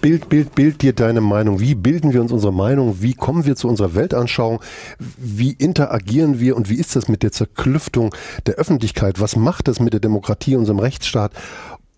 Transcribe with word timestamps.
Bild, 0.00 0.30
Bild, 0.30 0.54
Bild 0.54 0.80
dir 0.80 0.94
deine 0.94 1.20
Meinung. 1.20 1.60
Wie 1.60 1.74
bilden 1.74 2.14
wir 2.14 2.22
uns 2.22 2.32
unsere 2.32 2.54
Meinung? 2.54 3.02
Wie 3.02 3.12
kommen 3.12 3.44
wir 3.44 3.54
zu 3.54 3.68
unserer 3.68 3.94
Weltanschauung? 3.94 4.60
Wie 5.18 5.52
interagieren 5.52 6.40
wir 6.40 6.56
und 6.56 6.70
wie 6.70 6.76
ist 6.76 6.96
das 6.96 7.08
mit 7.08 7.22
der 7.22 7.32
Zerklüftung 7.32 8.14
der 8.46 8.54
Öffentlichkeit? 8.54 9.20
Was 9.20 9.36
macht 9.36 9.68
das 9.68 9.78
mit 9.78 9.92
der 9.92 10.00
Demokratie, 10.00 10.56
unserem 10.56 10.78
Rechtsstaat? 10.78 11.32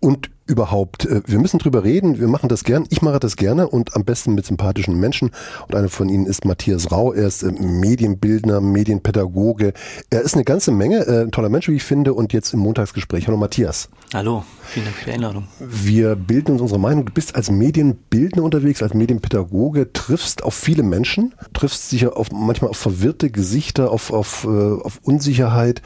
Und 0.01 0.29
überhaupt. 0.45 1.05
Äh, 1.05 1.21
wir 1.25 1.39
müssen 1.39 1.59
drüber 1.59 1.83
reden, 1.83 2.19
wir 2.19 2.27
machen 2.27 2.49
das 2.49 2.63
gern, 2.63 2.85
ich 2.89 3.01
mache 3.01 3.19
das 3.19 3.35
gerne 3.35 3.67
und 3.67 3.95
am 3.95 4.03
besten 4.03 4.35
mit 4.35 4.45
sympathischen 4.45 4.99
Menschen. 4.99 5.31
Und 5.67 5.75
einer 5.75 5.89
von 5.89 6.09
ihnen 6.09 6.25
ist 6.25 6.45
Matthias 6.45 6.91
Rau, 6.91 7.13
er 7.13 7.27
ist 7.27 7.43
äh, 7.43 7.51
Medienbildner, 7.51 8.61
Medienpädagoge. 8.61 9.73
Er 10.09 10.21
ist 10.21 10.35
eine 10.35 10.43
ganze 10.43 10.71
Menge, 10.71 11.05
äh, 11.07 11.21
ein 11.21 11.31
toller 11.31 11.49
Mensch, 11.49 11.67
wie 11.69 11.75
ich 11.75 11.83
finde, 11.83 12.13
und 12.13 12.33
jetzt 12.33 12.53
im 12.53 12.59
Montagsgespräch. 12.59 13.27
Hallo 13.27 13.37
Matthias. 13.37 13.89
Hallo, 14.13 14.43
vielen 14.63 14.85
Dank 14.85 14.97
für 14.97 15.05
die 15.05 15.11
Einladung. 15.11 15.47
Wir 15.59 16.15
bilden 16.15 16.51
uns 16.51 16.61
unsere 16.61 16.79
Meinung. 16.79 17.05
Du 17.05 17.13
bist 17.13 17.35
als 17.35 17.49
Medienbildner 17.49 18.43
unterwegs, 18.43 18.83
als 18.83 18.93
Medienpädagoge, 18.93 19.93
triffst 19.93 20.43
auf 20.43 20.53
viele 20.53 20.83
Menschen, 20.83 21.33
triffst 21.53 21.89
sicher 21.89 22.17
auf, 22.17 22.31
manchmal 22.31 22.69
auf 22.69 22.77
verwirrte 22.77 23.29
Gesichter, 23.29 23.91
auf, 23.91 24.11
auf, 24.11 24.45
auf 24.45 24.99
Unsicherheit, 25.03 25.81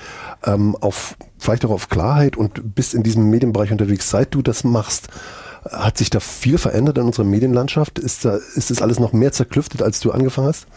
ähm, 0.45 0.76
auf 0.76 1.16
vielleicht 1.38 1.66
auch 1.66 1.71
auf 1.71 1.89
Klarheit 1.89 2.35
und 2.35 2.76
bist 2.76 2.94
in 2.94 3.03
diesem 3.03 3.30
Medienbereich 3.30 3.71
unterwegs. 3.71 4.09
Seit 4.09 4.34
du 4.34 4.41
das 4.41 4.56
machst, 4.63 5.09
hat 5.71 5.97
sich 5.97 6.09
da 6.09 6.20
viel 6.20 6.57
verändert 6.57 6.98
in 6.98 7.03
unserer 7.03 7.25
Medienlandschaft? 7.25 7.99
Ist, 7.99 8.25
da, 8.25 8.38
ist 8.55 8.70
das 8.70 8.81
alles 8.81 8.99
noch 8.99 9.13
mehr 9.13 9.31
zerklüftet, 9.31 9.81
als 9.81 9.99
du 9.99 10.11
angefangen 10.11 10.48
hast? 10.48 10.67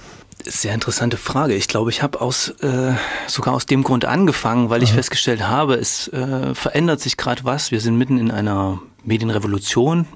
Sehr 0.45 0.73
interessante 0.73 1.17
Frage. 1.17 1.55
Ich 1.55 1.69
glaube, 1.69 1.91
ich 1.91 2.03
habe 2.03 2.21
aus 2.21 2.49
äh, 2.61 2.95
sogar 3.27 3.55
aus 3.55 3.67
dem 3.67 3.85
Grund 3.85 4.07
angefangen, 4.07 4.71
weil 4.71 4.79
Aha. 4.79 4.85
ich 4.85 4.93
festgestellt 4.93 5.47
habe, 5.47 5.75
es 5.75 6.09
äh, 6.09 6.55
verändert 6.55 7.01
sich 7.01 7.17
gerade 7.17 7.45
was. 7.45 7.71
Wir 7.71 7.81
sind 7.81 7.97
mitten 7.97 8.19
in 8.19 8.31
einer 8.31 8.81
Medienrevolution, 9.05 10.07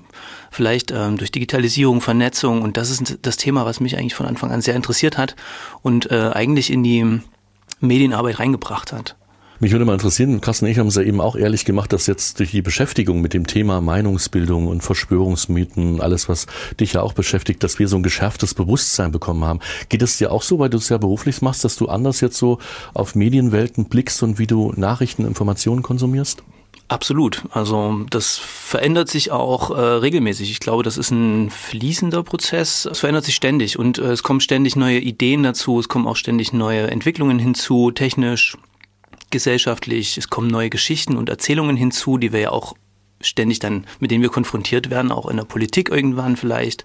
vielleicht 0.51 0.91
ähm, 0.91 1.19
durch 1.19 1.31
Digitalisierung, 1.31 2.01
Vernetzung 2.01 2.63
und 2.63 2.77
das 2.77 2.91
ist 2.91 3.19
das 3.23 3.37
Thema, 3.37 3.67
was 3.67 3.81
mich 3.81 3.99
eigentlich 3.99 4.15
von 4.15 4.27
Anfang 4.27 4.51
an 4.51 4.63
sehr 4.63 4.77
interessiert 4.77 5.19
hat 5.19 5.37
und 5.83 6.11
äh, 6.11 6.31
eigentlich 6.33 6.73
in 6.73 6.83
die 6.83 7.21
Medienarbeit 7.81 8.39
reingebracht 8.39 8.93
hat. 8.93 9.17
Mich 9.65 9.73
würde 9.73 9.87
mal 9.87 9.95
interessieren, 9.95 10.43
Carsten 10.43 10.67
und 10.67 10.73
ich 10.73 10.79
haben 10.79 10.89
es 10.89 10.97
ja 10.97 11.01
eben 11.01 11.23
auch 11.23 11.37
ehrlich 11.37 11.65
gemacht, 11.65 11.91
dass 11.95 12.07
jetzt 12.07 12.39
durch 12.39 12.51
die 12.51 12.61
Beschäftigung 12.61 13.23
mit 13.23 13.33
dem 13.33 13.47
Thema 13.47 13.81
Meinungsbildung 13.81 14.67
und 14.67 14.83
Verschwörungsmythen, 14.83 16.03
alles, 16.03 16.29
was 16.29 16.47
dich 16.79 16.93
ja 16.93 17.01
auch 17.01 17.15
beschäftigt, 17.15 17.63
dass 17.63 17.79
wir 17.79 17.89
so 17.89 17.97
ein 17.97 18.03
geschärftes 18.03 18.53
Bewusstsein 18.53 19.11
bekommen 19.11 19.43
haben. 19.43 19.61
Geht 19.89 20.03
es 20.03 20.19
dir 20.19 20.33
auch 20.33 20.43
so, 20.43 20.59
weil 20.59 20.69
du 20.69 20.77
es 20.77 20.91
ja 20.91 20.99
beruflich 20.99 21.41
machst, 21.41 21.65
dass 21.65 21.77
du 21.77 21.89
anders 21.89 22.21
jetzt 22.21 22.37
so 22.37 22.59
auf 22.93 23.15
Medienwelten 23.15 23.87
blickst 23.87 24.23
und 24.23 24.39
wie 24.39 24.47
du 24.47 24.75
Nachrichten, 24.77 25.25
Informationen 25.25 25.83
konsumierst? 25.83 26.43
Absolut. 26.89 27.45
Also 27.51 28.05
das 28.11 28.37
verändert 28.37 29.09
sich 29.09 29.31
auch 29.31 29.71
äh, 29.71 29.81
regelmäßig. 29.81 30.51
Ich 30.51 30.61
glaube, 30.61 30.83
das 30.83 30.99
ist 30.99 31.11
ein 31.11 31.49
fließender 31.49 32.23
Prozess. 32.23 32.85
Es 32.85 32.99
verändert 32.99 33.25
sich 33.25 33.35
ständig 33.35 33.79
und 33.79 33.97
äh, 33.97 34.13
es 34.13 34.23
kommen 34.23 34.41
ständig 34.41 34.77
neue 34.77 34.99
Ideen 34.99 35.43
dazu, 35.43 35.79
es 35.81 35.89
kommen 35.89 36.07
auch 36.07 36.17
ständig 36.17 36.53
neue 36.53 36.91
Entwicklungen 36.91 37.39
hinzu, 37.39 37.93
technisch, 37.93 38.59
gesellschaftlich, 39.31 40.19
es 40.19 40.29
kommen 40.29 40.49
neue 40.49 40.71
Geschichten 40.71 41.17
und 41.17 41.29
Erzählungen 41.29 41.77
hinzu, 41.77 42.19
die 42.19 42.33
wir 42.33 42.41
ja 42.41 42.51
auch 42.51 42.75
ständig 43.21 43.59
dann, 43.59 43.87
mit 44.01 44.11
denen 44.11 44.23
wir 44.23 44.29
konfrontiert 44.29 44.91
werden, 44.91 45.11
auch 45.11 45.29
in 45.29 45.37
der 45.37 45.45
Politik 45.45 45.91
irgendwann 45.91 46.37
vielleicht. 46.37 46.85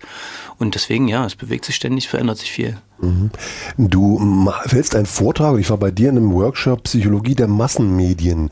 Und 0.58 0.76
deswegen, 0.76 1.08
ja, 1.08 1.26
es 1.26 1.36
bewegt 1.36 1.66
sich 1.66 1.76
ständig, 1.76 2.08
verändert 2.08 2.38
sich 2.38 2.52
viel. 2.52 2.78
Mhm. 3.02 3.30
Du 3.78 4.52
hältst 4.68 4.96
einen 4.96 5.06
Vortrag, 5.06 5.60
ich 5.60 5.70
war 5.70 5.78
bei 5.78 5.92
dir 5.92 6.10
in 6.10 6.18
einem 6.18 6.34
Workshop 6.34 6.84
Psychologie 6.84 7.36
der 7.36 7.48
Massenmedien. 7.48 8.50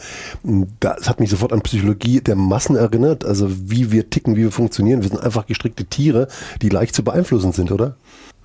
Das 0.79 1.09
hat 1.09 1.19
mich 1.19 1.29
sofort 1.29 1.53
an 1.53 1.61
Psychologie 1.61 2.21
der 2.21 2.35
Massen 2.35 2.75
erinnert, 2.75 3.25
also 3.25 3.47
wie 3.49 3.91
wir 3.91 4.09
ticken, 4.09 4.35
wie 4.35 4.43
wir 4.43 4.51
funktionieren. 4.51 5.01
Wir 5.01 5.09
sind 5.09 5.21
einfach 5.21 5.45
gestrickte 5.45 5.85
Tiere, 5.85 6.27
die 6.61 6.69
leicht 6.69 6.95
zu 6.95 7.03
beeinflussen 7.03 7.51
sind, 7.51 7.71
oder? 7.71 7.95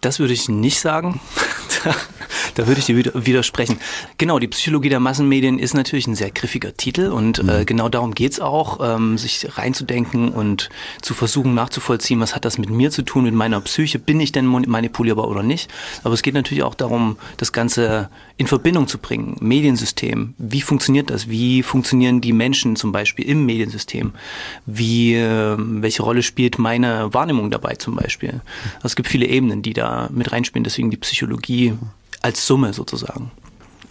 Das 0.00 0.18
würde 0.18 0.32
ich 0.32 0.48
nicht 0.48 0.80
sagen. 0.80 1.20
da 2.54 2.66
würde 2.66 2.80
ich 2.80 2.86
dir 2.86 2.96
widersprechen. 2.96 3.78
Genau, 4.18 4.38
die 4.38 4.48
Psychologie 4.48 4.88
der 4.88 5.00
Massenmedien 5.00 5.58
ist 5.58 5.74
natürlich 5.74 6.06
ein 6.06 6.14
sehr 6.14 6.30
griffiger 6.30 6.76
Titel 6.76 7.08
und 7.08 7.38
äh, 7.38 7.42
mhm. 7.42 7.48
äh, 7.48 7.64
genau 7.64 7.88
darum 7.88 8.14
geht's 8.14 8.40
auch, 8.40 8.80
ähm, 8.82 9.18
sich 9.18 9.46
reinzudenken 9.56 10.30
und 10.30 10.70
zu 11.00 11.14
versuchen 11.14 11.54
nachzuvollziehen, 11.54 12.20
was 12.20 12.34
hat 12.34 12.44
das 12.44 12.58
mit 12.58 12.70
mir 12.70 12.90
zu 12.90 13.02
tun, 13.02 13.24
mit 13.24 13.34
meiner 13.34 13.60
Psyche, 13.60 13.98
bin 13.98 14.20
ich 14.20 14.32
denn 14.32 14.46
manipulierbar 14.46 15.28
oder 15.28 15.42
nicht. 15.42 15.70
Aber 16.04 16.14
es 16.14 16.22
geht 16.22 16.34
natürlich 16.34 16.62
auch 16.62 16.74
darum, 16.74 17.16
das 17.36 17.52
Ganze 17.52 18.10
in 18.36 18.46
Verbindung 18.46 18.88
zu 18.88 18.98
bringen. 18.98 19.36
Mediensystem, 19.40 20.34
wie 20.38 20.62
funktioniert 20.62 21.10
das? 21.10 21.28
Wie 21.28 21.62
funktionieren 21.62 22.20
die 22.20 22.32
Menschen 22.32 22.76
zum 22.76 22.92
Beispiel 22.92 23.26
im 23.26 23.46
Mediensystem? 23.46 24.12
Wie, 24.66 25.14
äh, 25.14 25.56
welche 25.58 26.02
Rolle 26.02 26.22
spielt 26.22 26.58
meine 26.58 27.12
Wahrnehmung 27.14 27.50
dabei 27.50 27.74
zum 27.74 27.94
Beispiel? 27.96 28.40
Also 28.76 28.88
es 28.88 28.96
gibt 28.96 29.08
viele 29.08 29.26
Ebenen, 29.26 29.62
die 29.62 29.72
da 29.72 30.08
mit 30.12 30.32
reinspielen, 30.32 30.64
deswegen 30.64 30.90
die 30.90 30.96
Psychologie 30.96 31.61
als 32.22 32.46
Summe 32.46 32.72
sozusagen. 32.72 33.30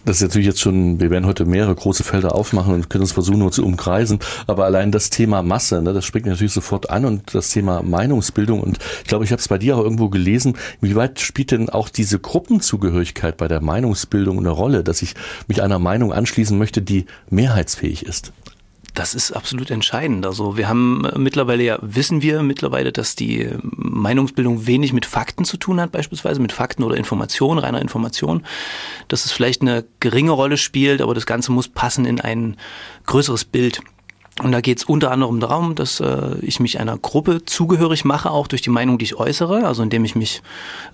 Das 0.04 0.16
ist 0.16 0.22
natürlich 0.22 0.48
jetzt 0.48 0.60
schon, 0.60 0.98
wir 1.00 1.10
werden 1.10 1.26
heute 1.26 1.44
mehrere 1.44 1.76
große 1.76 2.02
Felder 2.02 2.34
aufmachen 2.34 2.74
und 2.74 2.90
können 2.90 3.02
uns 3.02 3.12
versuchen 3.12 3.38
nur 3.38 3.52
zu 3.52 3.64
umkreisen, 3.64 4.18
aber 4.48 4.64
allein 4.64 4.90
das 4.90 5.10
Thema 5.10 5.42
Masse, 5.42 5.80
ne, 5.80 5.92
das 5.92 6.04
springt 6.04 6.26
natürlich 6.26 6.52
sofort 6.52 6.90
an 6.90 7.04
und 7.04 7.34
das 7.34 7.50
Thema 7.50 7.82
Meinungsbildung 7.82 8.60
und 8.60 8.78
ich 9.02 9.08
glaube, 9.08 9.24
ich 9.24 9.30
habe 9.30 9.38
es 9.38 9.46
bei 9.46 9.58
dir 9.58 9.76
auch 9.76 9.84
irgendwo 9.84 10.08
gelesen, 10.08 10.56
wie 10.80 10.96
weit 10.96 11.20
spielt 11.20 11.52
denn 11.52 11.70
auch 11.70 11.88
diese 11.88 12.18
Gruppenzugehörigkeit 12.18 13.36
bei 13.36 13.46
der 13.46 13.60
Meinungsbildung 13.60 14.40
eine 14.40 14.50
Rolle, 14.50 14.82
dass 14.82 15.02
ich 15.02 15.14
mich 15.46 15.62
einer 15.62 15.78
Meinung 15.78 16.12
anschließen 16.12 16.58
möchte, 16.58 16.82
die 16.82 17.06
mehrheitsfähig 17.30 18.04
ist? 18.04 18.32
Das 18.94 19.14
ist 19.14 19.32
absolut 19.32 19.70
entscheidend. 19.70 20.26
Also 20.26 20.56
wir 20.58 20.68
haben 20.68 21.04
äh, 21.04 21.18
mittlerweile 21.18 21.62
ja, 21.62 21.78
wissen 21.80 22.20
wir 22.20 22.42
mittlerweile, 22.42 22.92
dass 22.92 23.16
die 23.16 23.48
Meinungsbildung 23.62 24.66
wenig 24.66 24.92
mit 24.92 25.06
Fakten 25.06 25.44
zu 25.44 25.56
tun 25.56 25.80
hat, 25.80 25.92
beispielsweise 25.92 26.40
mit 26.40 26.52
Fakten 26.52 26.82
oder 26.82 26.96
Informationen, 26.96 27.58
reiner 27.58 27.80
Information. 27.80 28.44
Dass 29.08 29.24
es 29.24 29.32
vielleicht 29.32 29.62
eine 29.62 29.84
geringe 30.00 30.32
Rolle 30.32 30.58
spielt, 30.58 31.00
aber 31.00 31.14
das 31.14 31.26
Ganze 31.26 31.52
muss 31.52 31.68
passen 31.68 32.04
in 32.04 32.20
ein 32.20 32.56
größeres 33.06 33.44
Bild. 33.44 33.80
Und 34.40 34.52
da 34.52 34.62
geht 34.62 34.78
es 34.78 34.84
unter 34.84 35.10
anderem 35.10 35.40
darum, 35.40 35.74
dass 35.74 36.00
äh, 36.00 36.36
ich 36.40 36.58
mich 36.58 36.80
einer 36.80 36.96
Gruppe 36.96 37.44
zugehörig 37.44 38.06
mache, 38.06 38.30
auch 38.30 38.46
durch 38.46 38.62
die 38.62 38.70
Meinung, 38.70 38.96
die 38.96 39.04
ich 39.04 39.16
äußere, 39.16 39.66
also 39.66 39.82
indem 39.82 40.06
ich 40.06 40.14
mich, 40.14 40.40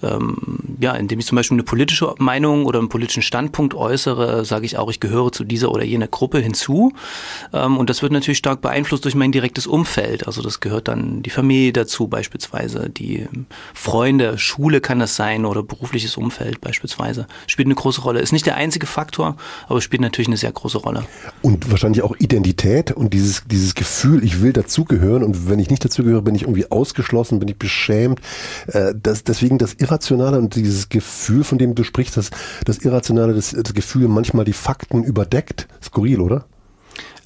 ähm, 0.02 0.76
ja, 0.80 0.92
indem 0.94 1.20
ich 1.20 1.26
zum 1.26 1.36
Beispiel 1.36 1.54
eine 1.54 1.62
politische 1.62 2.14
Meinung 2.18 2.66
oder 2.66 2.80
einen 2.80 2.88
politischen 2.88 3.22
Standpunkt 3.22 3.74
äußere, 3.74 4.44
sage 4.44 4.66
ich 4.66 4.76
auch, 4.76 4.90
ich 4.90 4.98
gehöre 4.98 5.30
zu 5.30 5.44
dieser 5.44 5.70
oder 5.70 5.84
jener 5.84 6.08
Gruppe 6.08 6.40
hinzu. 6.40 6.92
Ähm, 7.52 7.78
und 7.78 7.88
das 7.90 8.02
wird 8.02 8.10
natürlich 8.10 8.38
stark 8.38 8.60
beeinflusst 8.60 9.04
durch 9.04 9.14
mein 9.14 9.30
direktes 9.30 9.68
Umfeld. 9.68 10.26
Also 10.26 10.42
das 10.42 10.58
gehört 10.58 10.88
dann 10.88 11.22
die 11.22 11.30
Familie 11.30 11.72
dazu 11.72 12.08
beispielsweise, 12.08 12.90
die 12.90 13.28
Freunde, 13.72 14.36
Schule 14.36 14.80
kann 14.80 14.98
das 14.98 15.14
sein 15.14 15.44
oder 15.44 15.62
berufliches 15.62 16.16
Umfeld 16.16 16.60
beispielsweise. 16.60 17.28
Spielt 17.46 17.66
eine 17.66 17.76
große 17.76 18.00
Rolle. 18.00 18.18
Ist 18.18 18.32
nicht 18.32 18.46
der 18.46 18.56
einzige 18.56 18.86
Faktor, 18.86 19.36
aber 19.68 19.80
spielt 19.80 20.02
natürlich 20.02 20.28
eine 20.28 20.36
sehr 20.36 20.50
große 20.50 20.78
Rolle. 20.78 21.06
Und 21.40 21.70
wahrscheinlich 21.70 22.02
auch 22.02 22.16
Identität 22.18 22.90
und 22.90 23.14
dieses 23.14 23.27
dieses, 23.28 23.44
dieses 23.46 23.74
Gefühl, 23.74 24.24
ich 24.24 24.42
will 24.42 24.52
dazugehören 24.52 25.22
und 25.22 25.48
wenn 25.48 25.58
ich 25.58 25.70
nicht 25.70 25.84
dazugehöre, 25.84 26.22
bin 26.22 26.34
ich 26.34 26.42
irgendwie 26.42 26.70
ausgeschlossen, 26.70 27.38
bin 27.38 27.48
ich 27.48 27.58
beschämt. 27.58 28.20
Äh, 28.68 28.94
das, 29.00 29.24
deswegen 29.24 29.58
das 29.58 29.74
Irrationale 29.74 30.38
und 30.38 30.54
dieses 30.54 30.88
Gefühl, 30.88 31.44
von 31.44 31.58
dem 31.58 31.74
du 31.74 31.84
sprichst, 31.84 32.16
das, 32.16 32.30
das 32.64 32.78
Irrationale, 32.78 33.34
das, 33.34 33.50
das 33.50 33.74
Gefühl 33.74 34.08
manchmal 34.08 34.44
die 34.44 34.52
Fakten 34.52 35.04
überdeckt. 35.04 35.68
Skurril, 35.82 36.20
oder? 36.20 36.46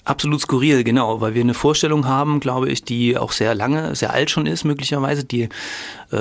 Absolut 0.05 0.41
skurril, 0.41 0.83
genau, 0.83 1.21
weil 1.21 1.35
wir 1.35 1.43
eine 1.43 1.55
Vorstellung 1.55 2.09
haben, 2.09 2.41
glaube 2.41 2.69
ich, 2.69 2.83
die 2.83 3.17
auch 3.17 3.31
sehr 3.31 3.55
lange, 3.55 3.95
sehr 3.95 4.13
alt 4.13 4.31
schon 4.31 4.47
ist, 4.47 4.65
möglicherweise, 4.65 5.23
die 5.23 5.49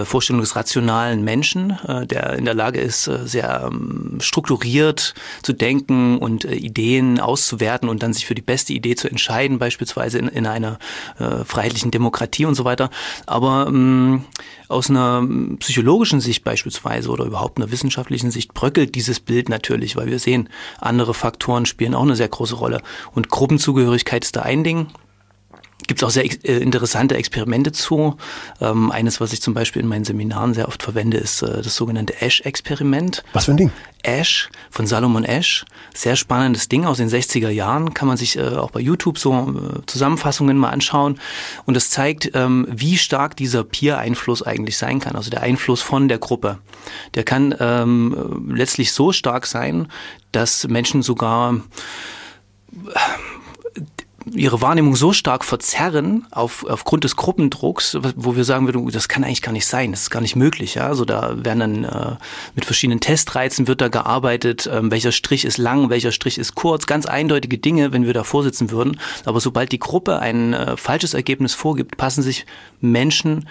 Vorstellung 0.05 0.41
des 0.41 0.55
rationalen 0.55 1.23
Menschen, 1.23 1.77
äh, 1.87 2.05
der 2.07 2.33
in 2.33 2.45
der 2.45 2.53
Lage 2.53 2.79
ist, 2.79 3.07
äh, 3.07 3.27
sehr 3.27 3.69
ähm, 3.71 4.17
strukturiert 4.19 5.13
zu 5.43 5.53
denken 5.53 6.17
und 6.17 6.45
äh, 6.45 6.55
Ideen 6.55 7.19
auszuwerten 7.19 7.89
und 7.89 8.01
dann 8.03 8.13
sich 8.13 8.25
für 8.25 8.35
die 8.35 8.41
beste 8.41 8.73
Idee 8.73 8.95
zu 8.95 9.09
entscheiden, 9.09 9.59
beispielsweise 9.59 10.19
in, 10.19 10.27
in 10.27 10.47
einer 10.47 10.79
äh, 11.19 11.43
freiheitlichen 11.43 11.91
Demokratie 11.91 12.45
und 12.45 12.55
so 12.55 12.63
weiter. 12.63 12.89
Aber 13.25 13.67
ähm, 13.67 14.25
aus 14.67 14.89
einer 14.89 15.27
psychologischen 15.59 16.21
Sicht 16.21 16.43
beispielsweise 16.43 17.09
oder 17.09 17.25
überhaupt 17.25 17.57
einer 17.57 17.71
wissenschaftlichen 17.71 18.31
Sicht 18.31 18.53
bröckelt 18.53 18.95
dieses 18.95 19.19
Bild 19.19 19.49
natürlich, 19.49 19.95
weil 19.95 20.07
wir 20.07 20.19
sehen, 20.19 20.49
andere 20.79 21.13
Faktoren 21.13 21.65
spielen 21.65 21.93
auch 21.93 22.03
eine 22.03 22.15
sehr 22.15 22.29
große 22.29 22.55
Rolle. 22.55 22.81
Und 23.13 23.29
Gruppenzugehörigkeit 23.29 24.23
ist 24.23 24.35
da 24.35 24.43
ein 24.43 24.63
Ding, 24.63 24.87
gibt 25.87 26.01
es 26.01 26.07
auch 26.07 26.11
sehr 26.11 26.25
äh, 26.25 26.57
interessante 26.57 27.15
Experimente 27.15 27.71
zu. 27.71 28.17
Ähm, 28.59 28.91
eines, 28.91 29.19
was 29.19 29.33
ich 29.33 29.41
zum 29.41 29.53
Beispiel 29.53 29.81
in 29.81 29.87
meinen 29.87 30.05
Seminaren 30.05 30.53
sehr 30.53 30.67
oft 30.67 30.83
verwende, 30.83 31.17
ist 31.17 31.41
äh, 31.41 31.61
das 31.61 31.75
sogenannte 31.75 32.21
Ash-Experiment. 32.21 33.23
Was 33.33 33.45
für 33.45 33.51
ein 33.51 33.57
Ding? 33.57 33.71
Ash 34.03 34.49
von 34.69 34.87
Salomon 34.87 35.23
Ash. 35.23 35.65
Sehr 35.93 36.15
spannendes 36.15 36.69
Ding 36.69 36.85
aus 36.85 36.97
den 36.97 37.09
60er 37.09 37.49
Jahren. 37.49 37.93
Kann 37.93 38.07
man 38.07 38.17
sich 38.17 38.37
äh, 38.37 38.41
auch 38.41 38.71
bei 38.71 38.79
YouTube 38.79 39.17
so 39.17 39.33
äh, 39.33 39.85
Zusammenfassungen 39.85 40.57
mal 40.57 40.69
anschauen. 40.69 41.19
Und 41.65 41.75
das 41.75 41.89
zeigt, 41.89 42.31
ähm, 42.33 42.67
wie 42.69 42.97
stark 42.97 43.35
dieser 43.35 43.63
Peer-Einfluss 43.63 44.43
eigentlich 44.43 44.77
sein 44.77 44.99
kann. 44.99 45.15
Also 45.15 45.29
der 45.29 45.41
Einfluss 45.41 45.81
von 45.81 46.07
der 46.07 46.17
Gruppe. 46.17 46.59
Der 47.15 47.23
kann 47.23 47.55
ähm, 47.59 48.51
letztlich 48.53 48.91
so 48.91 49.11
stark 49.11 49.45
sein, 49.45 49.87
dass 50.31 50.67
Menschen 50.67 51.03
sogar 51.03 51.55
ihre 54.33 54.61
Wahrnehmung 54.61 54.95
so 54.95 55.13
stark 55.13 55.43
verzerren 55.43 56.27
auf, 56.31 56.65
aufgrund 56.65 57.03
des 57.03 57.15
Gruppendrucks, 57.15 57.97
wo 58.15 58.35
wir 58.35 58.43
sagen 58.43 58.65
würden, 58.67 58.87
das 58.89 59.07
kann 59.07 59.23
eigentlich 59.23 59.41
gar 59.41 59.51
nicht 59.51 59.65
sein, 59.65 59.91
das 59.91 60.03
ist 60.03 60.09
gar 60.09 60.21
nicht 60.21 60.35
möglich. 60.35 60.75
Ja? 60.75 60.87
Also 60.87 61.05
da 61.05 61.43
werden 61.43 61.59
dann 61.59 61.83
äh, 61.83 62.15
mit 62.55 62.65
verschiedenen 62.65 62.99
Testreizen 62.99 63.67
wird 63.67 63.81
da 63.81 63.87
gearbeitet, 63.87 64.69
ähm, 64.71 64.91
welcher 64.91 65.11
Strich 65.11 65.45
ist 65.45 65.57
lang, 65.57 65.89
welcher 65.89 66.11
Strich 66.11 66.37
ist 66.37 66.55
kurz, 66.55 66.85
ganz 66.85 67.05
eindeutige 67.05 67.57
Dinge, 67.57 67.91
wenn 67.91 68.05
wir 68.05 68.13
da 68.13 68.23
vorsitzen 68.23 68.71
würden. 68.71 68.99
Aber 69.25 69.39
sobald 69.39 69.71
die 69.71 69.79
Gruppe 69.79 70.19
ein 70.19 70.53
äh, 70.53 70.77
falsches 70.77 71.13
Ergebnis 71.13 71.53
vorgibt, 71.53 71.97
passen 71.97 72.21
sich 72.21 72.45
Menschen 72.79 73.47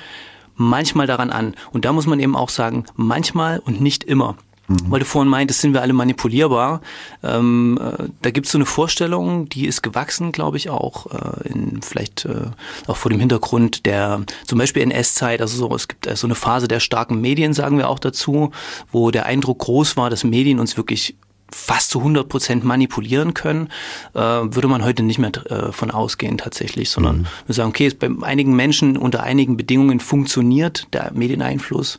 manchmal 0.54 1.06
daran 1.06 1.30
an. 1.30 1.54
Und 1.72 1.84
da 1.84 1.92
muss 1.92 2.06
man 2.06 2.20
eben 2.20 2.36
auch 2.36 2.50
sagen, 2.50 2.84
manchmal 2.94 3.58
und 3.60 3.80
nicht 3.80 4.04
immer. 4.04 4.36
Mhm. 4.70 4.90
Weil 4.90 5.00
du 5.00 5.04
vorhin 5.04 5.28
meintest, 5.28 5.60
sind 5.60 5.74
wir 5.74 5.82
alle 5.82 5.92
manipulierbar. 5.92 6.80
Ähm, 7.24 7.78
äh, 7.80 8.04
da 8.22 8.30
gibt 8.30 8.46
es 8.46 8.52
so 8.52 8.58
eine 8.58 8.66
Vorstellung, 8.66 9.48
die 9.48 9.66
ist 9.66 9.82
gewachsen, 9.82 10.30
glaube 10.30 10.58
ich, 10.58 10.70
auch 10.70 11.06
äh, 11.06 11.48
in 11.48 11.82
vielleicht 11.82 12.24
äh, 12.24 12.50
auch 12.86 12.96
vor 12.96 13.10
dem 13.10 13.18
Hintergrund 13.18 13.84
der 13.84 14.22
zum 14.46 14.58
Beispiel 14.58 14.82
NS-Zeit. 14.82 15.40
Also 15.40 15.56
so, 15.56 15.74
es 15.74 15.88
gibt 15.88 16.06
äh, 16.06 16.14
so 16.14 16.28
eine 16.28 16.36
Phase 16.36 16.68
der 16.68 16.78
starken 16.78 17.20
Medien, 17.20 17.52
sagen 17.52 17.78
wir 17.78 17.88
auch 17.88 17.98
dazu, 17.98 18.52
wo 18.92 19.10
der 19.10 19.26
Eindruck 19.26 19.58
groß 19.58 19.96
war, 19.96 20.08
dass 20.08 20.22
Medien 20.22 20.60
uns 20.60 20.76
wirklich 20.76 21.16
fast 21.52 21.90
zu 21.90 21.98
100 21.98 22.28
Prozent 22.28 22.64
manipulieren 22.64 23.34
können, 23.34 23.68
äh, 24.14 24.20
würde 24.20 24.68
man 24.68 24.84
heute 24.84 25.02
nicht 25.02 25.18
mehr 25.18 25.30
äh, 25.50 25.72
von 25.72 25.90
ausgehen 25.90 26.38
tatsächlich, 26.38 26.90
sondern 26.90 27.18
mhm. 27.18 27.26
wir 27.46 27.54
sagen, 27.54 27.70
okay, 27.70 27.86
es 27.86 27.94
bei 27.94 28.08
einigen 28.22 28.54
Menschen 28.54 28.96
unter 28.96 29.22
einigen 29.22 29.56
Bedingungen 29.56 30.00
funktioniert 30.00 30.86
der 30.92 31.12
Medieneinfluss 31.12 31.98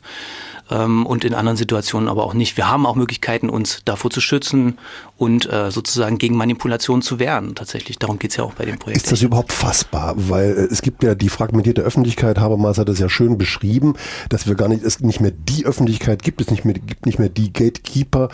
ähm, 0.72 1.06
und 1.06 1.24
in 1.24 1.34
anderen 1.34 1.56
Situationen 1.56 2.08
aber 2.08 2.24
auch 2.24 2.34
nicht. 2.34 2.56
Wir 2.56 2.70
haben 2.70 2.86
auch 2.86 2.96
Möglichkeiten, 2.96 3.48
uns 3.48 3.80
davor 3.84 4.10
zu 4.10 4.20
schützen 4.20 4.78
und 5.16 5.50
äh, 5.50 5.70
sozusagen 5.70 6.18
gegen 6.18 6.36
Manipulation 6.36 7.02
zu 7.02 7.18
wehren. 7.18 7.54
Tatsächlich, 7.54 7.98
darum 7.98 8.18
geht's 8.18 8.36
ja 8.36 8.44
auch 8.44 8.54
bei 8.54 8.64
dem 8.64 8.78
Projekt. 8.78 9.02
Ist 9.02 9.12
das 9.12 9.22
überhaupt 9.22 9.52
fassbar? 9.52 10.14
Weil 10.16 10.50
äh, 10.50 10.72
es 10.72 10.82
gibt 10.82 11.02
ja 11.02 11.14
die 11.14 11.28
fragmentierte 11.28 11.82
Öffentlichkeit, 11.82 12.38
Habermas 12.38 12.78
hat 12.78 12.88
das 12.88 12.98
ja 12.98 13.08
schön 13.08 13.38
beschrieben, 13.38 13.94
dass 14.28 14.46
wir 14.46 14.54
gar 14.54 14.68
nicht, 14.68 14.82
es 14.82 15.00
nicht 15.00 15.20
mehr 15.20 15.32
die 15.32 15.66
Öffentlichkeit 15.66 16.22
gibt, 16.22 16.40
es 16.40 16.50
nicht 16.50 16.64
mehr, 16.64 16.74
gibt 16.74 17.06
nicht 17.06 17.18
mehr 17.18 17.28
die 17.28 17.52
Gatekeeper, 17.52 18.28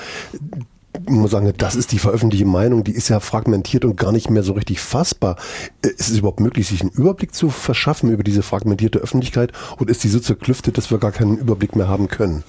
muss 1.07 1.31
sagen, 1.31 1.53
das 1.57 1.77
ist 1.77 1.93
die 1.93 1.99
veröffentlichte 1.99 2.47
Meinung, 2.47 2.85
die 2.85 2.93
ist 2.93 3.09
ja 3.09 3.21
fragmentiert 3.21 3.85
und 3.85 3.97
gar 3.97 4.13
nicht 4.13 4.31
mehr 4.31 4.43
so 4.43 4.53
richtig 4.53 4.81
fassbar. 4.81 5.37
Äh, 5.83 5.89
ist 5.89 6.11
es 6.11 6.19
überhaupt 6.19 6.41
möglich, 6.41 6.69
sich 6.69 6.81
einen 6.81 6.91
Überblick 6.91 7.35
zu 7.35 7.51
verschaffen 7.51 8.11
über 8.11 8.23
diese 8.23 8.43
fragmentierte 8.43 8.99
Öffentlichkeit 8.99 9.53
oder 9.79 9.91
ist 9.91 10.05
die 10.05 10.09
so 10.09 10.21
zerklüftet, 10.21 10.79
dass 10.79 10.91
wir 10.91 10.99
gar 10.99 11.13
keinen 11.13 11.39
Überblick 11.39 11.77
mehr 11.77 11.89
haben 11.89 12.09
können? 12.09 12.43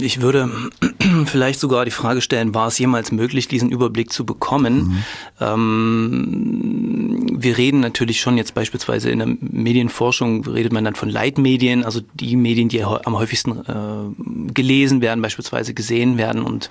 Ich 0.00 0.20
würde 0.20 0.50
vielleicht 1.26 1.60
sogar 1.60 1.84
die 1.84 1.90
Frage 1.90 2.20
stellen, 2.20 2.54
war 2.54 2.68
es 2.68 2.78
jemals 2.78 3.12
möglich, 3.12 3.48
diesen 3.48 3.70
Überblick 3.70 4.12
zu 4.12 4.26
bekommen? 4.26 4.76
Mhm. 4.76 5.04
Ähm, 5.40 7.26
wir 7.40 7.56
reden 7.56 7.80
natürlich 7.80 8.20
schon 8.20 8.36
jetzt 8.36 8.54
beispielsweise 8.54 9.10
in 9.10 9.18
der 9.18 9.28
Medienforschung, 9.40 10.44
redet 10.44 10.72
man 10.72 10.84
dann 10.84 10.94
von 10.94 11.08
Leitmedien, 11.08 11.84
also 11.84 12.00
die 12.14 12.36
Medien, 12.36 12.68
die 12.68 12.82
am 12.82 13.16
häufigsten 13.16 13.52
äh, 13.52 14.52
gelesen 14.52 15.00
werden, 15.00 15.22
beispielsweise 15.22 15.74
gesehen 15.74 16.18
werden 16.18 16.42
und 16.42 16.68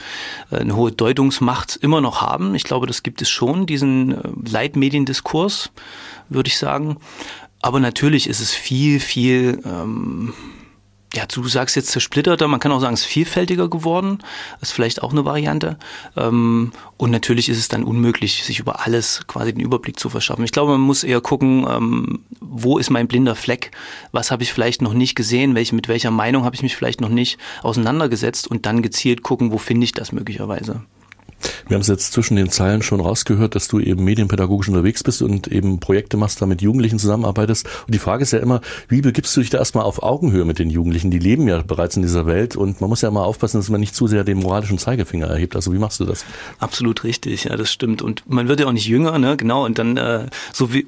äh, 0.51 0.57
eine 0.57 0.75
hohe 0.75 0.91
Deutungsmacht 0.91 1.77
immer 1.81 2.01
noch 2.01 2.21
haben. 2.21 2.55
Ich 2.55 2.63
glaube, 2.63 2.87
das 2.87 3.03
gibt 3.03 3.21
es 3.21 3.29
schon, 3.29 3.65
diesen 3.65 4.11
äh, 4.11 4.29
Leitmediendiskurs, 4.49 5.71
würde 6.29 6.47
ich 6.47 6.57
sagen. 6.57 6.97
Aber 7.61 7.79
natürlich 7.79 8.27
ist 8.27 8.39
es 8.39 8.53
viel, 8.53 8.99
viel 8.99 9.61
ähm, 9.65 10.33
ja, 11.13 11.25
du 11.25 11.47
sagst 11.47 11.75
jetzt 11.75 11.91
zersplitterter, 11.91 12.47
man 12.47 12.59
kann 12.59 12.71
auch 12.71 12.81
sagen, 12.81 12.93
es 12.93 13.01
ist 13.01 13.05
vielfältiger 13.07 13.69
geworden, 13.69 14.19
ist 14.61 14.73
vielleicht 14.73 15.01
auch 15.01 15.11
eine 15.11 15.23
Variante. 15.23 15.77
Ähm, 16.17 16.73
und 16.97 17.11
natürlich 17.11 17.47
ist 17.49 17.57
es 17.57 17.69
dann 17.69 17.83
unmöglich, 17.83 18.43
sich 18.43 18.59
über 18.59 18.85
alles 18.85 19.21
quasi 19.25 19.53
den 19.53 19.63
Überblick 19.63 19.99
zu 19.99 20.09
verschaffen. 20.09 20.43
Ich 20.43 20.51
glaube, 20.51 20.73
man 20.73 20.81
muss 20.81 21.03
eher 21.03 21.21
gucken, 21.21 21.65
ähm, 21.69 22.19
wo 22.41 22.77
ist 22.77 22.89
mein 22.89 23.07
blinder 23.07 23.35
Fleck, 23.35 23.71
was 24.11 24.31
habe 24.31 24.43
ich 24.43 24.51
vielleicht 24.51 24.81
noch 24.81 24.93
nicht 24.93 25.15
gesehen, 25.15 25.55
welche, 25.55 25.75
mit 25.75 25.87
welcher 25.87 26.11
Meinung 26.11 26.43
habe 26.43 26.55
ich 26.55 26.63
mich 26.63 26.75
vielleicht 26.75 26.99
noch 26.99 27.09
nicht 27.09 27.39
auseinandergesetzt 27.63 28.47
und 28.47 28.65
dann 28.65 28.81
gezielt 28.81 29.23
gucken, 29.23 29.51
wo 29.51 29.57
finde 29.57 29.85
ich 29.85 29.93
das 29.93 30.11
möglicherweise. 30.11 30.81
Wir 31.67 31.75
haben 31.75 31.81
es 31.81 31.87
jetzt 31.87 32.13
zwischen 32.13 32.35
den 32.35 32.49
Zeilen 32.49 32.81
schon 32.81 32.99
rausgehört, 32.99 33.55
dass 33.55 33.67
du 33.67 33.79
eben 33.79 34.03
medienpädagogisch 34.03 34.69
unterwegs 34.69 35.03
bist 35.03 35.21
und 35.21 35.47
eben 35.47 35.79
Projekte 35.79 36.17
machst, 36.17 36.41
da 36.41 36.45
mit 36.45 36.61
Jugendlichen 36.61 36.99
zusammenarbeitest. 36.99 37.67
Und 37.85 37.93
die 37.93 37.99
Frage 37.99 38.23
ist 38.23 38.31
ja 38.31 38.39
immer, 38.39 38.61
wie 38.87 39.01
begibst 39.01 39.35
du 39.35 39.41
dich 39.41 39.49
da 39.49 39.57
erstmal 39.57 39.83
auf 39.83 40.01
Augenhöhe 40.01 40.45
mit 40.45 40.59
den 40.59 40.69
Jugendlichen? 40.69 41.11
Die 41.11 41.19
leben 41.19 41.47
ja 41.47 41.61
bereits 41.61 41.95
in 41.95 42.01
dieser 42.01 42.25
Welt 42.25 42.55
und 42.55 42.81
man 42.81 42.89
muss 42.89 43.01
ja 43.01 43.11
mal 43.11 43.23
aufpassen, 43.23 43.57
dass 43.57 43.69
man 43.69 43.79
nicht 43.79 43.95
zu 43.95 44.07
sehr 44.07 44.23
den 44.23 44.39
moralischen 44.39 44.77
Zeigefinger 44.77 45.27
erhebt. 45.27 45.55
Also 45.55 45.73
wie 45.73 45.77
machst 45.77 45.99
du 45.99 46.05
das? 46.05 46.25
Absolut 46.59 47.03
richtig, 47.03 47.45
ja, 47.45 47.55
das 47.55 47.71
stimmt. 47.71 48.01
Und 48.01 48.23
man 48.29 48.47
wird 48.47 48.59
ja 48.59 48.67
auch 48.67 48.71
nicht 48.71 48.87
jünger, 48.87 49.19
ne? 49.19 49.35
Genau. 49.37 49.65
Und 49.65 49.77
dann 49.77 49.97
äh, 49.97 50.27
so 50.53 50.73
wie 50.73 50.87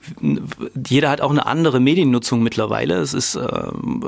jeder 0.88 1.10
hat 1.10 1.22
auch 1.22 1.32
eine 1.32 1.46
andere 1.46 1.80
Mediennutzung 1.80 2.42
mittlerweile. 2.42 2.96
Es 2.96 3.14
ist 3.14 3.36
äh, 3.36 3.48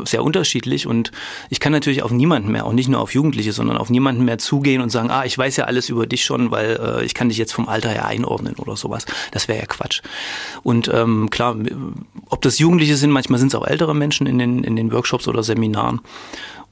sehr 0.06 0.24
unterschiedlich 0.24 0.88
und 0.88 1.12
ich 1.50 1.60
kann 1.60 1.72
natürlich 1.72 2.04
auf 2.04 2.12
niemanden 2.12 2.52
mehr, 2.52 2.66
auch 2.66 2.74
nicht 2.74 2.88
nur 2.88 3.02
auf 3.02 3.14
Jugendliche, 3.14 3.54
sondern 3.54 3.78
auf 3.78 3.90
niemanden 3.90 4.26
mehr 4.26 4.38
zugehen 4.38 4.82
und 4.82 4.90
sagen, 4.90 5.12
ah, 5.12 5.26
ich 5.26 5.38
weiß 5.38 5.58
ja 5.58 5.66
alles 5.66 5.90
über 5.90 6.08
dich 6.08 6.24
schon, 6.24 6.31
weil 6.32 6.80
äh, 6.82 7.06
ich 7.06 7.14
kann 7.14 7.30
dich 7.30 7.38
jetzt 7.38 7.54
vom 7.54 7.68
Alter 7.68 7.90
her 7.90 8.06
einordnen 8.06 8.56
oder 8.56 8.76
sowas. 8.78 9.06
Das 9.32 9.48
wäre 9.48 9.60
ja 9.60 9.66
Quatsch. 9.66 10.02
Und 10.64 10.90
ähm, 10.94 11.30
klar, 11.30 11.56
ob 12.30 12.42
das 12.42 12.60
Jugendliche 12.60 12.96
sind, 12.96 13.12
manchmal 13.12 13.40
sind 13.40 13.50
es 13.50 13.56
auch 13.56 13.68
ältere 13.68 13.94
Menschen 13.94 14.28
in 14.28 14.40
den, 14.40 14.64
in 14.64 14.76
den 14.76 14.92
Workshops 14.92 15.28
oder 15.28 15.44
Seminaren. 15.44 16.02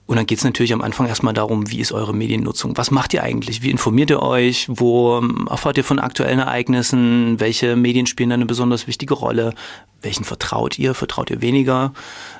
Und 0.10 0.16
dann 0.16 0.26
geht 0.26 0.40
es 0.40 0.44
natürlich 0.44 0.74
am 0.74 0.82
Anfang 0.82 1.06
erstmal 1.06 1.36
darum, 1.36 1.70
wie 1.70 1.80
ist 1.80 1.92
eure 1.92 2.16
Mediennutzung? 2.16 2.76
Was 2.78 2.90
macht 2.90 3.14
ihr 3.14 3.22
eigentlich? 3.22 3.62
Wie 3.62 3.70
informiert 3.70 4.10
ihr 4.10 4.24
euch? 4.24 4.66
Wo 4.68 5.20
ähm, 5.20 5.48
erfahrt 5.48 5.78
ihr 5.78 5.84
von 5.84 6.00
aktuellen 6.00 6.40
Ereignissen? 6.40 7.40
Welche 7.40 7.76
Medien 7.76 8.08
spielen 8.08 8.32
da 8.32 8.34
eine 8.34 8.48
besonders 8.48 8.88
wichtige 8.88 9.14
Rolle? 9.14 9.54
Welchen 10.02 10.24
vertraut 10.24 10.80
ihr? 10.80 10.96
Vertraut 10.96 11.30
ihr 11.30 11.42
weniger? 11.42 11.94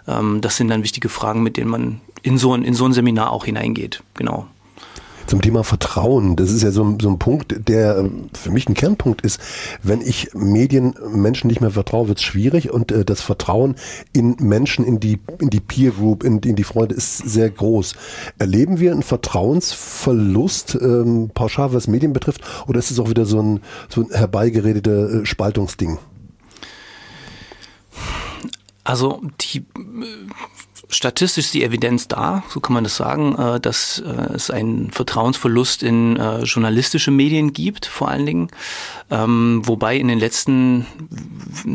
Ähm, 0.08 0.42
das 0.42 0.58
sind 0.58 0.70
dann 0.70 0.82
wichtige 0.82 1.10
Fragen, 1.10 1.44
mit 1.44 1.58
denen 1.58 1.70
man 1.70 2.02
in 2.24 2.40
so 2.40 2.56
ein, 2.56 2.64
in 2.64 2.74
so 2.74 2.86
ein 2.86 2.94
Seminar 2.94 3.32
auch 3.32 3.46
hineingeht. 3.46 4.02
Genau. 4.16 4.48
Zum 5.30 5.44
Thema 5.44 5.64
Vertrauen, 5.64 6.36
das 6.36 6.50
ist 6.50 6.64
ja 6.64 6.72
so, 6.72 6.98
so 7.00 7.08
ein 7.08 7.20
Punkt, 7.20 7.68
der 7.68 8.10
für 8.34 8.50
mich 8.50 8.68
ein 8.68 8.74
Kernpunkt 8.74 9.22
ist. 9.22 9.40
Wenn 9.84 10.02
ich 10.02 10.34
Medien 10.34 10.96
Menschen 11.14 11.50
nicht 11.50 11.62
mehr 11.62 11.70
vertraue, 11.70 12.08
wird 12.08 12.18
es 12.18 12.24
schwierig 12.24 12.72
und 12.72 12.92
äh, 12.92 13.06
das 13.06 13.22
Vertrauen 13.22 13.76
in 14.12 14.38
Menschen, 14.40 14.84
in 14.84 15.00
die, 15.00 15.20
in 15.40 15.52
die 15.52 15.60
Peer 15.60 15.92
Group, 15.92 16.24
in, 16.24 16.40
in 16.40 16.56
die 16.56 16.64
Freunde 16.64 16.96
ist 16.96 17.20
sehr 17.20 17.48
groß. 17.48 17.94
Erleben 18.40 18.80
wir 18.80 18.92
einen 18.92 19.04
Vertrauensverlust 19.04 20.80
ähm, 20.82 21.30
pauschal, 21.32 21.74
was 21.74 21.88
Medien 21.88 22.12
betrifft, 22.12 22.42
oder 22.66 22.80
ist 22.80 22.90
es 22.90 22.98
auch 22.98 23.12
wieder 23.12 23.28
so 23.28 23.40
ein, 23.40 23.60
so 23.88 24.02
ein 24.02 24.08
herbeigeredete 24.10 25.22
äh, 25.22 25.26
Spaltungsding? 25.28 26.00
Also 28.84 29.22
die 29.42 29.64
statistisch 30.90 31.46
ist 31.46 31.54
die 31.54 31.64
Evidenz 31.64 32.08
da, 32.08 32.44
so 32.50 32.60
kann 32.60 32.74
man 32.74 32.84
das 32.84 32.96
sagen, 32.96 33.36
äh, 33.38 33.60
dass 33.60 34.00
äh, 34.00 34.34
es 34.34 34.50
einen 34.50 34.92
Vertrauensverlust 34.92 35.84
in 35.84 36.18
äh, 36.18 36.42
journalistische 36.44 37.12
Medien 37.12 37.54
gibt, 37.54 37.86
vor 37.86 38.10
allen 38.10 38.26
Dingen. 38.26 38.50
Ähm, 39.12 39.62
wobei 39.66 39.98
in 39.98 40.08
den 40.08 40.20
letzten 40.20 40.86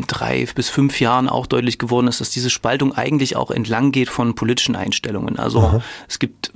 drei 0.07 0.47
bis 0.55 0.69
fünf 0.69 1.01
Jahren 1.01 1.29
auch 1.29 1.47
deutlich 1.47 1.79
geworden 1.79 2.09
ist, 2.09 2.21
dass 2.21 2.31
diese 2.31 2.51
Spaltung 2.51 2.95
eigentlich 2.95 3.37
auch 3.37 3.51
entlang 3.51 3.93
geht 3.93 4.09
von 4.09 4.35
politischen 4.35 4.77
Einstellungen. 4.77 5.39
Also 5.39 5.61
Aha. 5.61 5.83
es 6.09 6.19
gibt 6.19 6.53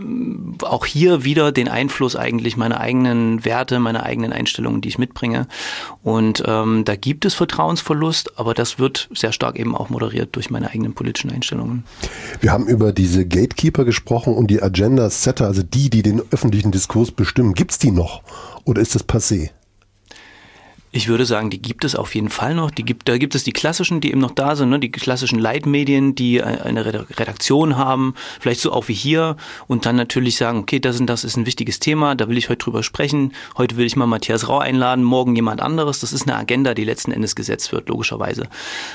auch 0.63 0.87
hier 0.87 1.25
wieder 1.25 1.53
den 1.53 1.69
Einfluss 1.69 2.17
eigentlich 2.17 2.57
meiner 2.57 2.81
eigenen 2.81 3.45
Werte, 3.45 3.81
meiner 3.81 4.05
eigenen 4.05 4.33
Einstellungen, 4.33 4.81
die 4.81 4.89
ich 4.89 4.99
mitbringe. 4.99 5.47
Und 6.03 6.43
ähm, 6.47 6.85
da 6.85 6.97
gibt 6.97 7.25
es 7.25 7.35
Vertrauensverlust, 7.35 8.39
aber 8.39 8.55
das 8.55 8.79
wird 8.79 9.09
sehr 9.13 9.33
stark 9.33 9.59
eben 9.59 9.77
auch 9.77 9.91
moderiert 9.91 10.37
durch 10.37 10.51
meine 10.51 10.71
eigenen 10.71 10.95
politischen 10.95 11.31
Einstellungen. 11.31 11.85
Wir 12.41 12.48
haben 12.51 12.67
über 12.67 12.93
diese 12.93 13.27
Gatekeeper 13.27 13.85
gesprochen 13.85 14.35
und 14.35 14.49
die 14.49 14.63
Agenda-Setter, 14.63 15.47
also 15.47 15.63
die, 15.63 15.91
die 15.91 16.03
den 16.03 16.23
öffentlichen 16.31 16.73
Diskurs 16.73 17.11
bestimmen. 17.11 17.55
Gibt 17.55 17.73
es 17.73 17.79
die 17.79 17.91
noch 17.91 18.23
oder 18.65 18.83
ist 18.83 18.95
das 18.95 19.07
passé? 19.07 19.51
Ich 20.91 21.09
würde 21.09 21.27
sagen, 21.27 21.51
die 21.51 21.61
gibt 21.61 21.85
es 21.85 21.95
auf 21.95 22.15
jeden 22.15 22.31
Fall 22.31 22.55
noch. 22.55 22.71
Die 22.71 22.83
gibt, 22.83 23.09
da 23.09 23.19
gibt 23.19 23.35
es 23.35 23.45
die 23.45 23.53
klassischen, 23.53 24.01
die 24.01 24.11
eben 24.11 24.21
noch 24.21 24.31
da 24.31 24.57
sind, 24.57 24.71
ne? 24.71 24.79
die 24.79 24.91
klassischen 24.91 25.39
Leitmedien, 25.39 26.15
die 26.15 26.43
eine 26.43 26.85
Redaktion 27.19 27.77
haben, 27.77 28.15
vielleicht 28.41 28.61
so 28.61 28.73
auch 28.73 28.89
wie 28.89 28.95
hier 28.95 29.37
und 29.67 29.85
dann 29.85 29.97
natürlich 29.97 30.37
sagen, 30.37 30.61
okay, 30.61 30.81
das 30.81 30.99
und 30.99 31.07
das 31.07 31.25
ist 31.25 31.37
ein 31.37 31.45
wichtiges 31.45 31.79
Thema, 31.79 32.15
da 32.15 32.29
will 32.29 32.39
ich 32.39 32.49
heute 32.49 32.65
drüber 32.65 32.83
sprechen. 32.83 33.35
Heute 33.59 33.77
will 33.77 33.85
ich 33.85 33.97
mal 33.97 34.07
Matthias 34.07 34.49
Rau 34.49 34.59
einladen, 34.59 35.05
morgen 35.05 35.37
jemand 35.37 35.61
anderes. 35.61 36.01
Das 36.01 36.15
ist 36.15 36.27
eine 36.27 36.37
Agenda, 36.37 36.73
die 36.73 36.85
letzten 36.85 37.13
Endes 37.13 37.37
gesetzt 37.37 37.71
wird, 37.71 37.91
logischerweise. 37.91 38.49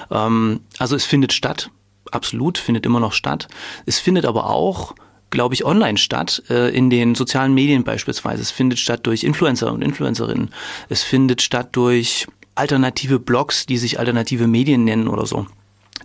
Ähm, 0.10 0.62
also 0.80 0.96
es 0.96 1.06
findet 1.06 1.32
statt 1.32 1.70
absolut, 2.14 2.58
findet 2.58 2.86
immer 2.86 3.00
noch 3.00 3.14
statt. 3.14 3.48
Es 3.86 4.00
findet 4.00 4.26
aber 4.26 4.50
auch 4.50 4.96
glaube 5.34 5.56
ich, 5.56 5.66
online 5.66 5.98
statt, 5.98 6.44
äh, 6.52 6.70
in 6.70 6.92
den 6.92 7.16
sozialen 7.16 7.56
Medien 7.56 7.84
beispielsweise. 7.84 8.44
Es 8.44 8.52
findet 8.52 8.78
statt 8.78 9.00
durch 9.08 9.24
Influencer 9.24 9.74
und 9.74 9.82
Influencerinnen. 9.82 10.52
Es 10.90 11.02
findet 11.02 11.42
statt 11.42 11.70
durch 11.72 12.28
alternative 12.54 13.20
Blogs, 13.20 13.66
die 13.66 13.80
sich 13.80 13.98
alternative 13.98 14.46
Medien 14.46 14.84
nennen 14.84 15.08
oder 15.08 15.26
so. 15.26 15.48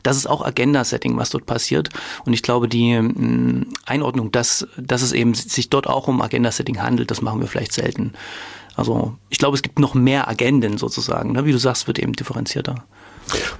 Das 0.02 0.16
ist 0.16 0.26
auch 0.26 0.44
Agenda-Setting, 0.44 1.16
was 1.18 1.28
dort 1.28 1.44
passiert. 1.44 1.90
Und 2.24 2.32
ich 2.32 2.42
glaube, 2.42 2.68
die 2.68 2.98
mm, 2.98 3.66
Einordnung, 3.84 4.32
dass, 4.32 4.66
dass 4.78 5.02
es 5.02 5.12
eben 5.12 5.34
sich 5.34 5.68
dort 5.68 5.86
auch 5.86 6.08
um 6.08 6.22
Agenda-Setting 6.22 6.80
handelt, 6.80 7.10
das 7.10 7.20
machen 7.20 7.40
wir 7.40 7.48
vielleicht 7.48 7.74
selten. 7.74 8.14
Also 8.76 9.16
ich 9.28 9.38
glaube, 9.38 9.56
es 9.56 9.62
gibt 9.62 9.78
noch 9.78 9.94
mehr 9.94 10.28
Agenden 10.28 10.78
sozusagen. 10.78 11.32
Ne? 11.32 11.44
Wie 11.44 11.52
du 11.52 11.58
sagst, 11.58 11.86
wird 11.86 11.98
eben 11.98 12.12
differenzierter. 12.12 12.84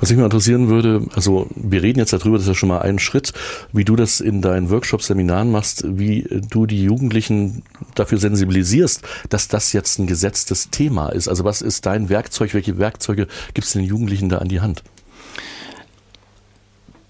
Was 0.01 0.11
mich 0.11 0.19
mal 0.19 0.25
interessieren 0.25 0.69
würde, 0.69 1.07
also 1.15 1.49
wir 1.55 1.83
reden 1.83 1.99
jetzt 1.99 2.13
darüber, 2.13 2.37
das 2.37 2.45
ist 2.45 2.49
ja 2.49 2.55
schon 2.55 2.69
mal 2.69 2.81
ein 2.81 2.99
Schritt, 2.99 3.33
wie 3.73 3.85
du 3.85 3.97
das 3.97 4.21
in 4.21 4.43
deinen 4.43 4.71
Workshops, 4.71 5.07
Seminaren 5.07 5.51
machst, 5.51 5.85
wie 5.87 6.27
du 6.51 6.67
die 6.67 6.83
Jugendlichen 6.83 7.63
dafür 7.95 8.19
sensibilisierst, 8.19 9.03
dass 9.29 9.49
das 9.49 9.73
jetzt 9.73 9.99
ein 9.99 10.07
gesetztes 10.07 10.71
Thema 10.71 11.09
ist. 11.11 11.29
Also 11.29 11.45
was 11.45 11.63
ist 11.63 11.87
dein 11.87 12.09
Werkzeug, 12.09 12.55
welche 12.55 12.79
Werkzeuge 12.79 13.27
gibst 13.55 13.75
du 13.75 13.81
den 13.81 13.89
Jugendlichen 13.89 14.29
da 14.29 14.39
an 14.39 14.49
die 14.49 14.61
Hand? 14.61 14.83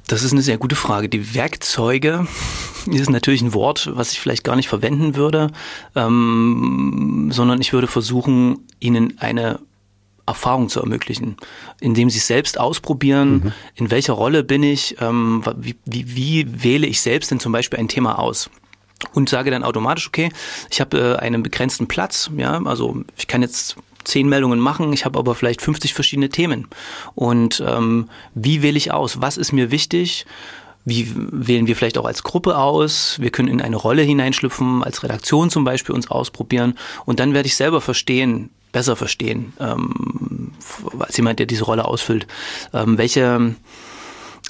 Das 0.09 0.23
ist 0.23 0.33
eine 0.33 0.41
sehr 0.41 0.57
gute 0.57 0.75
Frage. 0.75 1.11
Die 1.11 1.35
Werkzeuge 1.35 2.27
ist 2.91 3.11
natürlich 3.11 3.43
ein 3.43 3.55
Wort, 3.55 3.91
was 3.93 4.13
ich 4.13 4.21
vielleicht 4.21 4.43
gar 4.43 4.57
nicht 4.57 4.69
verwenden 4.69 5.15
würde, 5.17 5.51
ähm, 5.95 7.29
sondern 7.31 7.61
ich 7.61 7.73
würde 7.73 7.87
versuchen, 7.87 8.61
ihnen 8.81 9.19
eine 9.19 9.61
Erfahrung 10.29 10.69
zu 10.69 10.81
ermöglichen, 10.81 11.37
indem 11.81 12.11
sie 12.11 12.19
selbst 12.19 12.59
ausprobieren, 12.59 13.33
mhm. 13.33 13.53
in 13.75 13.91
welcher 13.91 14.13
Rolle 14.13 14.45
bin 14.45 14.63
ich, 14.63 14.97
ähm, 15.01 15.43
wie, 15.57 15.77
wie, 15.85 16.17
wie 16.17 16.63
wähle 16.63 16.87
ich 16.87 17.01
selbst 17.01 17.31
denn 17.31 17.41
zum 17.41 17.53
Beispiel 17.53 17.79
ein 17.79 17.89
Thema 17.89 18.19
aus 18.19 18.51
und 19.15 19.29
sage 19.29 19.51
dann 19.51 19.65
automatisch, 19.65 20.09
okay, 20.09 20.31
ich 20.71 20.81
habe 20.81 20.99
äh, 20.99 21.17
einen 21.17 21.43
begrenzten 21.43 21.87
Platz, 21.87 22.31
ja, 22.37 22.61
also 22.65 23.03
ich 23.17 23.27
kann 23.27 23.43
jetzt 23.43 23.77
zehn 24.05 24.29
Meldungen 24.29 24.59
machen, 24.59 24.93
ich 24.93 25.05
habe 25.05 25.19
aber 25.19 25.35
vielleicht 25.35 25.63
50 25.63 25.95
verschiedene 25.95 26.31
Themen. 26.31 26.67
Und 27.15 27.63
ähm, 27.67 28.09
wie 28.35 28.63
wähle 28.63 28.79
ich 28.79 28.93
aus? 28.93 29.21
Was 29.21 29.37
ist 29.37 29.53
mir 29.53 29.71
wichtig? 29.71 30.27
Wie 30.85 31.13
wählen 31.15 31.67
wir 31.67 31.77
vielleicht 31.77 31.99
auch 31.99 32.07
als 32.07 32.23
Gruppe 32.23 32.57
aus? 32.57 33.19
Wir 33.21 33.31
können 33.31 33.49
in 33.49 33.61
eine 33.61 33.77
Rolle 33.77 34.03
hineinschlüpfen, 34.03 34.83
als 34.83 35.03
Redaktion 35.03 35.51
zum 35.51 35.65
Beispiel 35.65 35.95
uns 35.95 36.11
ausprobieren. 36.11 36.79
Und 37.05 37.21
dann 37.21 37.35
werde 37.35 37.47
ich 37.47 37.57
selber 37.57 37.83
verstehen, 37.83 38.49
besser 38.73 38.97
verstehen, 38.97 39.53
ähm, 39.61 40.53
als 40.99 41.17
jemand, 41.17 41.39
der 41.39 41.47
diese 41.47 41.65
Rolle 41.65 41.85
ausfüllt, 41.85 42.27
ähm, 42.73 42.99
welche 42.99 43.55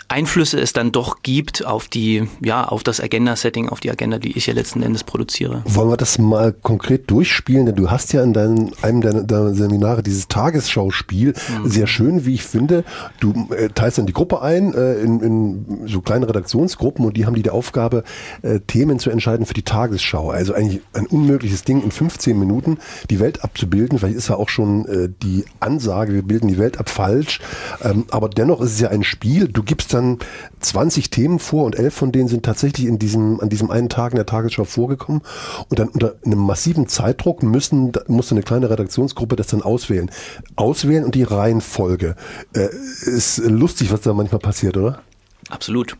Einflüsse 0.08 0.58
es 0.58 0.72
dann 0.72 0.90
doch 0.90 1.22
gibt 1.22 1.66
auf 1.66 1.86
die, 1.86 2.26
ja, 2.42 2.64
auf 2.64 2.82
das 2.82 2.98
Agenda-Setting, 2.98 3.68
auf 3.68 3.80
die 3.80 3.90
Agenda, 3.90 4.18
die 4.18 4.36
ich 4.38 4.46
ja 4.46 4.54
letzten 4.54 4.82
Endes 4.82 5.04
produziere. 5.04 5.62
Wollen 5.66 5.90
wir 5.90 5.98
das 5.98 6.18
mal 6.18 6.54
konkret 6.54 7.10
durchspielen? 7.10 7.66
Denn 7.66 7.74
du 7.74 7.90
hast 7.90 8.14
ja 8.14 8.22
in 8.22 8.32
deinem, 8.32 8.72
einem 8.80 9.02
deiner, 9.02 9.22
deiner 9.22 9.54
Seminare 9.54 10.02
dieses 10.02 10.26
Tagesschauspiel, 10.28 11.34
mhm. 11.34 11.68
sehr 11.68 11.86
schön, 11.86 12.24
wie 12.24 12.34
ich 12.34 12.44
finde. 12.44 12.84
Du 13.20 13.48
äh, 13.54 13.68
teilst 13.68 13.98
dann 13.98 14.06
die 14.06 14.14
Gruppe 14.14 14.40
ein 14.40 14.72
äh, 14.72 14.94
in, 14.94 15.20
in 15.20 15.88
so 15.88 16.00
kleine 16.00 16.26
Redaktionsgruppen 16.26 17.04
und 17.04 17.16
die 17.18 17.26
haben 17.26 17.34
die, 17.34 17.42
die 17.42 17.50
Aufgabe, 17.50 18.02
äh, 18.40 18.60
Themen 18.60 18.98
zu 18.98 19.10
entscheiden 19.10 19.44
für 19.44 19.54
die 19.54 19.62
Tagesschau. 19.62 20.30
Also 20.30 20.54
eigentlich 20.54 20.80
ein 20.94 21.06
unmögliches 21.06 21.64
Ding, 21.64 21.82
in 21.82 21.90
15 21.90 22.38
Minuten 22.38 22.78
die 23.10 23.20
Welt 23.20 23.44
abzubilden. 23.44 23.98
Vielleicht 23.98 24.16
ist 24.16 24.28
ja 24.28 24.36
auch 24.36 24.48
schon 24.48 24.86
äh, 24.86 25.10
die 25.22 25.44
Ansage, 25.60 26.14
wir 26.14 26.22
bilden 26.22 26.48
die 26.48 26.58
Welt 26.58 26.78
ab 26.78 26.88
falsch. 26.88 27.40
Ähm, 27.82 28.06
aber 28.10 28.30
dennoch 28.30 28.62
ist 28.62 28.72
es 28.72 28.80
ja 28.80 28.88
ein 28.88 29.04
Spiel. 29.04 29.48
Du 29.48 29.62
gibst 29.62 29.92
dann 29.92 29.97
dann 29.98 30.18
20 30.60 31.10
Themen 31.10 31.38
vor 31.38 31.64
und 31.64 31.76
elf 31.76 31.94
von 31.94 32.12
denen 32.12 32.28
sind 32.28 32.44
tatsächlich 32.44 32.86
in 32.86 32.98
diesem, 32.98 33.40
an 33.40 33.48
diesem 33.48 33.70
einen 33.70 33.88
Tag 33.88 34.12
in 34.12 34.16
der 34.16 34.26
Tagesschau 34.26 34.64
vorgekommen. 34.64 35.22
Und 35.68 35.78
dann 35.78 35.88
unter 35.88 36.14
einem 36.24 36.38
massiven 36.38 36.88
Zeitdruck 36.88 37.42
müssen, 37.42 37.92
musste 38.06 38.34
eine 38.34 38.42
kleine 38.42 38.70
Redaktionsgruppe 38.70 39.36
das 39.36 39.48
dann 39.48 39.62
auswählen. 39.62 40.10
Auswählen 40.56 41.04
und 41.04 41.14
die 41.14 41.24
Reihenfolge. 41.24 42.16
Äh, 42.54 42.68
ist 43.00 43.38
lustig, 43.38 43.92
was 43.92 44.00
da 44.02 44.14
manchmal 44.14 44.40
passiert, 44.40 44.76
oder? 44.76 45.02
Absolut. 45.48 45.96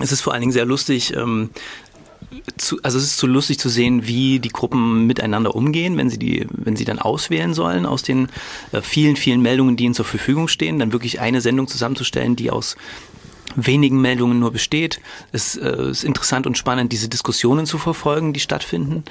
Es 0.00 0.12
ist 0.12 0.20
vor 0.20 0.32
allen 0.32 0.40
Dingen 0.40 0.52
sehr 0.52 0.64
lustig, 0.64 1.14
ähm, 1.14 1.50
zu, 2.56 2.78
also 2.82 2.98
es 2.98 3.04
ist 3.04 3.18
so 3.18 3.26
lustig 3.26 3.58
zu 3.58 3.68
sehen, 3.68 4.06
wie 4.06 4.38
die 4.38 4.48
Gruppen 4.48 5.06
miteinander 5.06 5.54
umgehen, 5.54 5.96
wenn 5.96 6.08
sie 6.08 6.18
die, 6.18 6.46
wenn 6.50 6.76
sie 6.76 6.84
dann 6.84 6.98
auswählen 6.98 7.54
sollen 7.54 7.86
aus 7.86 8.02
den 8.02 8.28
äh, 8.72 8.80
vielen, 8.80 9.16
vielen 9.16 9.42
Meldungen, 9.42 9.76
die 9.76 9.84
ihnen 9.84 9.94
zur 9.94 10.04
Verfügung 10.04 10.48
stehen, 10.48 10.78
dann 10.78 10.92
wirklich 10.92 11.20
eine 11.20 11.40
Sendung 11.40 11.68
zusammenzustellen, 11.68 12.36
die 12.36 12.50
aus 12.50 12.76
wenigen 13.56 14.00
Meldungen 14.00 14.38
nur 14.38 14.52
besteht. 14.52 15.00
Es 15.32 15.56
äh, 15.56 15.90
ist 15.90 16.04
interessant 16.04 16.46
und 16.46 16.58
spannend, 16.58 16.92
diese 16.92 17.08
Diskussionen 17.08 17.66
zu 17.66 17.78
verfolgen, 17.78 18.32
die 18.32 18.40
stattfinden. 18.40 19.04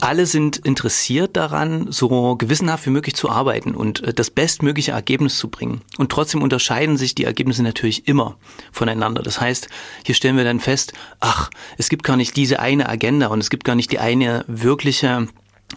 Alle 0.00 0.26
sind 0.26 0.58
interessiert 0.58 1.36
daran, 1.38 1.90
so 1.90 2.36
gewissenhaft 2.36 2.84
wie 2.84 2.90
möglich 2.90 3.14
zu 3.14 3.30
arbeiten 3.30 3.74
und 3.74 4.02
äh, 4.02 4.12
das 4.12 4.30
bestmögliche 4.30 4.92
Ergebnis 4.92 5.38
zu 5.38 5.48
bringen. 5.48 5.80
Und 5.96 6.12
trotzdem 6.12 6.42
unterscheiden 6.42 6.96
sich 6.98 7.14
die 7.14 7.24
Ergebnisse 7.24 7.62
natürlich 7.62 8.06
immer 8.06 8.36
voneinander. 8.72 9.22
Das 9.22 9.40
heißt, 9.40 9.68
hier 10.04 10.14
stellen 10.14 10.36
wir 10.36 10.44
dann 10.44 10.60
fest, 10.60 10.92
ach, 11.20 11.50
es 11.78 11.88
gibt 11.88 12.02
gar 12.02 12.16
nicht 12.16 12.36
diese 12.36 12.60
eine 12.60 12.88
Agenda 12.88 13.28
und 13.28 13.40
es 13.40 13.48
gibt 13.48 13.64
gar 13.64 13.74
nicht 13.74 13.90
die 13.90 13.98
eine 13.98 14.44
wirkliche 14.48 15.28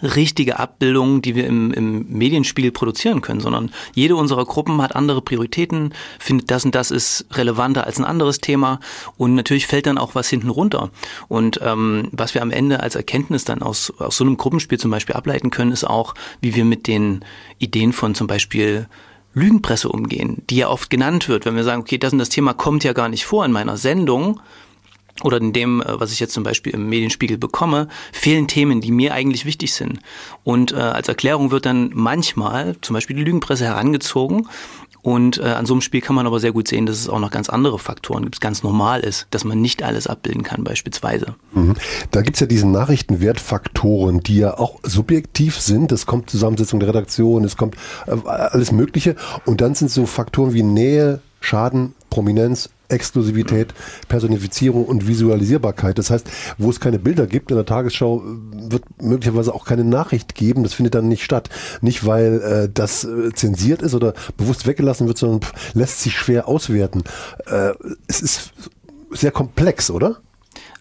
richtige 0.02 0.60
Abbildung, 0.60 1.22
die 1.22 1.36
wir 1.36 1.46
im, 1.46 1.74
im 1.74 2.06
Medienspiegel 2.10 2.72
produzieren 2.72 3.22
können, 3.22 3.42
sondern 3.42 3.72
jede 3.94 4.16
unserer 4.16 4.46
Gruppen 4.46 4.82
hat 4.82 4.96
andere 4.96 5.22
Prioritäten, 5.22 5.94
findet 6.20 6.52
das 6.52 6.64
und 6.64 6.76
das 6.76 6.92
ist 6.92 7.26
relevanter 7.32 7.86
als 7.86 7.98
ein 7.98 8.06
anderes 8.06 8.40
Thema 8.40 8.80
und 9.18 9.36
natürlich 9.36 9.68
fällt 9.68 9.88
dann 9.88 9.98
auch 9.98 10.16
was 10.16 10.30
hinten 10.30 10.50
runter. 10.50 10.92
Und 11.28 11.60
ähm, 11.64 12.08
was 12.12 12.34
wir 12.34 12.42
am 12.42 12.52
Ende 12.52 12.82
als 12.82 12.96
Erkenntnis 12.96 13.44
dann 13.44 13.62
aus, 13.62 13.92
aus 13.98 14.18
so 14.18 14.24
einem 14.24 14.38
Gruppenspiel 14.38 14.78
zum 14.78 14.92
Beispiel 14.92 15.16
ableiten 15.16 15.50
können, 15.50 15.72
ist 15.72 15.84
auch, 15.84 16.14
wie 16.40 16.56
wir 16.56 16.66
mit 16.66 16.88
den 16.88 17.26
Ideen 17.58 17.92
von 17.92 18.16
zum 18.16 18.28
Beispiel 18.28 18.88
Lügenpresse 19.34 19.90
umgehen, 19.90 20.44
die 20.50 20.58
ja 20.58 20.70
oft 20.70 20.90
genannt 20.90 21.28
wird, 21.30 21.46
wenn 21.46 21.56
wir 21.56 21.64
sagen, 21.64 21.82
okay, 21.82 21.98
das 21.98 22.14
und 22.14 22.20
das 22.20 22.30
Thema 22.30 22.54
kommt 22.54 22.84
ja 22.84 22.94
gar 22.94 23.10
nicht 23.10 23.26
vor 23.26 23.46
in 23.46 23.52
meiner 23.52 23.78
Sendung, 23.78 24.40
oder 25.24 25.38
in 25.38 25.54
dem, 25.54 25.82
äh, 25.82 26.00
was 26.00 26.12
ich 26.12 26.20
jetzt 26.20 26.34
zum 26.34 26.44
Beispiel 26.44 26.74
im 26.74 26.88
Medienspiegel 26.90 27.38
bekomme, 27.38 27.88
fehlen 28.12 28.48
Themen, 28.48 28.82
die 28.82 28.92
mir 28.92 29.14
eigentlich 29.14 29.46
wichtig 29.46 29.74
sind. 29.74 30.00
Und 30.44 30.72
äh, 30.72 30.76
als 30.76 31.08
Erklärung 31.08 31.52
wird 31.52 31.66
dann 31.66 31.92
manchmal 31.94 32.76
zum 32.82 32.94
Beispiel 32.94 33.16
die 33.16 33.24
Lügenpresse 33.24 33.66
herangezogen. 33.66 34.48
Und 35.02 35.38
äh, 35.38 35.44
an 35.44 35.66
so 35.66 35.74
einem 35.74 35.82
Spiel 35.82 36.02
kann 36.02 36.16
man 36.16 36.28
aber 36.28 36.40
sehr 36.42 36.52
gut 36.52 36.68
sehen, 36.68 36.86
dass 36.86 37.00
es 37.00 37.08
auch 37.08 37.20
noch 37.20 37.32
ganz 37.32 37.50
andere 37.50 37.80
Faktoren 37.80 38.24
gibt, 38.24 38.36
es 38.36 38.42
ganz 38.42 38.64
normal 38.64 39.00
ist, 39.00 39.28
dass 39.32 39.46
man 39.46 39.62
nicht 39.62 39.82
alles 39.82 40.08
abbilden 40.08 40.44
kann 40.44 40.66
beispielsweise. 40.66 41.36
Mhm. 41.54 41.76
Da 42.12 42.22
gibt's 42.22 42.42
ja 42.42 42.48
diese 42.48 42.68
Nachrichtenwertfaktoren, 42.68 44.20
die 44.22 44.40
ja 44.40 44.58
auch 44.58 44.80
subjektiv 44.84 45.60
sind. 45.60 45.94
Es 45.94 46.06
kommt 46.06 46.30
Zusammensetzung 46.30 46.82
der 46.82 46.90
Redaktion, 46.90 47.46
es 47.46 47.56
kommt 47.56 47.76
äh, 48.08 48.12
alles 48.28 48.74
Mögliche. 48.74 49.16
Und 49.46 49.62
dann 49.62 49.74
sind 49.74 49.90
so 49.90 50.06
Faktoren 50.06 50.54
wie 50.54 50.64
Nähe, 50.64 51.22
Schaden, 51.40 51.96
Prominenz, 52.10 52.70
Exklusivität, 52.90 53.74
Personifizierung 54.08 54.86
und 54.86 55.08
Visualisierbarkeit. 55.08 55.98
Das 55.98 56.10
heißt, 56.10 56.30
wo 56.58 56.70
es 56.70 56.80
keine 56.80 57.00
Bilder 57.00 57.28
gibt 57.28 57.52
in 57.52 57.58
der 57.58 57.66
Tagesschau, 57.66 58.24
wird 58.26 58.84
möglicherweise 59.02 59.54
auch 59.54 59.66
keine 59.66 59.84
Nachricht 59.84 60.36
geben. 60.36 60.64
Das 60.64 60.74
findet 60.74 60.96
dann 60.96 61.08
nicht 61.08 61.24
statt. 61.24 61.50
Nicht, 61.82 62.06
weil 62.06 62.42
äh, 62.42 62.70
das 62.72 63.04
äh, 63.04 63.32
zensiert 63.34 63.82
ist 63.82 63.94
oder 63.94 64.14
bewusst 64.38 64.68
weggelassen 64.68 65.08
wird, 65.08 65.18
sondern 65.18 65.50
lässt 65.74 66.02
sich 66.02 66.18
schwer 66.18 66.48
auswerten. 66.48 67.04
Äh, 67.46 67.74
es 68.08 68.22
ist 68.22 68.52
sehr 69.12 69.32
komplex, 69.32 69.90
oder? 69.90 70.18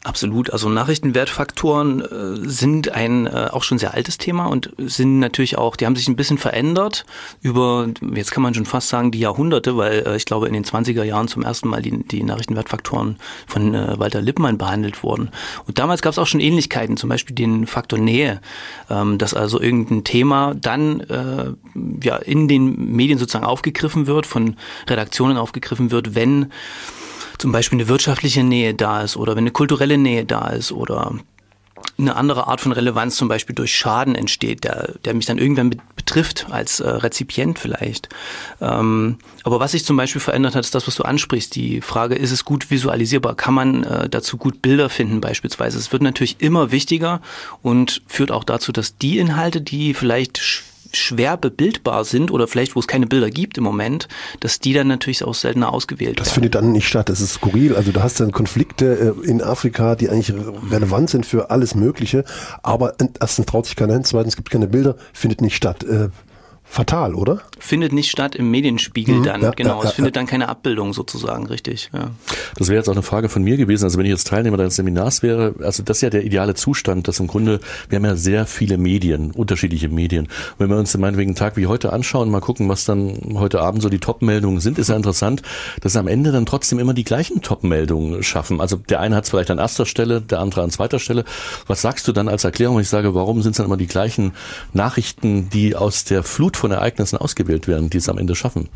Absolut. 0.05 0.53
Also 0.53 0.69
Nachrichtenwertfaktoren 0.69 2.01
äh, 2.01 2.49
sind 2.49 2.91
ein 2.91 3.27
äh, 3.27 3.49
auch 3.51 3.65
schon 3.65 3.79
sehr 3.79 3.95
altes 3.95 4.17
Thema 4.17 4.47
und 4.47 4.71
sind 4.79 5.19
natürlich 5.19 5.59
auch, 5.59 5.75
die 5.75 5.87
haben 5.87 5.97
sich 5.97 6.07
ein 6.07 6.15
bisschen 6.15 6.39
verändert 6.39 7.05
über, 7.43 7.89
jetzt 8.15 8.31
kann 8.31 8.45
man 8.45 8.55
schon 8.55 8.65
fast 8.65 8.89
sagen, 8.89 9.11
die 9.11 9.19
Jahrhunderte, 9.19 9.77
weil 9.77 10.07
äh, 10.07 10.17
ich 10.17 10.25
glaube 10.25 10.47
in 10.47 10.53
den 10.53 10.65
20er 10.65 11.03
Jahren 11.03 11.27
zum 11.27 11.43
ersten 11.43 11.69
Mal 11.69 11.83
die, 11.83 12.05
die 12.05 12.23
Nachrichtenwertfaktoren 12.23 13.17
von 13.49 13.75
äh, 13.75 13.99
Walter 13.99 14.23
Lippmann 14.23 14.57
behandelt 14.57 15.03
wurden. 15.03 15.31
Und 15.67 15.81
damals 15.81 16.01
gab 16.01 16.13
es 16.13 16.19
auch 16.19 16.29
schon 16.29 16.41
Ähnlichkeiten, 16.41 16.97
zum 16.97 17.11
Beispiel 17.11 17.35
den 17.35 17.67
Faktor 17.67 17.99
Nähe, 17.99 18.41
ähm, 18.89 19.19
dass 19.19 19.35
also 19.35 19.61
irgendein 19.61 20.05
Thema 20.05 20.55
dann 20.55 21.01
äh, 21.01 21.53
ja 22.03 22.17
in 22.19 22.47
den 22.47 22.95
Medien 22.95 23.19
sozusagen 23.19 23.45
aufgegriffen 23.45 24.07
wird, 24.07 24.27
von 24.27 24.57
Redaktionen 24.89 25.37
aufgegriffen 25.37 25.91
wird, 25.91 26.15
wenn 26.15 26.53
zum 27.39 27.53
Beispiel 27.53 27.79
eine 27.79 27.89
wirtschaftliche 27.89 28.43
Nähe 28.43 28.75
da 28.75 29.03
ist 29.03 29.17
oder 29.17 29.33
wenn 29.33 29.45
eine 29.45 29.51
kulturelle 29.53 29.99
Nähe 29.99 30.25
da 30.25 30.49
ist 30.49 30.73
oder 30.73 31.15
eine 31.99 32.15
andere 32.15 32.47
Art 32.47 32.61
von 32.61 32.73
Relevanz 32.73 33.17
zum 33.17 33.29
Beispiel 33.29 33.55
durch 33.55 33.75
Schaden 33.75 34.15
entsteht, 34.15 34.65
der, 34.65 34.95
der 35.05 35.15
mich 35.15 35.27
dann 35.27 35.39
irgendwann 35.39 35.81
betrifft, 35.97 36.47
als 36.51 36.81
äh, 36.81 36.89
Rezipient 36.89 37.59
vielleicht. 37.59 38.09
Ähm, 38.61 39.19
aber 39.43 39.59
was 39.59 39.73
sich 39.73 39.85
zum 39.85 39.97
Beispiel 39.97 40.21
verändert 40.21 40.55
hat, 40.55 40.65
ist 40.65 40.75
das, 40.75 40.87
was 40.87 40.95
du 40.95 41.03
ansprichst. 41.03 41.55
Die 41.57 41.81
Frage, 41.81 42.15
ist 42.15 42.31
es 42.31 42.45
gut 42.45 42.71
visualisierbar? 42.71 43.35
Kann 43.35 43.55
man 43.55 43.83
äh, 43.83 44.09
dazu 44.09 44.37
gut 44.37 44.63
Bilder 44.63 44.89
finden 44.89 45.21
beispielsweise? 45.21 45.79
Es 45.79 45.93
wird 45.93 46.03
natürlich 46.03 46.37
immer 46.41 46.71
wichtiger 46.71 47.21
und 47.63 48.03
führt 48.07 48.31
auch 48.31 48.45
dazu, 48.45 48.71
dass 48.71 48.97
die 48.97 49.19
Inhalte, 49.19 49.61
die 49.61 49.95
vielleicht 49.95 50.39
schwer 50.93 51.37
bebildbar 51.37 52.05
sind 52.05 52.31
oder 52.31 52.49
vielleicht 52.49 52.77
wo 52.77 52.81
es 52.81 52.87
keine 52.87 53.07
Bilder 53.07 53.31
gibt 53.31 53.59
im 53.59 53.65
Moment, 53.65 54.09
dass 54.41 54.59
die 54.61 54.73
dann 54.73 54.89
natürlich 54.89 55.25
auch 55.25 55.35
seltener 55.35 55.73
ausgewählt 55.73 56.13
das 56.13 56.17
werden. 56.17 56.25
Das 56.27 56.33
findet 56.35 56.55
dann 56.55 56.73
nicht 56.73 56.89
statt. 56.89 57.09
Das 57.09 57.21
ist 57.21 57.35
skurril. 57.35 57.77
Also 57.77 57.93
du 57.93 58.03
hast 58.03 58.21
dann 58.21 58.33
Konflikte 58.33 59.15
äh, 59.25 59.29
in 59.29 59.43
Afrika, 59.43 59.95
die 59.95 60.09
eigentlich 60.09 60.33
relevant 60.71 61.11
sind 61.11 61.27
für 61.27 61.51
alles 61.51 61.75
Mögliche, 61.75 62.25
aber 62.63 62.95
erstens 63.21 63.47
traut 63.47 63.67
sich 63.67 63.77
keiner 63.77 63.95
hin, 63.95 64.05
zweitens 64.05 64.37
gibt 64.37 64.49
es 64.49 64.53
keine 64.53 64.69
Bilder, 64.69 64.97
findet 65.13 65.41
nicht 65.41 65.57
statt. 65.57 65.85
Fatal, 66.71 67.15
oder? 67.15 67.41
Findet 67.59 67.93
nicht 67.93 68.11
statt 68.11 68.37
im 68.37 68.51
Medienspiegel 68.51 69.17
mhm, 69.17 69.23
dann, 69.25 69.43
ja, 69.43 69.51
genau. 69.51 69.83
Ja, 69.83 69.89
es 69.89 69.95
findet 69.95 70.17
dann 70.17 70.27
keine 70.27 70.49
Abbildung 70.49 70.93
sozusagen, 70.93 71.47
richtig. 71.47 71.91
Ja. 71.93 72.11
Das 72.57 72.69
wäre 72.69 72.77
jetzt 72.77 72.89
auch 72.89 72.93
eine 72.93 73.03
Frage 73.03 73.29
von 73.29 73.43
mir 73.43 73.57
gewesen. 73.57 73.85
Also 73.85 73.99
wenn 73.99 74.05
ich 74.05 74.11
jetzt 74.11 74.29
Teilnehmer 74.29 74.59
deines 74.59 74.77
Seminars 74.77 75.23
wäre, 75.23 75.55
also 75.61 75.83
das 75.83 75.99
ist 75.99 76.01
ja 76.03 76.11
der 76.11 76.25
ideale 76.25 76.55
Zustand, 76.55 77.09
dass 77.09 77.21
im 77.21 77.27
Grunde, 77.27 77.61
wir 77.89 77.97
haben 77.97 78.05
ja 78.05 78.17
sehr 78.17 78.47
viele 78.47 78.77
Medien, 78.77 79.31
unterschiedliche 79.31 79.89
Medien. 79.89 80.27
Und 80.27 80.59
wenn 80.59 80.69
wir 80.69 80.77
uns 80.77 80.97
meinetwegen 80.97 81.31
einen 81.31 81.37
Tag 81.37 81.57
wie 81.57 81.67
heute 81.67 81.93
anschauen, 81.93 82.31
mal 82.31 82.41
gucken, 82.41 82.69
was 82.69 82.85
dann 82.85 83.19
heute 83.35 83.61
Abend 83.61 83.83
so 83.83 83.89
die 83.89 83.99
Top-Meldungen 83.99 84.61
sind, 84.61 84.79
ist 84.79 84.89
ja 84.89 84.97
interessant, 84.97 85.43
dass 85.81 85.97
am 85.97 86.07
Ende 86.07 86.33
dann 86.33 86.47
trotzdem 86.47 86.79
immer 86.79 86.95
die 86.95 87.05
gleichen 87.05 87.41
Top-Meldungen 87.41 88.23
schaffen. 88.23 88.61
Also 88.61 88.77
der 88.77 89.01
eine 89.01 89.17
hat 89.17 89.25
es 89.25 89.31
vielleicht 89.31 89.51
an 89.51 89.59
erster 89.59 89.87
Stelle, 89.87 90.21
der 90.21 90.41
andere 90.41 90.63
an 90.63 90.71
zweiter 90.71 90.99
Stelle. 90.99 91.25
Was 91.67 91.81
sagst 91.81 92.07
du 92.07 92.13
dann 92.13 92.29
als 92.29 92.45
Erklärung, 92.45 92.77
wenn 92.77 92.83
ich 92.83 92.89
sage, 92.89 93.15
warum 93.15 93.43
sind 93.43 93.53
es 93.53 93.57
dann 93.57 93.67
immer 93.67 93.79
die 93.79 93.87
gleichen 93.87 94.33
Nachrichten, 94.75 95.49
die 95.51 95.75
aus 95.75 96.05
der 96.05 96.23
Flut 96.23 96.58
von 96.59 96.71
Ereignissen 96.71 97.17
ausgewählt 97.17 97.69
werden, 97.69 97.91
die 97.91 97.99
es 97.99 98.09
am 98.09 98.19
Ende 98.19 98.35
schaffen. 98.35 98.69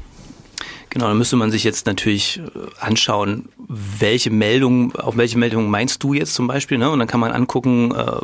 Genau, 0.93 1.09
da 1.09 1.15
müsste 1.15 1.37
man 1.37 1.51
sich 1.51 1.65
jetzt 1.65 1.87
natürlich 1.87 2.39
äh, 2.39 2.43
anschauen, 2.79 3.49
welche 3.67 4.31
Meldung, 4.31 4.95
auf 4.95 5.17
welche 5.17 5.39
Meldung 5.39 5.71
meinst 5.71 6.03
du 6.03 6.13
jetzt 6.13 6.35
zum 6.35 6.47
Beispiel, 6.47 6.77
ne? 6.77 6.91
Und 6.91 6.99
dann 6.99 7.09
kann 7.09 7.19
man 7.19 7.33
angucken, 7.33 7.95
äh, 7.95 8.17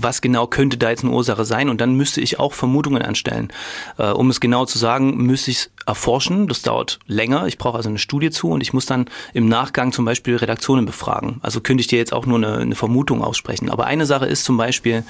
was 0.00 0.20
genau 0.20 0.46
könnte 0.46 0.76
da 0.76 0.90
jetzt 0.90 1.02
eine 1.02 1.12
Ursache 1.12 1.44
sein. 1.44 1.68
Und 1.68 1.80
dann 1.80 1.96
müsste 1.96 2.20
ich 2.20 2.38
auch 2.38 2.52
Vermutungen 2.52 3.02
anstellen. 3.02 3.48
Äh, 3.96 4.10
um 4.10 4.30
es 4.30 4.38
genau 4.38 4.64
zu 4.64 4.78
sagen, 4.78 5.16
müsste 5.16 5.50
ich 5.50 5.56
es 5.56 5.70
erforschen. 5.86 6.46
Das 6.46 6.62
dauert 6.62 7.00
länger. 7.08 7.48
Ich 7.48 7.58
brauche 7.58 7.76
also 7.76 7.88
eine 7.88 7.98
Studie 7.98 8.30
zu 8.30 8.50
und 8.50 8.60
ich 8.60 8.72
muss 8.72 8.86
dann 8.86 9.06
im 9.34 9.48
Nachgang 9.48 9.90
zum 9.90 10.04
Beispiel 10.04 10.36
Redaktionen 10.36 10.86
befragen. 10.86 11.40
Also 11.42 11.60
könnte 11.60 11.80
ich 11.80 11.88
dir 11.88 11.98
jetzt 11.98 12.12
auch 12.12 12.26
nur 12.26 12.36
eine, 12.36 12.58
eine 12.58 12.76
Vermutung 12.76 13.24
aussprechen. 13.24 13.70
Aber 13.70 13.86
eine 13.86 14.06
Sache 14.06 14.26
ist 14.26 14.44
zum 14.44 14.56
Beispiel, 14.56 15.02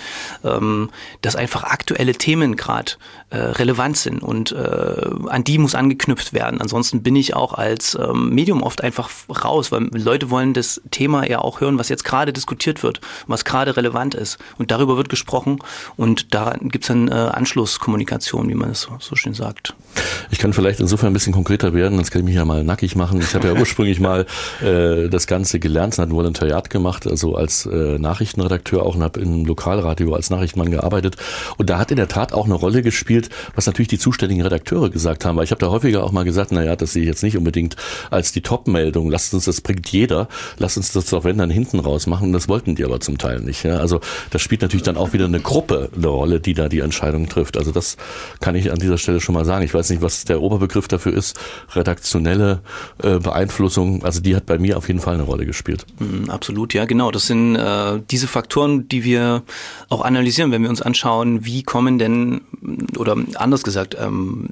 ähm, 0.43 0.89
dass 1.21 1.37
einfach 1.37 1.65
aktuelle 1.65 2.15
Themen 2.15 2.57
gerade 2.57 2.93
relevant 3.31 3.99
sind 3.99 4.23
und 4.23 4.55
an 4.55 5.45
die 5.45 5.59
muss 5.59 5.75
angeknüpft 5.75 6.33
werden. 6.33 6.63
Ansonsten 6.63 6.78
ansonsten 6.79 7.03
bin 7.03 7.17
ich 7.17 7.35
auch 7.35 7.55
als 7.55 7.99
ähm, 8.01 8.31
Medium 8.31 8.63
oft 8.63 8.85
einfach 8.85 9.11
raus, 9.45 9.73
weil 9.73 9.89
Leute 9.93 10.31
wollen 10.31 10.55
das 10.55 10.81
Thema 10.93 11.29
ja 11.29 11.41
auch 11.41 11.61
hören, 11.61 11.77
was 11.77 11.89
jetzt 11.89 12.05
gerade 12.05 12.33
diskutiert 12.33 12.85
wird, 12.85 13.01
was 13.27 13.45
gerade 13.45 13.77
relevant 13.77 14.15
ist. 14.15 14.39
Und 14.59 14.71
darüber 14.71 14.97
wird 14.97 15.09
gesprochen 15.09 15.59
und 15.97 16.35
da 16.37 16.55
gibt 16.61 16.85
es 16.85 16.89
dann 16.89 17.09
äh, 17.09 17.13
Anschlusskommunikation, 17.15 18.49
wie 18.49 18.55
man 18.55 18.71
es 18.71 18.83
so, 18.83 18.93
so 19.01 19.17
schön 19.17 19.35
sagt. 19.35 19.75
Ich 20.31 20.39
kann 20.39 20.53
vielleicht 20.53 20.79
insofern 20.79 21.11
ein 21.11 21.15
bisschen 21.15 21.33
konkreter 21.33 21.75
werden, 21.75 21.97
sonst 21.97 22.13
kann 22.13 22.21
ich 22.21 22.27
mich 22.27 22.37
ja 22.37 22.45
mal 22.45 22.63
nackig 22.63 22.95
machen. 22.95 23.21
Ich 23.21 23.35
habe 23.35 23.49
ja 23.49 23.55
ursprünglich 23.59 23.99
mal 23.99 24.27
äh, 24.63 25.09
das 25.09 25.27
Ganze 25.27 25.59
gelernt, 25.59 25.99
ein 25.99 26.13
Volontariat 26.13 26.71
gemacht, 26.71 27.09
also 27.09 27.35
als 27.35 27.67
äh, 27.67 27.99
Nachrichtenredakteur 27.99 28.85
auch 28.85 28.95
und 28.95 29.03
habe 29.03 29.19
im 29.19 29.45
Lokalradio 29.45 30.15
als 30.15 30.31
Nachrichtenmann 30.31 30.71
gearbeitet. 30.71 31.17
Und 31.57 31.71
da 31.71 31.79
hat 31.79 31.91
in 31.91 31.97
der 31.97 32.07
Tat 32.07 32.33
auch 32.33 32.45
eine 32.45 32.55
Rolle 32.55 32.83
gespielt, 32.83 33.31
was 33.57 33.67
natürlich 33.67 33.89
die 33.89 33.99
zuständigen 33.99 34.43
Redakteure 34.43 34.91
gesagt 34.91 35.25
haben. 35.25 35.37
Weil 35.37 35.45
ich 35.45 35.51
habe 35.51 35.59
da 35.59 35.71
häufiger 35.71 36.05
auch 36.05 36.13
mal 36.13 36.25
gesagt, 36.25 36.53
naja, 36.53 36.68
das 36.77 36.93
sehe 36.93 37.03
ich 37.03 37.09
jetzt 37.09 37.23
nicht 37.23 37.37
unbedingt 37.37 37.77
als 38.11 38.33
die 38.33 38.41
Top-Meldung. 38.41 39.11
Lasst 39.11 39.35
uns, 39.35 39.45
das 39.45 39.61
bringt 39.61 39.89
jeder. 39.89 40.29
Lasst 40.59 40.77
uns 40.77 40.93
das 40.93 41.07
doch 41.07 41.25
wenn 41.25 41.39
dann 41.39 41.51
hinten 41.51 41.79
raus 41.79 42.07
machen. 42.07 42.33
Das 42.33 42.49
wollten 42.49 42.75
die 42.75 42.85
aber 42.85 43.01
zum 43.01 43.19
Teil 43.19 43.41
nicht. 43.41 43.65
Ja? 43.65 43.79
Also 43.79 44.01
das 44.31 44.43
spielt 44.43 44.63
natürlich 44.63 44.85
dann 44.85 44.97
auch 44.97 45.13
wieder 45.13 45.27
eine 45.27 45.41
Gruppe 45.41 45.91
eine 45.97 46.07
Rolle, 46.07 46.41
die 46.41 46.55
da 46.55 46.69
die 46.69 46.81
Entscheidung 46.81 47.29
trifft. 47.29 47.57
Also 47.57 47.71
das 47.71 47.97
kann 48.41 48.55
ich 48.55 48.73
an 48.73 48.79
dieser 48.79 48.99
Stelle 48.99 49.21
schon 49.21 49.35
mal 49.35 49.45
sagen. 49.45 49.65
Ich 49.65 49.75
weiß 49.75 49.91
nicht, 49.91 50.03
was 50.03 50.25
der 50.25 50.41
Oberbegriff 50.41 50.89
dafür 50.89 51.13
ist. 51.13 51.39
Redaktionelle 51.75 52.61
äh, 53.03 53.19
Beeinflussung. 53.19 54.05
Also 54.05 54.21
die 54.21 54.35
hat 54.35 54.47
bei 54.47 54.59
mir 54.59 54.77
auf 54.77 54.89
jeden 54.89 55.01
Fall 55.01 55.15
eine 55.15 55.23
Rolle 55.25 55.47
gespielt. 55.47 55.87
Mm, 55.99 56.31
absolut, 56.31 56.75
ja, 56.75 56.85
genau. 56.85 57.11
Das 57.11 57.27
sind 57.27 57.57
äh, 57.57 58.01
diese 58.11 58.27
Faktoren, 58.27 58.89
die 58.89 59.05
wir 59.05 59.43
auch 59.89 60.03
analysieren, 60.03 60.53
wenn 60.53 60.63
wir 60.63 60.71
uns 60.71 60.83
anschauen, 60.83 61.45
wie 61.45 61.63
kommen 61.63 61.99
denn, 61.99 62.41
oder 62.97 63.17
anders 63.35 63.63
gesagt, 63.63 63.97
ähm, 64.01 64.49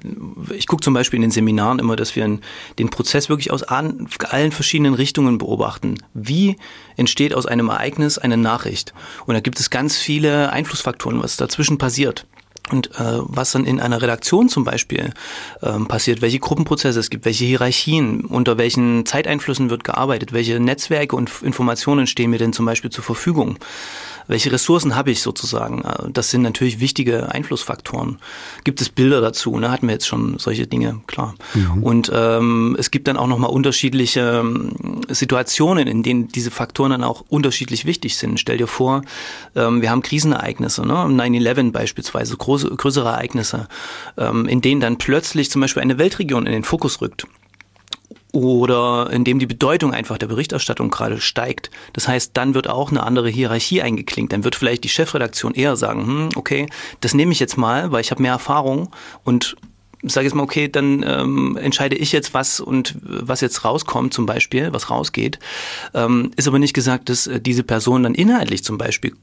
ich 0.54 0.66
gucke 0.66 0.82
zum 0.82 0.94
Beispiel 0.94 1.16
in 1.16 1.23
den 1.23 1.30
Seminaren 1.30 1.78
immer, 1.78 1.96
dass 1.97 2.17
wir 2.17 2.38
den 2.79 2.91
Prozess 2.91 3.29
wirklich 3.29 3.50
aus 3.50 3.62
allen 3.62 4.53
verschiedenen 4.53 4.95
Richtungen 4.95 5.38
beobachten. 5.38 5.97
Wie 6.15 6.57
entsteht 6.97 7.35
aus 7.35 7.47
einem 7.47 7.69
Ereignis 7.69 8.19
eine 8.19 8.37
Nachricht? 8.37 8.95
Und 9.26 9.35
da 9.35 9.41
gibt 9.41 9.61
es 9.61 9.71
ganz 9.71 9.97
viele 9.97 10.50
Einflussfaktoren, 10.50 11.23
was 11.23 11.37
dazwischen 11.37 11.79
passiert. 11.79 12.26
Und 12.71 12.91
äh, 12.99 13.21
was 13.21 13.53
dann 13.53 13.65
in 13.65 13.79
einer 13.79 14.03
Redaktion 14.03 14.49
zum 14.49 14.65
Beispiel 14.65 15.12
ähm, 15.62 15.87
passiert, 15.87 16.21
welche 16.21 16.41
Gruppenprozesse 16.41 16.99
es 16.99 17.11
gibt, 17.11 17.25
welche 17.25 17.45
Hierarchien, 17.45 18.25
unter 18.25 18.59
welchen 18.59 19.07
Zeiteinflüssen 19.07 19.71
wird 19.71 19.85
gearbeitet, 19.85 20.33
welche 20.33 20.59
Netzwerke 20.59 21.15
und 21.15 21.31
Informationen 21.43 22.09
stehen 22.09 22.31
mir 22.31 22.38
denn 22.38 22.53
zum 22.53 22.67
Beispiel 22.67 22.91
zur 22.91 23.05
Verfügung 23.05 23.57
welche 24.28 24.52
Ressourcen 24.52 24.95
habe 24.95 25.11
ich 25.11 25.23
sozusagen? 25.23 25.82
Äh, 25.82 26.10
das 26.12 26.30
sind 26.30 26.43
natürlich 26.43 26.80
wichtige 26.80 27.32
Einflussfaktoren. 27.32 28.19
Gibt 28.65 28.80
es 28.80 28.89
Bilder 28.89 29.21
dazu? 29.21 29.58
Ne? 29.58 29.71
Hatten 29.71 29.86
wir 29.86 29.95
jetzt 29.95 30.06
schon 30.06 30.39
solche 30.39 30.67
Dinge, 30.67 31.00
klar. 31.06 31.34
Mhm. 31.54 31.82
Und 31.82 32.12
ähm, 32.15 32.76
es 32.78 32.91
gibt 32.91 33.08
dann 33.08 33.17
auch 33.17 33.26
nochmal 33.26 33.50
unterschiedliche 33.50 34.43
ähm, 34.45 35.02
Situationen, 35.08 35.86
in 35.86 36.02
denen 36.02 36.28
diese 36.28 36.50
Faktoren 36.50 36.91
dann 36.91 37.04
auch 37.04 37.25
unterschiedlich 37.28 37.84
wichtig 37.84 38.17
sind. 38.17 38.41
Stell 38.41 38.58
dir 38.58 38.67
vor, 38.67 39.02
ähm, 39.54 39.82
wir 39.82 39.91
haben 39.91 40.02
Krisenereignisse, 40.02 40.86
ne? 40.86 40.95
9-11 40.95 41.73
beispielsweise, 41.73 42.36
große, 42.36 42.71
größere 42.71 43.08
Ereignisse, 43.08 43.69
ähm, 44.17 44.47
in 44.47 44.60
denen 44.60 44.80
dann 44.80 44.99
plötzlich 44.99 45.50
zum 45.50 45.60
Beispiel 45.60 45.82
eine 45.82 45.99
Weltregion 45.99 46.47
in 46.47 46.52
den 46.52 46.65
Fokus 46.65 47.00
rückt 47.00 47.26
oder 48.36 49.10
indem 49.10 49.38
die 49.38 49.46
Bedeutung 49.46 49.94
einfach 49.94 50.18
der 50.18 50.26
Berichterstattung 50.26 50.90
gerade 50.90 51.20
steigt. 51.20 51.70
Das 51.94 52.06
heißt, 52.06 52.32
dann 52.34 52.54
wird 52.54 52.68
auch 52.68 52.90
eine 52.90 53.02
andere 53.02 53.30
Hierarchie 53.30 53.80
eingeklinkt. 53.80 54.32
Dann 54.32 54.44
wird 54.44 54.56
vielleicht 54.56 54.84
die 54.84 54.90
Chefredaktion 54.90 55.54
eher 55.54 55.76
sagen, 55.76 56.06
hm, 56.06 56.28
okay, 56.36 56.68
das 57.00 57.14
nehme 57.14 57.32
ich 57.32 57.40
jetzt 57.40 57.56
mal, 57.56 57.92
weil 57.92 58.02
ich 58.02 58.10
habe 58.10 58.20
mehr 58.20 58.32
Erfahrung 58.32 58.90
und 59.25 59.56
sage 60.02 60.26
jetzt 60.26 60.34
mal, 60.34 60.42
okay, 60.42 60.68
dann 60.68 61.02
ähm, 61.06 61.56
entscheide 61.56 61.96
ich 61.96 62.12
jetzt 62.12 62.34
was 62.34 62.60
und 62.60 62.96
was 63.02 63.40
jetzt 63.40 63.64
rauskommt 63.64 64.12
zum 64.12 64.26
Beispiel, 64.26 64.72
was 64.72 64.90
rausgeht. 64.90 65.38
Ähm, 65.94 66.30
ist 66.36 66.46
aber 66.46 66.58
nicht 66.58 66.75
gesagt, 66.75 67.08
dass 67.08 67.26
äh, 67.26 67.40
diese 67.40 67.62
Person 67.62 68.02
dann 68.02 68.14
inhaltlich 68.14 68.62
zum 68.62 68.78
Beispiel 68.78 69.14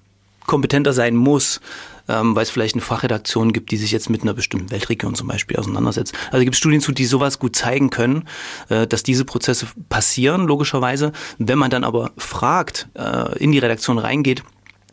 kompetenter 0.45 0.93
sein 0.93 1.15
muss, 1.15 1.61
ähm, 2.07 2.35
weil 2.35 2.43
es 2.43 2.49
vielleicht 2.49 2.75
eine 2.75 2.81
Fachredaktion 2.81 3.53
gibt, 3.53 3.71
die 3.71 3.77
sich 3.77 3.91
jetzt 3.91 4.09
mit 4.09 4.23
einer 4.23 4.33
bestimmten 4.33 4.71
Weltregion 4.71 5.15
zum 5.15 5.27
Beispiel 5.27 5.57
auseinandersetzt. 5.57 6.13
Also 6.31 6.43
gibt 6.43 6.55
es 6.55 6.59
Studien 6.59 6.81
zu, 6.81 6.91
die 6.91 7.05
sowas 7.05 7.39
gut 7.39 7.55
zeigen 7.55 7.89
können, 7.89 8.27
äh, 8.69 8.87
dass 8.87 9.03
diese 9.03 9.25
Prozesse 9.25 9.67
passieren, 9.89 10.45
logischerweise. 10.45 11.11
Wenn 11.37 11.57
man 11.57 11.69
dann 11.69 11.83
aber 11.83 12.11
fragt, 12.17 12.89
äh, 12.95 13.37
in 13.39 13.51
die 13.51 13.59
Redaktion 13.59 13.97
reingeht, 13.97 14.43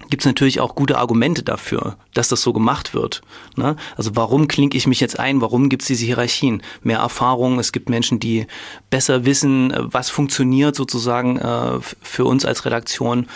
gibt 0.09 0.23
es 0.23 0.27
natürlich 0.27 0.61
auch 0.61 0.75
gute 0.75 0.99
Argumente 0.99 1.43
dafür, 1.43 1.97
dass 2.15 2.29
das 2.29 2.43
so 2.43 2.53
gemacht 2.53 2.95
wird. 2.95 3.23
Ne? 3.57 3.77
Also 3.97 4.17
warum 4.17 4.49
klinke 4.49 4.77
ich 4.77 4.87
mich 4.87 5.01
jetzt 5.01 5.19
ein? 5.19 5.41
Warum 5.41 5.69
gibt 5.69 5.83
es 5.83 5.89
diese 5.89 6.05
Hierarchien? 6.05 6.63
Mehr 6.83 6.99
Erfahrung, 6.99 7.59
es 7.59 7.73
gibt 7.73 7.89
Menschen, 7.89 8.19
die 8.19 8.47
besser 8.91 9.25
wissen, 9.25 9.71
äh, 9.71 9.79
was 9.83 10.11
funktioniert 10.11 10.75
sozusagen 10.75 11.39
äh, 11.39 11.81
für 12.03 12.25
uns 12.25 12.45
als 12.45 12.65
Redaktion 12.65 13.27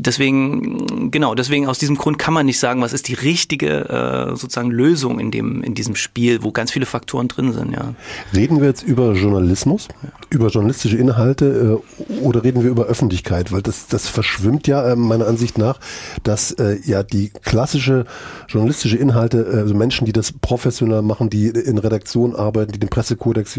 deswegen, 0.00 1.10
genau, 1.10 1.34
deswegen 1.34 1.66
aus 1.66 1.78
diesem 1.78 1.96
Grund 1.96 2.18
kann 2.18 2.34
man 2.34 2.46
nicht 2.46 2.58
sagen, 2.58 2.80
was 2.80 2.92
ist 2.92 3.08
die 3.08 3.14
richtige 3.14 3.88
äh, 3.88 4.36
sozusagen 4.36 4.70
Lösung 4.70 5.20
in 5.20 5.30
dem, 5.30 5.62
in 5.62 5.74
diesem 5.74 5.94
Spiel, 5.94 6.42
wo 6.42 6.52
ganz 6.52 6.70
viele 6.70 6.86
Faktoren 6.86 7.28
drin 7.28 7.52
sind, 7.52 7.72
ja. 7.72 7.94
Reden 8.34 8.60
wir 8.60 8.68
jetzt 8.68 8.82
über 8.82 9.12
Journalismus, 9.12 9.88
über 10.30 10.48
journalistische 10.48 10.96
Inhalte 10.96 11.80
äh, 12.00 12.22
oder 12.22 12.44
reden 12.44 12.62
wir 12.62 12.70
über 12.70 12.84
Öffentlichkeit? 12.84 13.52
Weil 13.52 13.62
das, 13.62 13.86
das 13.86 14.08
verschwimmt 14.08 14.66
ja 14.66 14.92
äh, 14.92 14.96
meiner 14.96 15.26
Ansicht 15.26 15.58
nach, 15.58 15.78
dass 16.22 16.52
äh, 16.52 16.78
ja 16.84 17.02
die 17.02 17.30
klassische 17.42 18.06
journalistische 18.48 18.96
Inhalte, 18.96 19.46
äh, 19.52 19.58
also 19.58 19.74
Menschen, 19.74 20.06
die 20.06 20.12
das 20.12 20.32
professionell 20.32 21.02
machen, 21.02 21.30
die 21.30 21.48
in 21.48 21.78
Redaktion 21.78 22.34
arbeiten, 22.34 22.72
die 22.72 22.78
den 22.78 22.88
Pressekodex 22.88 23.58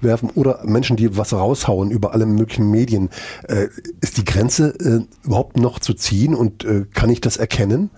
werfen 0.00 0.30
oder 0.34 0.60
Menschen, 0.64 0.96
die 0.96 1.16
was 1.16 1.32
raushauen 1.32 1.90
über 1.90 2.14
alle 2.14 2.26
möglichen 2.26 2.70
Medien, 2.70 3.10
äh, 3.48 3.66
ist 4.00 4.16
die 4.16 4.24
Grenze 4.24 4.74
äh, 4.80 5.26
überhaupt 5.26 5.58
noch 5.58 5.65
noch 5.66 5.80
zu 5.80 5.94
ziehen 5.94 6.34
und 6.34 6.64
äh, 6.64 6.86
kann 6.94 7.10
ich 7.10 7.20
das 7.20 7.36
erkennen? 7.36 7.90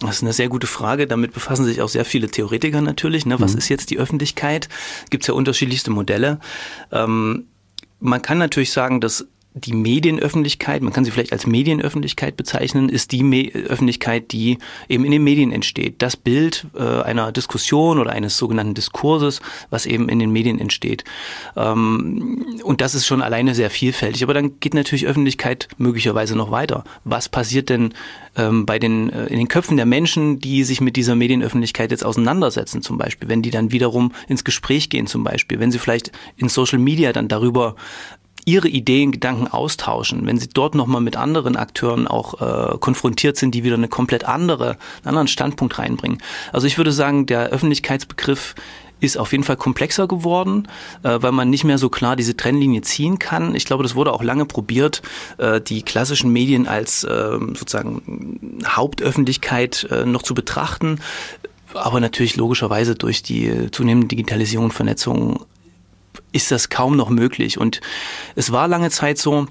Das 0.00 0.16
ist 0.16 0.22
eine 0.22 0.32
sehr 0.34 0.48
gute 0.48 0.66
Frage. 0.66 1.06
Damit 1.06 1.32
befassen 1.32 1.64
sich 1.64 1.80
auch 1.80 1.88
sehr 1.88 2.04
viele 2.04 2.28
Theoretiker 2.28 2.82
natürlich. 2.82 3.24
Ne? 3.24 3.40
Was 3.40 3.52
mhm. 3.52 3.58
ist 3.58 3.68
jetzt 3.70 3.90
die 3.90 3.98
Öffentlichkeit? 3.98 4.68
Gibt 5.08 5.24
es 5.24 5.28
ja 5.28 5.34
unterschiedlichste 5.34 5.90
Modelle. 5.90 6.40
Ähm, 6.92 7.46
man 8.00 8.20
kann 8.20 8.36
natürlich 8.36 8.70
sagen, 8.70 9.00
dass 9.00 9.26
die 9.56 9.72
Medienöffentlichkeit, 9.72 10.82
man 10.82 10.92
kann 10.92 11.04
sie 11.04 11.12
vielleicht 11.12 11.32
als 11.32 11.46
Medienöffentlichkeit 11.46 12.36
bezeichnen, 12.36 12.88
ist 12.88 13.12
die 13.12 13.22
Me 13.22 13.52
Öffentlichkeit, 13.68 14.32
die 14.32 14.58
eben 14.88 15.04
in 15.04 15.12
den 15.12 15.22
Medien 15.22 15.52
entsteht. 15.52 16.02
Das 16.02 16.16
Bild 16.16 16.66
äh, 16.74 16.82
einer 16.82 17.30
Diskussion 17.30 18.00
oder 18.00 18.10
eines 18.10 18.36
sogenannten 18.36 18.74
Diskurses, 18.74 19.40
was 19.70 19.86
eben 19.86 20.08
in 20.08 20.18
den 20.18 20.32
Medien 20.32 20.58
entsteht. 20.58 21.04
Ähm, 21.56 22.44
und 22.64 22.80
das 22.80 22.96
ist 22.96 23.06
schon 23.06 23.22
alleine 23.22 23.54
sehr 23.54 23.70
vielfältig. 23.70 24.24
Aber 24.24 24.34
dann 24.34 24.58
geht 24.58 24.74
natürlich 24.74 25.06
Öffentlichkeit 25.06 25.68
möglicherweise 25.78 26.34
noch 26.34 26.50
weiter. 26.50 26.82
Was 27.04 27.28
passiert 27.28 27.68
denn 27.68 27.94
ähm, 28.36 28.66
bei 28.66 28.80
den, 28.80 29.10
äh, 29.10 29.26
in 29.26 29.38
den 29.38 29.46
Köpfen 29.46 29.76
der 29.76 29.86
Menschen, 29.86 30.40
die 30.40 30.64
sich 30.64 30.80
mit 30.80 30.96
dieser 30.96 31.14
Medienöffentlichkeit 31.14 31.92
jetzt 31.92 32.04
auseinandersetzen, 32.04 32.82
zum 32.82 32.98
Beispiel, 32.98 33.28
wenn 33.28 33.42
die 33.42 33.50
dann 33.50 33.70
wiederum 33.70 34.12
ins 34.26 34.42
Gespräch 34.42 34.90
gehen, 34.90 35.06
zum 35.06 35.22
Beispiel, 35.22 35.60
wenn 35.60 35.70
sie 35.70 35.78
vielleicht 35.78 36.10
in 36.36 36.48
Social 36.48 36.80
Media 36.80 37.12
dann 37.12 37.28
darüber 37.28 37.76
ihre 38.44 38.68
Ideen, 38.68 39.12
Gedanken 39.12 39.48
austauschen, 39.48 40.26
wenn 40.26 40.38
sie 40.38 40.48
dort 40.48 40.74
nochmal 40.74 41.00
mit 41.00 41.16
anderen 41.16 41.56
Akteuren 41.56 42.06
auch 42.06 42.40
äh, 42.40 42.78
konfrontiert 42.78 43.36
sind, 43.36 43.54
die 43.54 43.64
wieder 43.64 43.76
eine 43.76 43.88
komplett 43.88 44.24
andere, 44.24 44.70
einen 44.70 45.08
anderen 45.08 45.28
Standpunkt 45.28 45.78
reinbringen. 45.78 46.18
Also 46.52 46.66
ich 46.66 46.76
würde 46.76 46.92
sagen, 46.92 47.26
der 47.26 47.48
Öffentlichkeitsbegriff 47.48 48.54
ist 49.00 49.18
auf 49.18 49.32
jeden 49.32 49.44
Fall 49.44 49.56
komplexer 49.56 50.08
geworden, 50.08 50.68
äh, 51.02 51.18
weil 51.20 51.32
man 51.32 51.50
nicht 51.50 51.64
mehr 51.64 51.78
so 51.78 51.88
klar 51.88 52.16
diese 52.16 52.36
Trennlinie 52.36 52.82
ziehen 52.82 53.18
kann. 53.18 53.54
Ich 53.54 53.64
glaube, 53.64 53.82
das 53.82 53.94
wurde 53.94 54.12
auch 54.12 54.22
lange 54.22 54.46
probiert, 54.46 55.02
äh, 55.38 55.60
die 55.60 55.82
klassischen 55.82 56.32
Medien 56.32 56.66
als 56.66 57.04
äh, 57.04 57.38
sozusagen 57.54 58.60
Hauptöffentlichkeit 58.66 59.86
äh, 59.90 60.06
noch 60.06 60.22
zu 60.22 60.34
betrachten. 60.34 61.00
Aber 61.74 62.00
natürlich 62.00 62.36
logischerweise 62.36 62.94
durch 62.94 63.22
die 63.22 63.70
zunehmende 63.72 64.08
Digitalisierung 64.08 64.66
und 64.66 64.72
Vernetzung 64.72 65.44
ist 66.34 66.50
das 66.50 66.68
kaum 66.68 66.96
noch 66.96 67.10
möglich. 67.10 67.58
Und 67.58 67.80
es 68.34 68.52
war 68.52 68.68
lange 68.68 68.90
Zeit 68.90 69.18
so, 69.18 69.46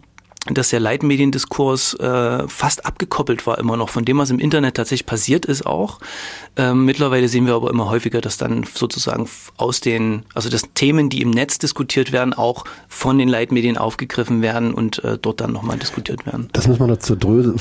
dass 0.52 0.70
der 0.70 0.82
Leitmediendiskurs 0.82 1.94
äh, 1.96 2.48
fast 2.50 2.86
abgekoppelt 2.86 3.48
war 3.48 3.58
immer 3.60 3.78
noch 3.78 3.88
von 3.88 4.04
dem, 4.04 4.18
was 4.18 4.30
im 4.30 4.40
Internet 4.40 4.76
tatsächlich 4.76 5.06
passiert 5.06 5.46
ist 5.46 5.66
auch. 5.66 6.00
Ähm, 6.58 6.84
mittlerweile 6.84 7.30
sehen 7.30 7.46
wir 7.46 7.54
aber 7.54 7.70
immer 7.70 7.90
häufiger, 7.90 8.20
dass 8.20 8.38
dann 8.38 8.66
sozusagen 8.74 9.30
aus 9.56 9.80
den, 9.80 10.24
also 10.34 10.50
dass 10.50 10.64
Themen, 10.74 11.10
die 11.10 11.22
im 11.22 11.30
Netz 11.30 11.60
diskutiert 11.60 12.12
werden, 12.12 12.34
auch 12.34 12.66
von 12.90 13.18
den 13.18 13.30
Leitmedien 13.30 13.78
aufgegriffen 13.78 14.42
werden 14.42 14.74
und 14.74 15.02
äh, 15.06 15.18
dort 15.18 15.40
dann 15.40 15.54
nochmal 15.54 15.78
diskutiert 15.78 16.26
werden. 16.26 16.50
Das 16.52 16.68
muss 16.68 16.78
man 16.80 16.90
dazu 16.90 17.16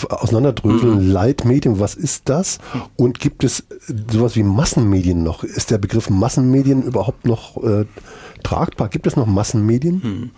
auseinanderdröseln. 0.08 1.06
Mhm. 1.06 1.12
Leitmedien, 1.12 1.78
was 1.78 1.94
ist 1.94 2.28
das? 2.28 2.58
Und 2.96 3.20
gibt 3.20 3.44
es 3.44 3.64
sowas 4.10 4.34
wie 4.34 4.42
Massenmedien 4.42 5.22
noch? 5.22 5.44
Ist 5.44 5.70
der 5.70 5.78
Begriff 5.78 6.10
Massenmedien 6.10 6.82
überhaupt 6.82 7.26
noch 7.26 7.62
äh, 7.62 7.84
tragbar? 8.42 8.88
Gibt 8.88 9.06
es 9.06 9.16
noch 9.16 9.26
Massenmedien? 9.26 10.00
Mhm 10.02 10.30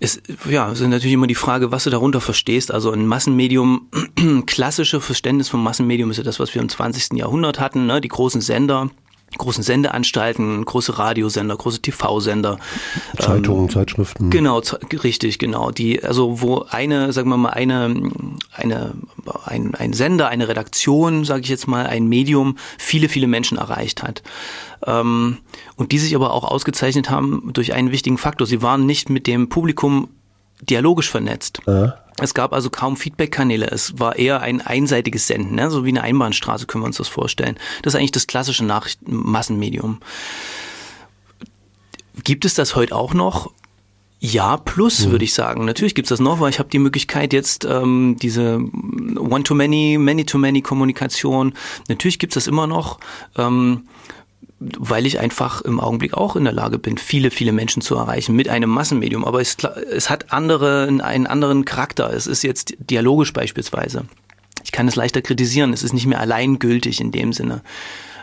es 0.00 0.20
ja, 0.48 0.70
ist 0.70 0.80
natürlich 0.80 1.14
immer 1.14 1.26
die 1.26 1.34
Frage, 1.34 1.72
was 1.72 1.84
du 1.84 1.90
darunter 1.90 2.20
verstehst. 2.20 2.72
Also 2.72 2.90
ein 2.90 3.06
Massenmedium, 3.06 3.88
klassische 4.46 5.00
Verständnis 5.00 5.48
von 5.48 5.62
Massenmedium 5.62 6.10
ist 6.10 6.18
ja 6.18 6.22
das, 6.22 6.40
was 6.40 6.54
wir 6.54 6.62
im 6.62 6.68
20. 6.68 7.14
Jahrhundert 7.14 7.60
hatten, 7.60 7.86
ne? 7.86 8.00
die 8.00 8.08
großen 8.08 8.40
Sender, 8.40 8.90
großen 9.38 9.62
Sendeanstalten, 9.62 10.64
große 10.64 10.98
Radiosender, 10.98 11.56
große 11.56 11.82
TV-Sender. 11.82 12.58
Zeitungen, 13.18 13.64
ähm, 13.64 13.70
Zeitschriften. 13.70 14.30
Genau, 14.30 14.62
richtig, 15.02 15.38
genau. 15.38 15.70
Die, 15.70 16.02
also 16.02 16.40
wo 16.40 16.64
eine, 16.70 17.12
sagen 17.12 17.28
wir 17.28 17.36
mal, 17.36 17.50
eine, 17.50 18.10
eine, 18.52 18.94
ein, 19.44 19.74
ein 19.74 19.92
Sender, 19.92 20.28
eine 20.28 20.48
Redaktion, 20.48 21.24
sage 21.24 21.42
ich 21.42 21.48
jetzt 21.48 21.66
mal, 21.66 21.86
ein 21.86 22.06
Medium, 22.06 22.56
viele, 22.78 23.08
viele 23.08 23.26
Menschen 23.26 23.58
erreicht 23.58 24.02
hat. 24.02 24.22
Ähm, 24.86 25.38
und 25.76 25.92
die 25.92 25.98
sich 25.98 26.14
aber 26.14 26.32
auch 26.32 26.44
ausgezeichnet 26.44 27.10
haben 27.10 27.50
durch 27.52 27.74
einen 27.74 27.90
wichtigen 27.90 28.18
Faktor. 28.18 28.46
Sie 28.46 28.62
waren 28.62 28.86
nicht 28.86 29.10
mit 29.10 29.26
dem 29.26 29.48
Publikum 29.48 30.08
dialogisch 30.62 31.10
vernetzt. 31.10 31.60
Ja. 31.66 31.96
Es 32.20 32.34
gab 32.34 32.52
also 32.52 32.70
kaum 32.70 32.96
Feedback-Kanäle. 32.96 33.66
Es 33.66 33.98
war 33.98 34.16
eher 34.16 34.40
ein 34.40 34.60
einseitiges 34.60 35.26
Senden, 35.26 35.54
ne? 35.54 35.70
so 35.70 35.84
wie 35.84 35.90
eine 35.90 36.02
Einbahnstraße 36.02 36.66
können 36.66 36.82
wir 36.82 36.86
uns 36.86 36.96
das 36.96 37.08
vorstellen. 37.08 37.58
Das 37.82 37.94
ist 37.94 37.98
eigentlich 37.98 38.12
das 38.12 38.26
klassische 38.26 38.64
Nachrichtenmassenmedium. 38.64 40.00
Gibt 42.24 42.44
es 42.44 42.54
das 42.54 42.74
heute 42.74 42.94
auch 42.94 43.14
noch? 43.14 43.52
Ja, 44.18 44.56
plus 44.56 45.06
mhm. 45.06 45.10
würde 45.12 45.24
ich 45.24 45.34
sagen. 45.34 45.66
Natürlich 45.66 45.94
gibt 45.94 46.06
es 46.06 46.10
das 46.10 46.20
noch, 46.20 46.40
weil 46.40 46.50
ich 46.50 46.58
habe 46.58 46.70
die 46.70 46.78
Möglichkeit 46.78 47.32
jetzt 47.32 47.66
ähm, 47.66 48.16
diese 48.20 48.56
One-to-Many, 48.56 49.98
Many-to-Many-Kommunikation. 49.98 51.52
Natürlich 51.88 52.18
gibt 52.18 52.34
es 52.34 52.44
das 52.44 52.46
immer 52.46 52.66
noch. 52.66 52.98
Ähm, 53.36 53.86
weil 54.58 55.04
ich 55.04 55.18
einfach 55.20 55.60
im 55.60 55.80
Augenblick 55.80 56.14
auch 56.14 56.34
in 56.34 56.44
der 56.44 56.52
Lage 56.52 56.78
bin, 56.78 56.96
viele, 56.96 57.30
viele 57.30 57.52
Menschen 57.52 57.82
zu 57.82 57.94
erreichen 57.94 58.34
mit 58.34 58.48
einem 58.48 58.70
Massenmedium. 58.70 59.24
Aber 59.24 59.40
es, 59.40 59.56
es 59.90 60.08
hat 60.08 60.32
andere, 60.32 60.86
einen 60.86 61.26
anderen 61.26 61.64
Charakter. 61.64 62.12
Es 62.12 62.26
ist 62.26 62.42
jetzt 62.42 62.74
dialogisch 62.78 63.32
beispielsweise. 63.32 64.06
Ich 64.64 64.72
kann 64.72 64.88
es 64.88 64.96
leichter 64.96 65.20
kritisieren. 65.20 65.72
Es 65.72 65.82
ist 65.82 65.92
nicht 65.92 66.06
mehr 66.06 66.20
alleingültig 66.20 67.00
in 67.00 67.12
dem 67.12 67.32
Sinne. 67.32 67.62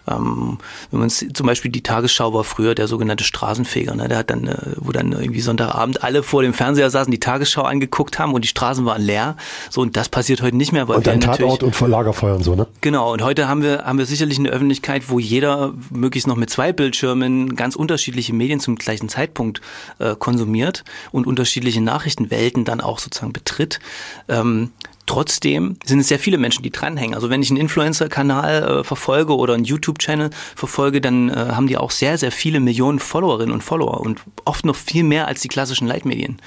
Ähm, 0.07 0.57
wenn 0.91 0.99
man 0.99 1.09
zum 1.09 1.45
Beispiel 1.45 1.71
die 1.71 1.83
Tagesschau 1.83 2.33
war 2.33 2.43
früher 2.43 2.75
der 2.75 2.87
sogenannte 2.87 3.23
Straßenfeger, 3.23 3.95
ne? 3.95 4.07
der 4.07 4.17
hat 4.17 4.29
dann, 4.29 4.47
äh, 4.47 4.57
wo 4.77 4.91
dann 4.91 5.11
irgendwie 5.11 5.41
Sonntagabend 5.41 6.03
alle 6.03 6.23
vor 6.23 6.41
dem 6.41 6.53
Fernseher 6.53 6.89
saßen, 6.89 7.11
die 7.11 7.19
Tagesschau 7.19 7.63
angeguckt 7.63 8.19
haben 8.19 8.33
und 8.33 8.43
die 8.43 8.49
Straßen 8.49 8.85
waren 8.85 9.01
leer. 9.01 9.35
So 9.69 9.81
und 9.81 9.95
das 9.95 10.09
passiert 10.09 10.41
heute 10.41 10.57
nicht 10.57 10.71
mehr, 10.71 10.87
weil 10.87 10.97
und 10.97 11.07
dann 11.07 11.21
Tatort 11.21 11.63
und 11.63 11.79
Lagerfeuer 11.87 12.35
und 12.35 12.43
so, 12.43 12.55
ne? 12.55 12.67
Genau. 12.81 13.13
Und 13.13 13.21
heute 13.21 13.47
haben 13.47 13.61
wir 13.61 13.83
haben 13.85 13.97
wir 13.97 14.05
sicherlich 14.05 14.39
eine 14.39 14.49
Öffentlichkeit, 14.49 15.09
wo 15.09 15.19
jeder 15.19 15.73
möglichst 15.89 16.27
noch 16.27 16.35
mit 16.35 16.49
zwei 16.49 16.73
Bildschirmen 16.73 17.55
ganz 17.55 17.75
unterschiedliche 17.75 18.33
Medien 18.33 18.59
zum 18.59 18.75
gleichen 18.75 19.09
Zeitpunkt 19.09 19.61
äh, 19.99 20.15
konsumiert 20.15 20.83
und 21.11 21.27
unterschiedliche 21.27 21.81
Nachrichtenwelten 21.81 22.65
dann 22.65 22.81
auch 22.81 22.99
sozusagen 22.99 23.33
betritt. 23.33 23.79
Ähm, 24.27 24.71
Trotzdem 25.05 25.77
sind 25.83 25.99
es 25.99 26.07
sehr 26.07 26.19
viele 26.19 26.37
Menschen, 26.37 26.63
die 26.63 26.71
dranhängen. 26.71 27.13
Also 27.13 27.29
wenn 27.29 27.41
ich 27.41 27.49
einen 27.49 27.59
Influencer-Kanal 27.59 28.79
äh, 28.79 28.83
verfolge 28.83 29.35
oder 29.35 29.53
einen 29.53 29.65
YouTube-Channel 29.65 30.29
verfolge, 30.55 31.01
dann 31.01 31.29
äh, 31.29 31.33
haben 31.33 31.67
die 31.67 31.77
auch 31.77 31.91
sehr, 31.91 32.17
sehr 32.17 32.31
viele 32.31 32.61
Millionen 32.61 32.99
Followerinnen 32.99 33.53
und 33.53 33.63
Follower 33.63 33.99
und 33.99 34.21
oft 34.45 34.65
noch 34.65 34.75
viel 34.75 35.03
mehr 35.03 35.27
als 35.27 35.41
die 35.41 35.49
klassischen 35.49 35.87
Leitmedien. 35.87 36.37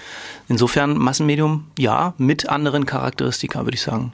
Insofern 0.49 0.97
Massenmedium, 0.97 1.66
ja, 1.79 2.14
mit 2.16 2.49
anderen 2.49 2.87
Charakteristika, 2.87 3.64
würde 3.64 3.75
ich 3.75 3.83
sagen. 3.83 4.12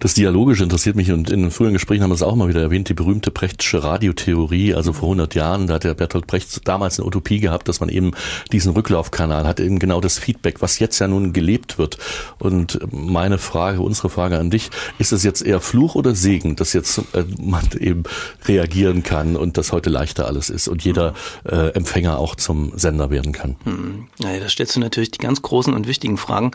Das 0.00 0.14
Dialogische 0.14 0.62
interessiert 0.62 0.96
mich 0.96 1.10
und 1.12 1.30
in 1.30 1.50
früheren 1.50 1.74
Gesprächen 1.74 2.02
haben 2.02 2.10
wir 2.10 2.14
es 2.14 2.22
auch 2.22 2.34
mal 2.34 2.48
wieder 2.48 2.62
erwähnt, 2.62 2.88
die 2.88 2.94
berühmte 2.94 3.30
Brechtsche 3.30 3.82
Radiotheorie, 3.82 4.74
also 4.74 4.92
vor 4.92 5.08
100 5.08 5.34
Jahren, 5.34 5.66
da 5.66 5.74
hat 5.74 5.84
der 5.84 5.94
Bertolt 5.94 6.26
Brecht 6.26 6.66
damals 6.66 6.98
eine 6.98 7.06
Utopie 7.06 7.40
gehabt, 7.40 7.68
dass 7.68 7.80
man 7.80 7.88
eben 7.88 8.12
diesen 8.52 8.72
Rücklaufkanal 8.72 9.46
hat, 9.46 9.60
eben 9.60 9.78
genau 9.78 10.00
das 10.00 10.18
Feedback, 10.18 10.60
was 10.62 10.78
jetzt 10.78 10.98
ja 10.98 11.08
nun 11.08 11.32
gelebt 11.32 11.78
wird. 11.78 11.98
Und 12.38 12.78
meine 12.92 13.38
Frage, 13.38 13.80
unsere 13.80 14.08
Frage 14.08 14.38
an 14.38 14.50
dich, 14.50 14.70
ist 14.98 15.12
es 15.12 15.22
jetzt 15.22 15.42
eher 15.42 15.60
Fluch 15.60 15.94
oder 15.94 16.14
Segen, 16.14 16.56
dass 16.56 16.72
jetzt 16.72 16.98
äh, 17.14 17.24
man 17.38 17.68
eben 17.78 18.04
reagieren 18.46 19.02
kann 19.02 19.36
und 19.36 19.56
das 19.56 19.72
heute 19.72 19.90
leichter 19.90 20.26
alles 20.26 20.50
ist 20.50 20.68
und 20.68 20.84
jeder 20.84 21.14
äh, 21.44 21.70
Empfänger 21.74 22.18
auch 22.18 22.34
zum 22.34 22.72
Sender 22.76 23.10
werden 23.10 23.32
kann? 23.32 23.56
Hm. 23.64 24.08
Naja, 24.18 24.40
da 24.40 24.48
stellst 24.48 24.76
du 24.76 24.80
natürlich 24.80 25.10
die 25.10 25.18
ganz 25.18 25.42
großen 25.42 25.72
und 25.74 25.86
wichtigen 25.86 26.16
Fragen. 26.16 26.52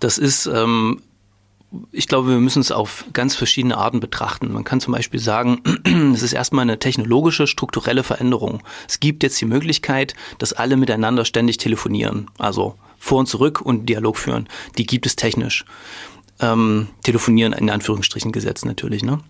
Das 0.00 0.18
ist 0.18 0.46
ähm, 0.46 1.02
ich 1.92 2.08
glaube, 2.08 2.28
wir 2.28 2.38
müssen 2.38 2.60
es 2.60 2.70
auf 2.70 3.04
ganz 3.12 3.34
verschiedene 3.34 3.76
Arten 3.76 4.00
betrachten. 4.00 4.52
Man 4.52 4.64
kann 4.64 4.80
zum 4.80 4.92
Beispiel 4.92 5.20
sagen, 5.20 5.60
es 6.14 6.22
ist 6.22 6.32
erstmal 6.32 6.62
eine 6.62 6.78
technologische, 6.78 7.46
strukturelle 7.46 8.02
Veränderung. 8.02 8.62
Es 8.88 9.00
gibt 9.00 9.22
jetzt 9.22 9.40
die 9.40 9.46
Möglichkeit, 9.46 10.14
dass 10.38 10.52
alle 10.52 10.76
miteinander 10.76 11.24
ständig 11.24 11.58
telefonieren, 11.58 12.30
also 12.38 12.76
vor 12.98 13.18
und 13.18 13.26
zurück 13.26 13.60
und 13.60 13.86
Dialog 13.86 14.16
führen. 14.16 14.48
Die 14.78 14.86
gibt 14.86 15.06
es 15.06 15.16
technisch. 15.16 15.64
Ähm, 16.38 16.88
telefonieren 17.02 17.52
in 17.52 17.70
Anführungsstrichen 17.70 18.30
gesetzt 18.30 18.66
natürlich. 18.66 19.02
Ne? 19.02 19.20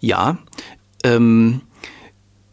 Ja, 0.00 0.38
ähm, 1.04 1.60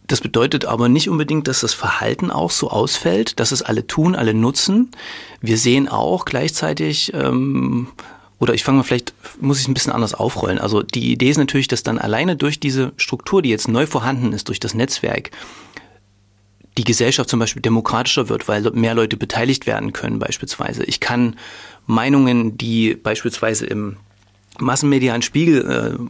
das 0.08 0.20
bedeutet 0.20 0.66
aber 0.66 0.90
nicht 0.90 1.10
unbedingt, 1.10 1.48
dass 1.48 1.62
das 1.62 1.74
Verhalten 1.74 2.32
auch 2.32 2.52
so 2.52 2.70
ausfällt, 2.70 3.40
dass 3.40 3.54
es 3.54 3.62
alle 3.62 3.88
tun, 3.88 4.14
alle 4.16 4.34
nutzen. 4.34 4.92
Wir 5.40 5.58
sehen 5.58 5.88
auch 5.88 6.26
gleichzeitig 6.26 7.14
ähm, 7.14 7.88
oder 8.42 8.56
ich 8.56 8.64
fange 8.64 8.80
mal 8.80 8.84
vielleicht, 8.84 9.14
muss 9.40 9.58
ich 9.58 9.66
es 9.66 9.68
ein 9.70 9.76
bisschen 9.76 9.94
anders 9.94 10.16
aufrollen. 10.16 10.58
Also 10.58 10.82
die 10.82 11.12
Idee 11.12 11.30
ist 11.30 11.38
natürlich, 11.38 11.68
dass 11.68 11.84
dann 11.84 12.00
alleine 12.00 12.36
durch 12.36 12.60
diese 12.60 12.92
Struktur, 12.98 13.44
die 13.44 13.50
jetzt 13.50 13.68
neu 13.68 13.86
vorhanden 13.86 14.34
ist, 14.34 14.48
durch 14.48 14.60
das 14.60 14.74
Netzwerk, 14.74 15.30
die 16.76 16.84
Gesellschaft 16.84 17.30
zum 17.30 17.40
Beispiel 17.40 17.62
demokratischer 17.62 18.30
wird, 18.30 18.48
weil 18.48 18.64
mehr 18.72 18.96
Leute 18.96 19.16
beteiligt 19.16 19.68
werden 19.68 19.94
können 19.94 20.18
beispielsweise. 20.18 20.84
Ich 20.86 21.00
kann 21.00 21.36
Meinungen, 21.86 22.58
die 22.58 22.96
beispielsweise 22.96 23.68
im 23.68 23.98
massenmedialen 24.58 25.22
Spiegel 25.22 26.10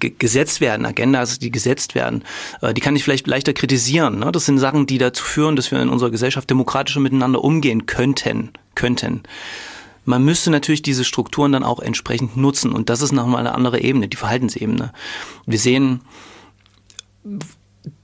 äh, 0.00 0.08
gesetzt 0.18 0.62
werden, 0.62 0.86
Agendas, 0.86 1.38
die 1.40 1.50
gesetzt 1.50 1.94
werden, 1.94 2.24
äh, 2.62 2.72
die 2.72 2.80
kann 2.80 2.96
ich 2.96 3.04
vielleicht 3.04 3.26
leichter 3.26 3.52
kritisieren. 3.52 4.18
Ne? 4.20 4.32
Das 4.32 4.46
sind 4.46 4.58
Sachen, 4.58 4.86
die 4.86 4.96
dazu 4.96 5.22
führen, 5.22 5.56
dass 5.56 5.70
wir 5.70 5.80
in 5.82 5.90
unserer 5.90 6.10
Gesellschaft 6.10 6.48
demokratischer 6.48 7.00
miteinander 7.00 7.44
umgehen 7.44 7.84
könnten. 7.84 8.50
könnten. 8.74 9.24
Man 10.04 10.24
müsste 10.24 10.50
natürlich 10.50 10.82
diese 10.82 11.04
Strukturen 11.04 11.52
dann 11.52 11.64
auch 11.64 11.80
entsprechend 11.80 12.36
nutzen 12.36 12.72
und 12.72 12.90
das 12.90 13.02
ist 13.02 13.12
nochmal 13.12 13.40
eine 13.40 13.54
andere 13.54 13.80
Ebene, 13.80 14.08
die 14.08 14.16
Verhaltensebene. 14.16 14.92
Wir 15.46 15.58
sehen 15.58 16.02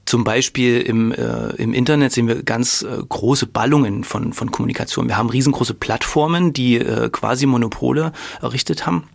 zum 0.05 0.23
Beispiel 0.23 0.81
im, 0.81 1.11
äh, 1.11 1.49
im 1.55 1.73
Internet 1.73 2.11
sehen 2.11 2.27
wir 2.27 2.43
ganz 2.43 2.81
äh, 2.81 2.97
große 3.07 3.47
Ballungen 3.47 4.03
von, 4.03 4.33
von 4.33 4.51
Kommunikation. 4.51 5.07
Wir 5.07 5.17
haben 5.17 5.29
riesengroße 5.29 5.73
Plattformen, 5.73 6.53
die 6.53 6.77
äh, 6.77 7.09
quasi 7.09 7.45
Monopole 7.45 8.11
errichtet 8.41 8.85
haben 8.85 9.07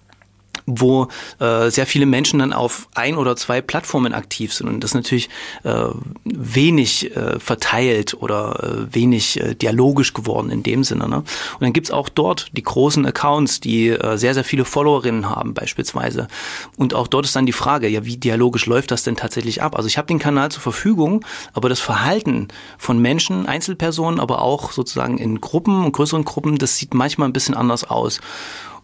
wo 0.66 1.08
äh, 1.38 1.70
sehr 1.70 1.86
viele 1.86 2.06
Menschen 2.06 2.40
dann 2.40 2.52
auf 2.52 2.88
ein 2.94 3.16
oder 3.16 3.36
zwei 3.36 3.60
Plattformen 3.60 4.12
aktiv 4.12 4.52
sind 4.52 4.68
und 4.68 4.80
das 4.80 4.94
natürlich 4.94 5.30
äh, 5.62 5.86
wenig 6.24 7.16
äh, 7.16 7.38
verteilt 7.38 8.14
oder 8.14 8.86
äh, 8.90 8.94
wenig 8.94 9.40
äh, 9.40 9.54
dialogisch 9.54 10.12
geworden 10.12 10.50
in 10.50 10.62
dem 10.62 10.82
Sinne. 10.82 11.08
Ne? 11.08 11.18
Und 11.18 11.60
dann 11.60 11.72
gibt's 11.72 11.90
auch 11.90 12.08
dort 12.08 12.48
die 12.52 12.62
großen 12.62 13.06
Accounts, 13.06 13.60
die 13.60 13.88
äh, 13.90 14.16
sehr, 14.18 14.34
sehr 14.34 14.44
viele 14.44 14.64
Followerinnen 14.64 15.30
haben 15.30 15.54
beispielsweise. 15.54 16.26
Und 16.76 16.94
auch 16.94 17.06
dort 17.06 17.26
ist 17.26 17.36
dann 17.36 17.46
die 17.46 17.52
Frage, 17.52 17.88
ja, 17.88 18.04
wie 18.04 18.16
dialogisch 18.16 18.66
läuft 18.66 18.90
das 18.90 19.04
denn 19.04 19.16
tatsächlich 19.16 19.62
ab? 19.62 19.76
Also 19.76 19.86
ich 19.86 19.98
habe 19.98 20.08
den 20.08 20.18
Kanal 20.18 20.50
zur 20.50 20.62
Verfügung, 20.62 21.24
aber 21.52 21.68
das 21.68 21.80
Verhalten 21.80 22.48
von 22.76 22.98
Menschen, 22.98 23.46
Einzelpersonen, 23.46 24.18
aber 24.18 24.42
auch 24.42 24.72
sozusagen 24.72 25.18
in 25.18 25.40
Gruppen 25.40 25.84
und 25.84 25.92
größeren 25.92 26.24
Gruppen, 26.24 26.58
das 26.58 26.76
sieht 26.76 26.92
manchmal 26.92 27.28
ein 27.28 27.32
bisschen 27.32 27.54
anders 27.54 27.84
aus. 27.84 28.20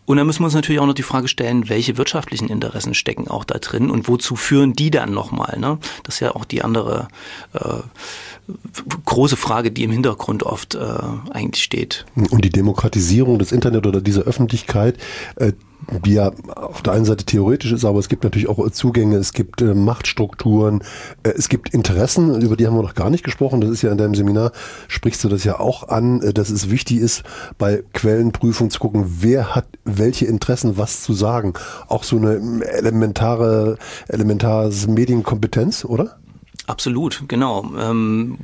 Und 0.04 0.16
dann 0.16 0.26
müssen 0.26 0.40
wir 0.40 0.46
uns 0.46 0.54
natürlich 0.54 0.80
auch 0.80 0.86
noch 0.86 0.94
die 0.94 1.02
Frage 1.02 1.28
stellen, 1.28 1.68
welche 1.68 1.96
wirtschaftlichen 1.96 2.48
Interessen 2.48 2.94
stecken 2.94 3.28
auch 3.28 3.44
da 3.44 3.58
drin 3.58 3.90
und 3.90 4.08
wozu 4.08 4.34
führen 4.34 4.72
die 4.72 4.90
dann 4.90 5.12
nochmal? 5.12 5.58
Ne? 5.58 5.78
Das 6.02 6.16
ist 6.16 6.20
ja 6.20 6.34
auch 6.34 6.44
die 6.44 6.62
andere 6.62 7.08
äh, 7.52 7.78
große 9.04 9.36
Frage, 9.36 9.70
die 9.70 9.84
im 9.84 9.90
Hintergrund 9.90 10.42
oft 10.42 10.74
äh, 10.74 10.78
eigentlich 11.30 11.62
steht. 11.62 12.04
Und 12.14 12.44
die 12.44 12.50
Demokratisierung 12.50 13.38
des 13.38 13.52
Internet 13.52 13.86
oder 13.86 14.00
dieser 14.00 14.22
Öffentlichkeit, 14.22 14.98
äh, 15.36 15.52
die 16.04 16.14
ja 16.14 16.32
auf 16.54 16.82
der 16.82 16.92
einen 16.92 17.04
Seite 17.04 17.24
theoretisch 17.24 17.72
ist, 17.72 17.84
aber 17.84 17.98
es 17.98 18.08
gibt 18.08 18.24
natürlich 18.24 18.48
auch 18.48 18.70
Zugänge, 18.70 19.16
es 19.16 19.32
gibt 19.32 19.60
äh, 19.62 19.74
Machtstrukturen, 19.74 20.82
äh, 21.22 21.30
es 21.30 21.48
gibt 21.48 21.70
Interessen, 21.70 22.40
über 22.40 22.56
die 22.56 22.66
haben 22.66 22.76
wir 22.76 22.82
noch 22.82 22.94
gar 22.94 23.10
nicht 23.10 23.24
gesprochen. 23.24 23.60
Das 23.60 23.70
ist 23.70 23.82
ja 23.82 23.90
in 23.90 23.98
deinem 23.98 24.14
Seminar, 24.14 24.52
sprichst 24.88 25.22
du 25.24 25.28
das 25.28 25.44
ja 25.44 25.58
auch 25.58 25.88
an, 25.88 26.22
äh, 26.22 26.32
dass 26.32 26.50
es 26.50 26.70
wichtig 26.70 26.98
ist, 26.98 27.22
bei 27.58 27.82
Quellenprüfung 27.92 28.70
zu 28.70 28.78
gucken, 28.78 29.18
wer 29.20 29.54
hat 29.54 29.66
welche 29.84 30.26
Interessen, 30.26 30.78
was 30.78 31.02
zu 31.02 31.12
sagen. 31.12 31.54
Auch 31.88 32.04
so 32.04 32.16
eine 32.16 32.64
elementare, 32.64 33.76
elementares 34.08 34.86
Medienkompetenz, 34.86 35.84
oder? 35.84 36.18
Absolut, 36.68 37.24
genau. 37.26 37.72
Ähm, 37.76 38.38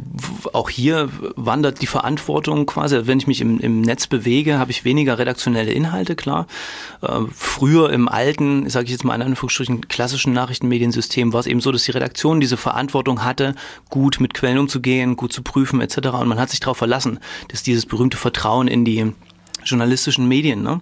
auch 0.53 0.71
hier 0.71 1.09
wandert 1.37 1.81
die 1.81 1.87
Verantwortung 1.87 2.67
quasi. 2.67 3.07
Wenn 3.07 3.19
ich 3.19 3.29
mich 3.29 3.41
im, 3.41 3.61
im 3.61 3.81
Netz 3.81 4.09
bewege, 4.09 4.59
habe 4.59 4.73
ich 4.73 4.85
weniger 4.85 5.19
redaktionelle 5.19 5.71
Inhalte, 5.71 6.17
klar. 6.17 6.49
Äh, 7.01 7.21
früher 7.33 7.91
im 7.91 8.09
alten, 8.09 8.69
sage 8.69 8.87
ich 8.87 8.91
jetzt 8.91 9.05
mal 9.05 9.15
in 9.15 9.23
Anführungsstrichen, 9.23 9.87
klassischen 9.87 10.33
Nachrichtenmediensystem 10.33 11.33
war 11.33 11.41
es 11.41 11.47
eben 11.47 11.61
so, 11.61 11.71
dass 11.71 11.85
die 11.85 11.93
Redaktion 11.93 12.41
diese 12.41 12.57
Verantwortung 12.57 13.23
hatte, 13.23 13.55
gut 13.89 14.19
mit 14.19 14.35
Quellen 14.35 14.59
umzugehen, 14.59 15.15
gut 15.15 15.33
zu 15.33 15.43
prüfen 15.43 15.81
etc. 15.81 16.09
Und 16.09 16.27
man 16.27 16.41
hat 16.41 16.51
sich 16.51 16.59
darauf 16.59 16.79
verlassen, 16.79 17.21
dass 17.49 17.63
dieses 17.63 17.87
berühmte 17.87 18.17
Vertrauen 18.17 18.67
in 18.67 18.85
die 18.85 19.13
journalistischen 19.65 20.29
Medien. 20.29 20.63
Ne? 20.63 20.81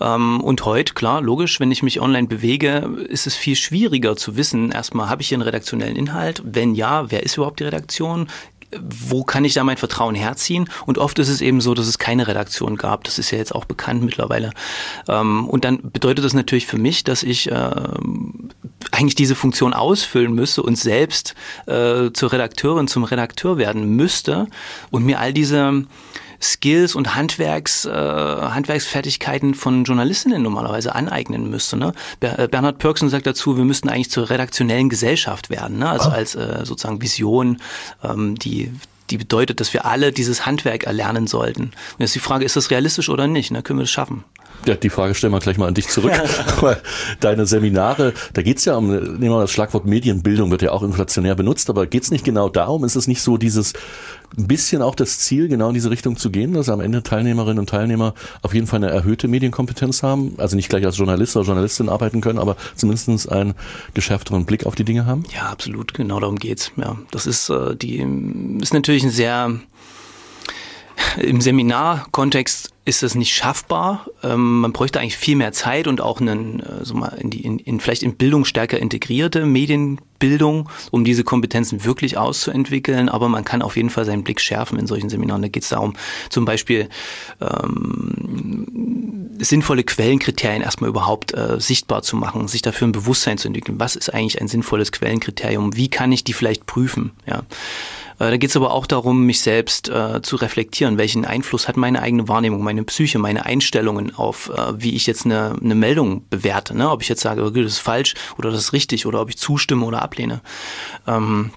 Ähm, 0.00 0.40
und 0.40 0.64
heute, 0.64 0.94
klar, 0.94 1.20
logisch, 1.20 1.60
wenn 1.60 1.70
ich 1.70 1.82
mich 1.82 2.00
online 2.00 2.28
bewege, 2.28 2.90
ist 3.08 3.26
es 3.26 3.34
viel 3.34 3.56
schwieriger 3.56 4.16
zu 4.16 4.36
wissen, 4.36 4.72
erstmal, 4.72 5.08
habe 5.08 5.22
ich 5.22 5.28
hier 5.28 5.36
einen 5.36 5.42
redaktionellen 5.42 5.96
Inhalt? 5.96 6.42
Wenn 6.44 6.74
ja, 6.74 7.10
wer 7.10 7.22
ist 7.22 7.36
überhaupt 7.36 7.60
die 7.60 7.64
Redaktion? 7.64 8.28
wo 8.78 9.24
kann 9.24 9.44
ich 9.44 9.54
da 9.54 9.64
mein 9.64 9.76
Vertrauen 9.76 10.14
herziehen? 10.14 10.68
Und 10.86 10.98
oft 10.98 11.18
ist 11.18 11.28
es 11.28 11.40
eben 11.40 11.60
so, 11.60 11.74
dass 11.74 11.86
es 11.86 11.98
keine 11.98 12.26
Redaktion 12.26 12.76
gab. 12.76 13.04
Das 13.04 13.18
ist 13.18 13.30
ja 13.30 13.38
jetzt 13.38 13.54
auch 13.54 13.64
bekannt 13.64 14.02
mittlerweile. 14.02 14.52
Ähm, 15.08 15.48
und 15.48 15.64
dann 15.64 15.90
bedeutet 15.90 16.24
das 16.24 16.34
natürlich 16.34 16.66
für 16.66 16.78
mich, 16.78 17.04
dass 17.04 17.22
ich 17.22 17.50
äh, 17.50 17.70
eigentlich 18.92 19.14
diese 19.14 19.34
Funktion 19.34 19.74
ausfüllen 19.74 20.32
müsste 20.34 20.62
und 20.62 20.76
selbst 20.76 21.34
äh, 21.66 22.10
zur 22.12 22.32
Redakteurin, 22.32 22.88
zum 22.88 23.04
Redakteur 23.04 23.58
werden 23.58 23.96
müsste 23.96 24.46
und 24.90 25.04
mir 25.04 25.18
all 25.18 25.32
diese 25.32 25.84
Skills 26.40 26.94
und 26.94 27.14
Handwerks, 27.14 27.84
äh, 27.84 27.90
Handwerksfertigkeiten 27.90 29.54
von 29.54 29.84
Journalistinnen 29.84 30.42
normalerweise 30.42 30.94
aneignen 30.94 31.50
müsste. 31.50 31.76
Ne? 31.76 31.92
Äh, 32.20 32.48
Bernhard 32.48 32.78
Pörksen 32.78 33.08
sagt 33.08 33.26
dazu, 33.26 33.56
wir 33.56 33.64
müssten 33.64 33.88
eigentlich 33.88 34.10
zur 34.10 34.30
redaktionellen 34.30 34.88
Gesellschaft 34.88 35.50
werden, 35.50 35.78
ne? 35.78 35.90
also 35.90 36.10
ah. 36.10 36.14
als 36.14 36.34
äh, 36.34 36.64
sozusagen 36.64 37.02
Vision, 37.02 37.60
ähm, 38.02 38.38
die 38.38 38.72
die 39.10 39.18
bedeutet, 39.18 39.60
dass 39.60 39.72
wir 39.74 39.86
alle 39.86 40.12
dieses 40.12 40.46
Handwerk 40.46 40.84
erlernen 40.84 41.26
sollten. 41.26 41.62
Und 41.64 41.98
jetzt 41.98 42.14
die 42.14 42.20
Frage, 42.20 42.44
ist 42.44 42.54
das 42.54 42.70
realistisch 42.70 43.08
oder 43.08 43.26
nicht? 43.26 43.50
Ne? 43.50 43.60
Können 43.62 43.80
wir 43.80 43.82
das 43.82 43.90
schaffen? 43.90 44.24
Ja, 44.66 44.74
die 44.74 44.90
Frage 44.90 45.14
stellen 45.14 45.32
wir 45.32 45.40
gleich 45.40 45.56
mal 45.56 45.68
an 45.68 45.74
dich 45.74 45.88
zurück. 45.88 46.12
Deine 47.20 47.46
Seminare, 47.46 48.12
da 48.34 48.42
geht's 48.42 48.64
ja 48.66 48.76
um, 48.76 48.88
nehmen 48.88 49.20
wir 49.20 49.30
mal 49.30 49.40
das 49.40 49.52
Schlagwort 49.52 49.86
Medienbildung, 49.86 50.50
wird 50.50 50.62
ja 50.62 50.72
auch 50.72 50.82
inflationär 50.82 51.34
benutzt, 51.34 51.70
aber 51.70 51.86
geht's 51.86 52.10
nicht 52.10 52.24
genau 52.24 52.48
darum? 52.48 52.84
Ist 52.84 52.96
es 52.96 53.08
nicht 53.08 53.22
so 53.22 53.38
dieses 53.38 53.72
ein 54.36 54.46
bisschen 54.46 54.82
auch 54.82 54.94
das 54.94 55.18
Ziel, 55.18 55.48
genau 55.48 55.68
in 55.68 55.74
diese 55.74 55.90
Richtung 55.90 56.16
zu 56.16 56.30
gehen, 56.30 56.52
dass 56.52 56.68
am 56.68 56.80
Ende 56.80 57.02
Teilnehmerinnen 57.02 57.58
und 57.58 57.68
Teilnehmer 57.68 58.14
auf 58.42 58.54
jeden 58.54 58.66
Fall 58.66 58.76
eine 58.76 58.90
erhöhte 58.90 59.28
Medienkompetenz 59.28 60.02
haben, 60.02 60.34
also 60.36 60.56
nicht 60.56 60.68
gleich 60.68 60.84
als 60.84 60.98
Journalist 60.98 61.36
oder 61.36 61.46
Journalistin 61.46 61.88
arbeiten 61.88 62.20
können, 62.20 62.38
aber 62.38 62.56
zumindest 62.76 63.30
einen 63.30 63.54
geschärfteren 63.94 64.44
Blick 64.44 64.66
auf 64.66 64.74
die 64.74 64.84
Dinge 64.84 65.06
haben? 65.06 65.24
Ja, 65.34 65.48
absolut, 65.48 65.94
genau 65.94 66.20
darum 66.20 66.36
geht's. 66.36 66.70
Ja, 66.76 66.96
das 67.10 67.26
ist 67.26 67.50
äh, 67.50 67.74
die 67.74 68.06
ist 68.60 68.74
natürlich 68.74 69.02
ein 69.02 69.10
sehr 69.10 69.52
im 71.18 71.40
Seminarkontext 71.40 72.70
ist 72.84 73.02
das 73.02 73.14
nicht 73.14 73.32
schaffbar. 73.34 74.06
Ähm, 74.22 74.60
man 74.60 74.72
bräuchte 74.72 75.00
eigentlich 75.00 75.16
viel 75.16 75.36
mehr 75.36 75.52
Zeit 75.52 75.86
und 75.86 76.00
auch 76.00 76.20
einen, 76.20 76.60
äh, 76.60 76.84
so 76.84 76.94
mal 76.94 77.16
in 77.18 77.30
die, 77.30 77.44
in, 77.44 77.58
in 77.58 77.78
vielleicht 77.78 78.02
in 78.02 78.16
Bildung 78.16 78.44
stärker 78.44 78.78
integrierte 78.78 79.46
Medienbildung, 79.46 80.68
um 80.90 81.04
diese 81.04 81.22
Kompetenzen 81.22 81.84
wirklich 81.84 82.18
auszuentwickeln. 82.18 83.08
Aber 83.08 83.28
man 83.28 83.44
kann 83.44 83.62
auf 83.62 83.76
jeden 83.76 83.90
Fall 83.90 84.04
seinen 84.04 84.24
Blick 84.24 84.40
schärfen 84.40 84.78
in 84.78 84.86
solchen 84.86 85.08
Seminaren. 85.08 85.42
Da 85.42 85.48
geht 85.48 85.62
es 85.62 85.68
darum, 85.68 85.94
zum 86.30 86.44
Beispiel 86.44 86.88
ähm, 87.40 88.66
sinnvolle 89.38 89.84
Quellenkriterien 89.84 90.62
erstmal 90.62 90.90
überhaupt 90.90 91.34
äh, 91.34 91.60
sichtbar 91.60 92.02
zu 92.02 92.16
machen, 92.16 92.48
sich 92.48 92.62
dafür 92.62 92.88
ein 92.88 92.92
Bewusstsein 92.92 93.38
zu 93.38 93.48
entwickeln. 93.48 93.78
Was 93.78 93.94
ist 93.94 94.12
eigentlich 94.12 94.40
ein 94.40 94.48
sinnvolles 94.48 94.90
Quellenkriterium? 94.90 95.76
Wie 95.76 95.88
kann 95.88 96.12
ich 96.12 96.24
die 96.24 96.32
vielleicht 96.32 96.66
prüfen? 96.66 97.12
Ja. 97.26 97.42
Äh, 98.20 98.30
da 98.30 98.36
geht 98.36 98.50
es 98.50 98.56
aber 98.56 98.72
auch 98.72 98.86
darum, 98.86 99.24
mich 99.24 99.40
selbst 99.40 99.88
äh, 99.88 100.22
zu 100.22 100.36
reflektieren. 100.36 100.98
Welchen 100.98 101.24
Einfluss 101.24 101.66
hat 101.66 101.76
meine 101.76 102.02
eigene 102.02 102.28
Wahrnehmung, 102.28 102.62
meine 102.62 102.84
Psyche, 102.84 103.18
meine 103.18 103.46
Einstellungen 103.46 104.14
auf, 104.14 104.50
äh, 104.50 104.80
wie 104.80 104.94
ich 104.94 105.06
jetzt 105.06 105.24
eine, 105.24 105.56
eine 105.60 105.74
Meldung 105.74 106.28
bewerte. 106.28 106.76
Ne? 106.76 106.88
Ob 106.90 107.02
ich 107.02 107.08
jetzt 107.08 107.22
sage, 107.22 107.42
okay, 107.42 107.62
das 107.62 107.72
ist 107.72 107.78
falsch 107.78 108.14
oder 108.38 108.50
das 108.50 108.60
ist 108.60 108.72
richtig 108.72 109.06
oder 109.06 109.20
ob 109.20 109.30
ich 109.30 109.38
zustimme 109.38 109.84
oder 109.84 110.02
ablehne. 110.02 110.42
Ähm, 111.08 111.50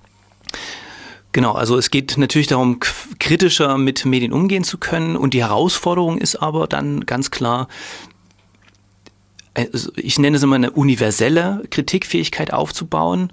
Genau, 1.34 1.54
also 1.54 1.80
es 1.80 1.90
geht 1.90 2.16
natürlich 2.20 2.46
darum, 2.46 2.80
kritischer 2.80 3.80
mit 3.80 4.06
Medien 4.06 4.32
umgehen 4.32 4.64
zu 4.64 4.78
können 4.78 5.18
und 5.18 5.34
die 5.34 5.42
Herausforderung 5.42 6.20
ist 6.20 6.36
aber 6.36 6.68
dann 6.68 7.08
ganz 7.08 7.32
klar, 7.32 7.68
also 9.56 9.92
ich 9.96 10.20
nenne 10.20 10.38
es 10.38 10.44
immer 10.44 10.58
eine 10.58 10.70
universelle 10.70 11.64
Kritikfähigkeit 11.72 12.54
aufzubauen, 12.54 13.32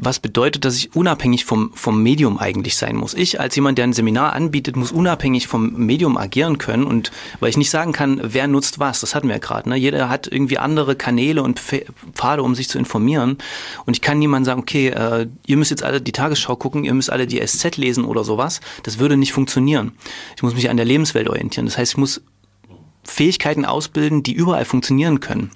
was 0.00 0.18
bedeutet, 0.18 0.64
dass 0.64 0.76
ich 0.76 0.94
unabhängig 0.96 1.44
vom, 1.44 1.72
vom 1.74 2.02
Medium 2.02 2.38
eigentlich 2.38 2.76
sein 2.76 2.96
muss. 2.96 3.14
Ich 3.14 3.38
als 3.38 3.54
jemand, 3.54 3.78
der 3.78 3.84
ein 3.84 3.92
Seminar 3.92 4.32
anbietet, 4.32 4.76
muss 4.76 4.92
unabhängig 4.92 5.46
vom 5.46 5.72
Medium 5.74 6.16
agieren 6.16 6.58
können 6.58 6.84
und 6.84 7.12
weil 7.38 7.50
ich 7.50 7.56
nicht 7.56 7.70
sagen 7.70 7.92
kann, 7.92 8.20
wer 8.22 8.48
nutzt 8.48 8.78
was, 8.78 9.00
das 9.00 9.14
hatten 9.14 9.28
wir 9.28 9.34
ja 9.34 9.40
gerade. 9.40 9.68
Ne? 9.68 9.76
Jeder 9.76 10.08
hat 10.08 10.26
irgendwie 10.26 10.58
andere 10.58 10.96
Kanäle 10.96 11.42
und 11.42 11.60
Pfade, 11.60 12.42
um 12.42 12.54
sich 12.54 12.68
zu 12.68 12.78
informieren 12.78 13.38
und 13.84 13.94
ich 13.94 14.00
kann 14.00 14.18
niemandem 14.18 14.46
sagen, 14.46 14.60
okay, 14.60 14.88
äh, 14.88 15.26
ihr 15.46 15.56
müsst 15.56 15.70
jetzt 15.70 15.82
alle 15.82 16.00
die 16.00 16.12
Tagesschau 16.12 16.56
gucken, 16.56 16.84
ihr 16.84 16.94
müsst 16.94 17.10
alle 17.10 17.26
die 17.26 17.40
SZ 17.46 17.76
lesen 17.76 18.04
oder 18.04 18.24
sowas. 18.24 18.60
Das 18.82 18.98
würde 18.98 19.16
nicht 19.16 19.32
funktionieren. 19.32 19.92
Ich 20.36 20.42
muss 20.42 20.54
mich 20.54 20.70
an 20.70 20.76
der 20.76 20.86
Lebenswelt 20.86 21.28
orientieren. 21.28 21.66
Das 21.66 21.76
heißt, 21.76 21.92
ich 21.92 21.98
muss 21.98 22.22
Fähigkeiten 23.04 23.64
ausbilden, 23.64 24.22
die 24.22 24.32
überall 24.32 24.64
funktionieren 24.64 25.20
können. 25.20 25.50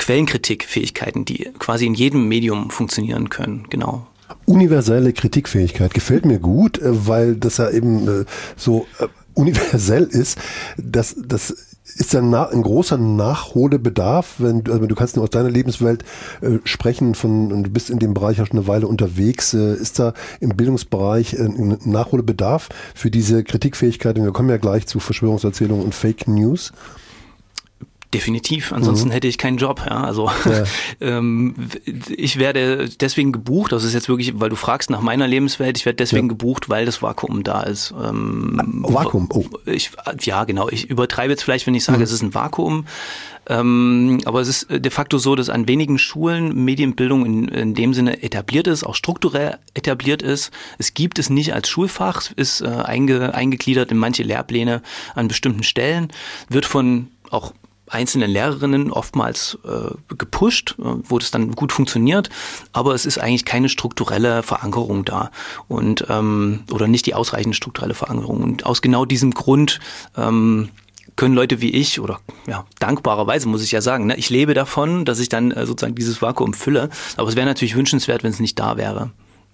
Quellenkritikfähigkeiten, 0.00 1.24
die 1.24 1.50
quasi 1.58 1.86
in 1.86 1.94
jedem 1.94 2.26
Medium 2.26 2.70
funktionieren 2.70 3.28
können, 3.28 3.66
genau. 3.68 4.06
Universelle 4.46 5.12
Kritikfähigkeit 5.12 5.92
gefällt 5.92 6.24
mir 6.24 6.38
gut, 6.38 6.78
äh, 6.78 7.06
weil 7.06 7.36
das 7.36 7.58
ja 7.58 7.70
eben 7.70 8.22
äh, 8.22 8.24
so 8.56 8.86
äh, 8.98 9.06
universell 9.34 10.04
ist. 10.10 10.38
Das, 10.76 11.14
das 11.18 11.54
ist 11.96 12.14
ein, 12.14 12.32
ein 12.34 12.62
großer 12.62 12.96
Nachholbedarf, 12.96 14.36
wenn 14.38 14.64
also 14.70 14.86
du 14.86 14.94
kannst 14.94 15.16
nur 15.16 15.24
aus 15.24 15.30
deiner 15.30 15.50
Lebenswelt 15.50 16.04
äh, 16.40 16.58
sprechen 16.64 17.14
von 17.14 17.52
und 17.52 17.64
du 17.64 17.70
bist 17.70 17.90
in 17.90 17.98
dem 17.98 18.14
Bereich 18.14 18.40
auch 18.40 18.46
schon 18.46 18.58
eine 18.58 18.68
Weile 18.68 18.86
unterwegs. 18.86 19.52
Äh, 19.54 19.74
ist 19.74 19.98
da 19.98 20.14
im 20.40 20.50
Bildungsbereich 20.50 21.34
äh, 21.34 21.42
ein 21.42 21.78
Nachholbedarf 21.84 22.68
für 22.94 23.10
diese 23.10 23.44
Kritikfähigkeit? 23.44 24.18
Und 24.18 24.24
wir 24.24 24.32
kommen 24.32 24.50
ja 24.50 24.56
gleich 24.56 24.86
zu 24.86 25.00
Verschwörungserzählungen 25.00 25.84
und 25.84 25.94
Fake 25.94 26.26
News. 26.26 26.72
Definitiv, 28.12 28.72
ansonsten 28.72 29.08
mhm. 29.08 29.12
hätte 29.12 29.28
ich 29.28 29.38
keinen 29.38 29.56
Job. 29.56 29.82
Ja. 29.88 30.02
Also 30.02 30.28
ja. 30.44 30.64
ähm, 31.00 31.54
ich 32.08 32.40
werde 32.40 32.88
deswegen 32.88 33.30
gebucht, 33.30 33.70
das 33.70 33.84
ist 33.84 33.94
jetzt 33.94 34.08
wirklich, 34.08 34.40
weil 34.40 34.48
du 34.48 34.56
fragst 34.56 34.90
nach 34.90 35.00
meiner 35.00 35.28
Lebenswelt, 35.28 35.78
ich 35.78 35.86
werde 35.86 35.96
deswegen 35.96 36.26
ja. 36.26 36.30
gebucht, 36.30 36.68
weil 36.68 36.86
das 36.86 37.02
Vakuum 37.02 37.44
da 37.44 37.62
ist. 37.62 37.94
Ähm, 38.02 38.84
oh, 38.84 38.94
Vakuum, 38.94 39.28
oh. 39.32 39.44
Ich, 39.64 39.92
ja, 40.22 40.42
genau. 40.42 40.68
Ich 40.70 40.90
übertreibe 40.90 41.32
jetzt 41.32 41.44
vielleicht, 41.44 41.68
wenn 41.68 41.74
ich 41.76 41.84
sage, 41.84 41.98
mhm. 41.98 42.04
es 42.04 42.10
ist 42.10 42.22
ein 42.22 42.34
Vakuum. 42.34 42.86
Ähm, 43.48 44.18
aber 44.24 44.40
es 44.40 44.48
ist 44.48 44.66
de 44.70 44.90
facto 44.90 45.18
so, 45.18 45.36
dass 45.36 45.48
an 45.48 45.68
wenigen 45.68 45.98
Schulen 45.98 46.64
Medienbildung 46.64 47.24
in, 47.24 47.48
in 47.48 47.74
dem 47.74 47.94
Sinne 47.94 48.24
etabliert 48.24 48.66
ist, 48.66 48.82
auch 48.82 48.96
strukturell 48.96 49.58
etabliert 49.74 50.22
ist. 50.22 50.50
Es 50.78 50.94
gibt 50.94 51.20
es 51.20 51.30
nicht 51.30 51.54
als 51.54 51.68
Schulfach, 51.68 52.32
ist 52.34 52.60
äh, 52.60 52.66
einge, 52.66 53.34
eingegliedert 53.34 53.92
in 53.92 53.98
manche 53.98 54.24
Lehrpläne 54.24 54.82
an 55.14 55.28
bestimmten 55.28 55.62
Stellen, 55.62 56.08
wird 56.48 56.66
von 56.66 57.08
auch 57.30 57.52
einzelnen 57.90 58.30
Lehrerinnen 58.30 58.90
oftmals 58.90 59.58
äh, 59.64 60.14
gepusht, 60.16 60.76
äh, 60.78 60.84
wo 60.84 61.18
das 61.18 61.30
dann 61.30 61.52
gut 61.52 61.72
funktioniert, 61.72 62.30
aber 62.72 62.94
es 62.94 63.04
ist 63.04 63.18
eigentlich 63.18 63.44
keine 63.44 63.68
strukturelle 63.68 64.42
Verankerung 64.42 65.04
da 65.04 65.30
und 65.68 66.06
ähm, 66.08 66.60
oder 66.70 66.88
nicht 66.88 67.06
die 67.06 67.14
ausreichende 67.14 67.56
strukturelle 67.56 67.94
Verankerung. 67.94 68.42
Und 68.42 68.64
aus 68.64 68.80
genau 68.80 69.04
diesem 69.04 69.32
Grund 69.32 69.80
ähm, 70.16 70.70
können 71.16 71.34
Leute 71.34 71.60
wie 71.60 71.70
ich 71.70 72.00
oder 72.00 72.20
ja, 72.46 72.64
dankbarerweise 72.78 73.48
muss 73.48 73.62
ich 73.62 73.72
ja 73.72 73.82
sagen, 73.82 74.06
ne, 74.06 74.16
ich 74.16 74.30
lebe 74.30 74.54
davon, 74.54 75.04
dass 75.04 75.18
ich 75.18 75.28
dann 75.28 75.50
äh, 75.50 75.66
sozusagen 75.66 75.94
dieses 75.94 76.22
Vakuum 76.22 76.54
fülle. 76.54 76.88
Aber 77.16 77.28
es 77.28 77.36
wäre 77.36 77.46
natürlich 77.46 77.76
wünschenswert, 77.76 78.22
wenn 78.22 78.30
es 78.30 78.40
nicht 78.40 78.58
da 78.58 78.76
wäre, 78.76 79.10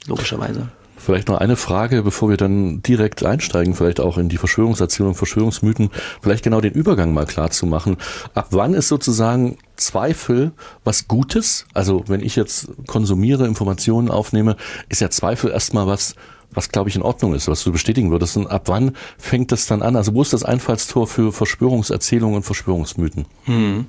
logischerweise. 0.07 0.69
Vielleicht 0.97 1.29
noch 1.29 1.39
eine 1.39 1.57
Frage, 1.57 2.03
bevor 2.03 2.31
wir 2.31 2.37
dann 2.37 2.83
direkt 2.83 3.25
einsteigen, 3.25 3.75
vielleicht 3.75 4.01
auch 4.01 4.19
in 4.19 4.29
die 4.29 4.39
Verschwörungserzählung, 4.39 5.15
Verschwörungsmythen, 5.15 5.91
vielleicht 6.23 6.43
genau 6.43 6.61
den 6.61 6.73
Übergang 6.73 7.13
mal 7.13 7.27
klar 7.27 7.51
zu 7.51 7.67
machen. 7.67 7.97
Ab 8.35 8.49
wann 8.51 8.75
ist 8.75 8.89
sozusagen 8.89 9.59
Zweifel 9.77 10.53
was 10.85 11.07
Gutes? 11.07 11.67
Also 11.75 12.05
wenn 12.07 12.23
ich 12.23 12.35
jetzt 12.35 12.69
konsumiere, 12.87 13.47
Informationen 13.47 14.11
aufnehme, 14.11 14.57
ist 14.89 15.01
ja 15.01 15.11
Zweifel 15.11 15.51
erstmal 15.51 15.87
was, 15.87 16.15
was 16.53 16.71
glaube 16.71 16.89
ich 16.89 16.97
in 16.97 17.03
Ordnung 17.03 17.35
ist, 17.35 17.49
was 17.49 17.63
du 17.65 17.73
bestätigen 17.73 18.11
würdest. 18.11 18.37
Und 18.37 18.47
ab 18.47 18.63
wann 18.67 18.97
fängt 19.19 19.53
das 19.53 19.67
dann 19.67 19.83
an? 19.83 19.97
Also 19.97 20.15
wo 20.15 20.23
ist 20.23 20.33
das 20.33 20.43
Einfallstor 20.43 21.07
für 21.07 21.33
Verschwörungserzählungen 21.33 22.37
und 22.37 22.43
Verschwörungsmythen? 22.43 23.27
Hm. 23.45 23.87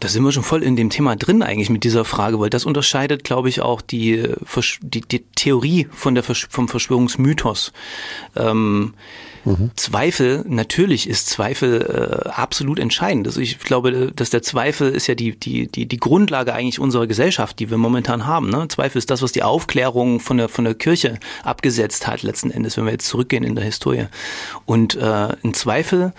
Da 0.00 0.08
sind 0.08 0.24
wir 0.24 0.32
schon 0.32 0.42
voll 0.42 0.62
in 0.62 0.76
dem 0.76 0.88
Thema 0.88 1.14
drin 1.14 1.42
eigentlich 1.42 1.68
mit 1.68 1.84
dieser 1.84 2.06
Frage, 2.06 2.40
weil 2.40 2.48
das 2.48 2.64
unterscheidet, 2.64 3.22
glaube 3.22 3.50
ich, 3.50 3.60
auch 3.60 3.82
die, 3.82 4.32
die, 4.80 5.02
die 5.02 5.24
Theorie 5.34 5.88
von 5.92 6.14
der, 6.14 6.24
vom 6.24 6.68
Verschwörungsmythos. 6.68 7.72
Ähm, 8.34 8.94
mhm. 9.44 9.70
Zweifel, 9.76 10.44
natürlich 10.46 11.08
ist 11.08 11.28
Zweifel 11.28 12.24
äh, 12.26 12.28
absolut 12.28 12.78
entscheidend. 12.78 13.26
Also 13.26 13.40
ich 13.40 13.58
glaube, 13.58 14.12
dass 14.14 14.30
der 14.30 14.42
Zweifel 14.42 14.90
ist 14.90 15.06
ja 15.06 15.14
die, 15.14 15.38
die, 15.38 15.66
die, 15.66 15.86
die 15.86 15.96
Grundlage 15.98 16.52
eigentlich 16.54 16.78
unserer 16.78 17.06
Gesellschaft, 17.06 17.58
die 17.58 17.70
wir 17.70 17.78
momentan 17.78 18.26
haben. 18.26 18.50
Ne? 18.50 18.68
Zweifel 18.68 18.98
ist 18.98 19.10
das, 19.10 19.22
was 19.22 19.32
die 19.32 19.42
Aufklärung 19.42 20.20
von 20.20 20.36
der, 20.36 20.48
von 20.48 20.64
der 20.64 20.74
Kirche 20.74 21.18
abgesetzt 21.42 22.06
hat, 22.06 22.22
letzten 22.22 22.50
Endes, 22.50 22.76
wenn 22.76 22.84
wir 22.84 22.92
jetzt 22.92 23.08
zurückgehen 23.08 23.44
in 23.44 23.54
der 23.54 23.64
Historie. 23.64 24.06
Und 24.66 24.94
äh, 24.96 25.28
ein 25.42 25.54
Zweifel 25.54 26.12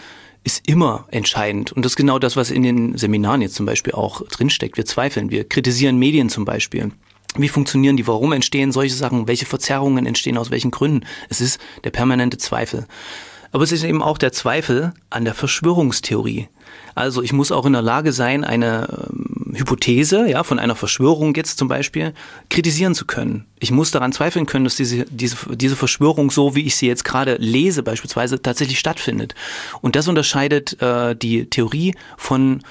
ist 0.43 0.67
immer 0.67 1.05
entscheidend. 1.12 1.71
Und 1.71 1.86
das 1.86 1.93
ist 1.93 1.97
genau 1.97 2.17
das, 2.17 2.36
was 2.36 2.49
in 2.49 2.63
den 2.63 2.97
Seminaren 2.97 3.41
jetzt 3.41 3.55
zum 3.55 3.65
Beispiel 3.65 3.93
auch 3.93 4.27
drinsteckt. 4.27 4.77
Wir 4.77 4.86
zweifeln, 4.86 5.29
wir 5.29 5.47
kritisieren 5.47 5.97
Medien 5.97 6.29
zum 6.29 6.45
Beispiel. 6.45 6.91
Wie 7.38 7.50
funktionieren 7.50 7.98
die? 7.98 8.08
Warum 8.08 8.34
entstehen 8.34 8.72
solche 8.72 8.96
Sachen? 8.96 9.28
Welche 9.28 9.46
Verzerrungen 9.46 10.06
entstehen 10.06 10.38
aus 10.38 10.52
welchen 10.52 10.72
Gründen? 10.72 11.06
Es 11.30 11.39
ist 11.39 11.60
der 11.84 11.91
permanente 11.91 12.38
Zweifel. 12.38 12.86
Aber 13.54 13.63
es 13.63 13.72
ist 13.72 13.84
eben 13.84 14.02
auch 14.02 14.17
der 14.17 14.32
Zweifel 14.32 14.94
an 15.10 15.26
der 15.26 15.34
Verschwörungstheorie. 15.34 16.48
Also 16.96 17.22
ich 17.22 17.34
muss 17.34 17.52
auch 17.52 17.65
in 17.65 17.74
der 17.74 17.82
Lage 17.82 18.13
sein, 18.13 18.46
eine 18.46 19.10
ähm, 19.12 19.54
Hypothese, 19.56 20.30
ja, 20.30 20.44
von 20.44 20.58
einer 20.58 20.76
Verschwörung 20.76 21.36
jetzt 21.36 21.58
zum 21.58 21.67
Beispiel, 21.67 22.13
kritisieren 22.50 22.96
zu 22.96 23.06
können. 23.06 23.46
Ich 23.60 23.72
muss 23.72 23.91
daran 23.91 24.13
zweifeln 24.13 24.46
können, 24.46 24.63
dass 24.63 24.78
diese, 24.78 25.06
diese, 25.06 25.36
diese 25.56 25.76
Verschwörung, 25.76 26.32
so 26.32 26.56
wie 26.56 26.65
ich 26.65 26.78
sie 26.78 26.88
jetzt 26.88 27.04
gerade 27.04 27.36
lese, 27.36 27.84
beispielsweise 27.84 28.41
tatsächlich 28.41 28.80
stattfindet. 28.80 29.36
Und 29.82 29.98
das 29.98 30.08
unterscheidet 30.08 30.82
äh, 30.82 31.15
die 31.15 31.50
Theorie 31.50 31.94
von 32.17 32.62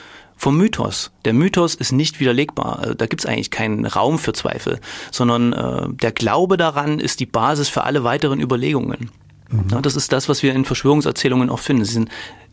vom 0.40 0.56
Mythos. 0.56 1.10
Der 1.26 1.34
Mythos 1.34 1.74
ist 1.74 1.92
nicht 1.92 2.18
widerlegbar. 2.18 2.78
Also 2.78 2.94
da 2.94 3.04
gibt 3.04 3.20
es 3.20 3.26
eigentlich 3.26 3.50
keinen 3.50 3.84
Raum 3.84 4.18
für 4.18 4.32
Zweifel, 4.32 4.80
sondern 5.10 5.52
äh, 5.52 5.88
der 5.90 6.12
Glaube 6.12 6.56
daran 6.56 6.98
ist 6.98 7.20
die 7.20 7.26
Basis 7.26 7.68
für 7.68 7.84
alle 7.84 8.04
weiteren 8.04 8.40
Überlegungen. 8.40 9.10
Mhm. 9.50 9.66
Ja, 9.70 9.82
das 9.82 9.96
ist 9.96 10.12
das, 10.12 10.30
was 10.30 10.42
wir 10.42 10.54
in 10.54 10.64
Verschwörungserzählungen 10.64 11.50
auch 11.50 11.58
finden. 11.58 11.84
Sie 11.84 11.92
sind 11.92 12.08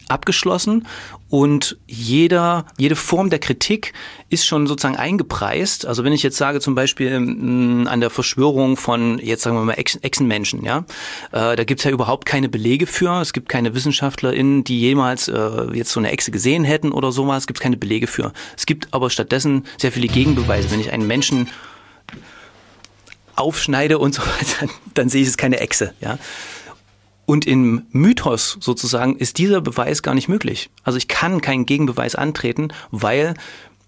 abgeschlossen 0.10 0.88
und 1.30 1.78
jeder, 1.88 2.66
jede 2.78 2.96
Form 2.96 3.30
der 3.30 3.40
Kritik 3.40 3.94
ist 4.30 4.46
schon 4.46 4.66
sozusagen 4.66 4.96
eingepreist. 4.96 5.86
Also 5.86 6.04
wenn 6.04 6.14
ich 6.14 6.24
jetzt 6.24 6.38
sage 6.38 6.62
zum 6.62 6.74
Beispiel 6.76 7.20
mh, 7.20 7.84
mm, 7.84 7.88
an 7.88 8.00
der 8.00 8.10
Verschwörung 8.10 8.78
von, 8.78 9.20
jetzt 9.20 9.44
sagen 9.44 9.58
wir 9.58 9.64
mal, 9.64 9.74
Echsenmenschen, 9.74 10.64
ja, 10.64 10.86
äh, 11.32 11.56
da 11.56 11.64
gibt's 11.64 11.84
ja 11.84 11.92
überhaupt 11.92 12.26
keine 12.26 12.48
Belege 12.48 12.88
für. 12.88 13.22
Es 13.22 13.34
gibt 13.34 13.50
keine 13.50 13.76
WissenschaftlerInnen, 13.76 14.64
die 14.64 14.80
jemals 14.80 15.28
äh, 15.28 15.68
jetzt 15.74 15.92
so 15.92 16.00
eine 16.00 16.12
Echse 16.12 16.32
gesehen 16.32 16.64
hätten 16.64 16.92
oder 16.92 17.12
sowas. 17.12 17.44
Es 17.44 17.48
gibt 17.48 17.60
keine 17.60 17.78
Belege 17.78 18.08
für. 18.08 18.32
Es 18.56 18.66
gibt 18.66 18.94
aber 18.94 19.10
stattdessen 19.10 19.66
sehr 19.78 19.92
viele 19.92 20.08
Gegenbeweise. 20.08 20.72
Wenn 20.72 20.80
ich 20.80 20.92
einen 20.94 21.08
Menschen 21.08 21.50
aufschneide 23.36 24.00
und 24.00 24.16
so 24.16 24.22
weiter, 24.22 24.74
dann 24.94 25.10
sehe 25.10 25.22
ich 25.22 25.28
es 25.28 25.38
keine 25.38 25.60
Echse, 25.60 25.94
ja. 26.00 26.18
Und 27.28 27.46
im 27.46 27.86
Mythos 27.92 28.58
sozusagen 28.62 29.18
ist 29.18 29.38
dieser 29.38 29.60
Beweis 29.60 30.02
gar 30.02 30.16
nicht 30.16 30.30
möglich. 30.30 30.70
Also 30.84 30.98
ich 30.98 31.10
kann 31.10 31.42
keinen 31.42 31.66
Gegenbeweis 31.66 32.16
antreten, 32.16 32.70
weil 32.90 33.34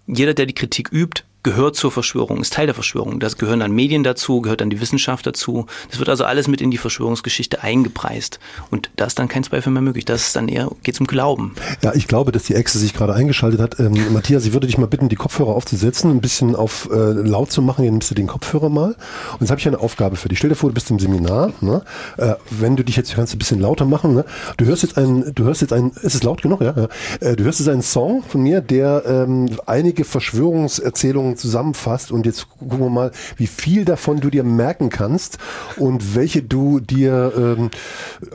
jeder, 0.06 0.34
der 0.34 0.44
die 0.44 0.54
Kritik 0.54 0.92
übt, 0.92 1.24
gehört 1.42 1.76
zur 1.76 1.90
Verschwörung, 1.90 2.40
ist 2.40 2.52
Teil 2.52 2.66
der 2.66 2.74
Verschwörung. 2.74 3.20
Das 3.20 3.38
gehören 3.38 3.60
dann 3.60 3.72
Medien 3.72 4.02
dazu, 4.02 4.40
gehört 4.40 4.60
dann 4.60 4.70
die 4.70 4.80
Wissenschaft 4.80 5.26
dazu. 5.26 5.66
Das 5.90 5.98
wird 5.98 6.08
also 6.08 6.24
alles 6.24 6.48
mit 6.48 6.60
in 6.60 6.70
die 6.70 6.78
Verschwörungsgeschichte 6.78 7.62
eingepreist. 7.62 8.40
Und 8.70 8.90
da 8.96 9.06
ist 9.06 9.18
dann 9.18 9.28
kein 9.28 9.44
Zweifel 9.44 9.72
mehr 9.72 9.82
möglich. 9.82 10.04
Das 10.04 10.26
ist 10.26 10.36
dann 10.36 10.48
eher, 10.48 10.70
geht 10.82 11.00
um 11.00 11.06
Glauben. 11.06 11.54
Ja, 11.82 11.94
ich 11.94 12.06
glaube, 12.06 12.32
dass 12.32 12.44
die 12.44 12.54
Echse 12.54 12.78
sich 12.78 12.92
gerade 12.92 13.14
eingeschaltet 13.14 13.60
hat. 13.60 13.80
Ähm, 13.80 14.12
Matthias, 14.12 14.44
ich 14.44 14.52
würde 14.52 14.66
dich 14.66 14.78
mal 14.78 14.86
bitten, 14.86 15.08
die 15.08 15.16
Kopfhörer 15.16 15.54
aufzusetzen, 15.54 16.10
ein 16.10 16.20
bisschen 16.20 16.54
auf 16.56 16.88
äh, 16.92 16.96
laut 16.96 17.50
zu 17.50 17.62
machen. 17.62 17.84
Jetzt 17.84 17.92
nimmst 17.92 18.10
du 18.10 18.14
den 18.14 18.26
Kopfhörer 18.26 18.68
mal. 18.68 18.96
Und 19.32 19.40
jetzt 19.40 19.50
habe 19.50 19.60
ich 19.60 19.66
eine 19.66 19.80
Aufgabe 19.80 20.16
für 20.16 20.28
dich. 20.28 20.38
Stell 20.38 20.50
dir 20.50 20.56
vor, 20.56 20.70
du 20.70 20.74
bist 20.74 20.90
im 20.90 20.98
Seminar. 20.98 21.52
Ne? 21.60 21.82
Äh, 22.16 22.34
wenn 22.50 22.76
du 22.76 22.84
dich 22.84 22.96
jetzt 22.96 23.14
kannst 23.14 23.32
du 23.32 23.36
ein 23.36 23.38
bisschen 23.38 23.60
lauter 23.60 23.86
machen. 23.86 24.14
Ne? 24.14 24.24
Du 24.56 24.66
hörst 24.66 24.82
jetzt 24.82 24.98
einen, 24.98 25.34
du 25.34 25.44
hörst 25.44 25.62
jetzt 25.62 25.72
einen, 25.72 25.90
ist 26.02 26.14
es 26.14 26.22
laut 26.22 26.42
genug? 26.42 26.60
Ja. 26.60 26.74
Äh, 27.20 27.36
du 27.36 27.44
hörst 27.44 27.60
jetzt 27.60 27.68
einen 27.68 27.82
Song 27.82 28.22
von 28.22 28.42
mir, 28.42 28.60
der 28.60 29.04
ähm, 29.06 29.48
einige 29.66 30.04
Verschwörungserzählungen 30.04 31.29
Erfahrungen 31.30 31.36
zusammenfasst 31.36 32.10
und 32.12 32.26
jetzt 32.26 32.48
gucken 32.50 32.80
wir 32.80 32.90
mal, 32.90 33.12
wie 33.36 33.46
viel 33.46 33.84
davon 33.84 34.20
du 34.20 34.30
dir 34.30 34.44
merken 34.44 34.90
kannst 34.90 35.38
und 35.76 36.14
welche 36.14 36.42
du 36.42 36.80
dir, 36.80 37.32
ähm, 37.36 37.70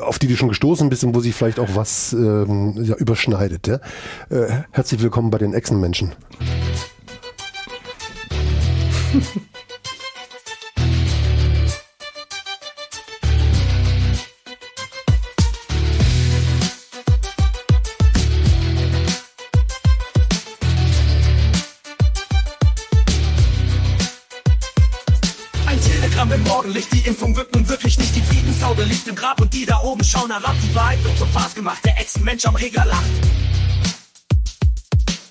auf 0.02 0.20
die 0.20 0.28
du 0.28 0.36
schon 0.36 0.50
gestoßen 0.50 0.90
bist 0.90 1.04
und 1.04 1.16
wo 1.16 1.20
sich 1.20 1.36
vielleicht 1.36 1.60
auch 1.60 1.76
was 1.76 2.14
ähm, 2.14 2.74
ja, 2.84 2.96
überschneidet. 2.96 3.68
Ja? 3.68 3.80
Äh, 4.30 4.64
herzlich 4.72 5.02
willkommen 5.02 5.32
bei 5.32 5.38
den 5.38 5.54
Echsenmenschen. 5.54 6.14
Impfung 27.16 27.36
wirkt 27.38 27.54
nun 27.54 27.70
wirklich 27.70 27.98
nicht. 28.00 28.16
Die 28.16 28.22
Friedenshaude 28.22 28.84
liegt 28.84 29.08
im 29.08 29.16
Grab 29.16 29.40
und 29.40 29.54
die 29.54 29.66
da 29.66 29.80
oben 29.82 30.04
schauen 30.04 30.32
herab. 30.32 30.56
Die 30.64 30.74
Wahrheit 30.74 31.04
wird 31.04 31.18
so 31.18 31.26
Farce 31.28 31.54
gemacht, 31.54 31.80
der 31.86 31.98
Ex-Mensch 32.00 32.46
am 32.46 32.56
Regler 32.56 32.84
lacht. 32.84 33.04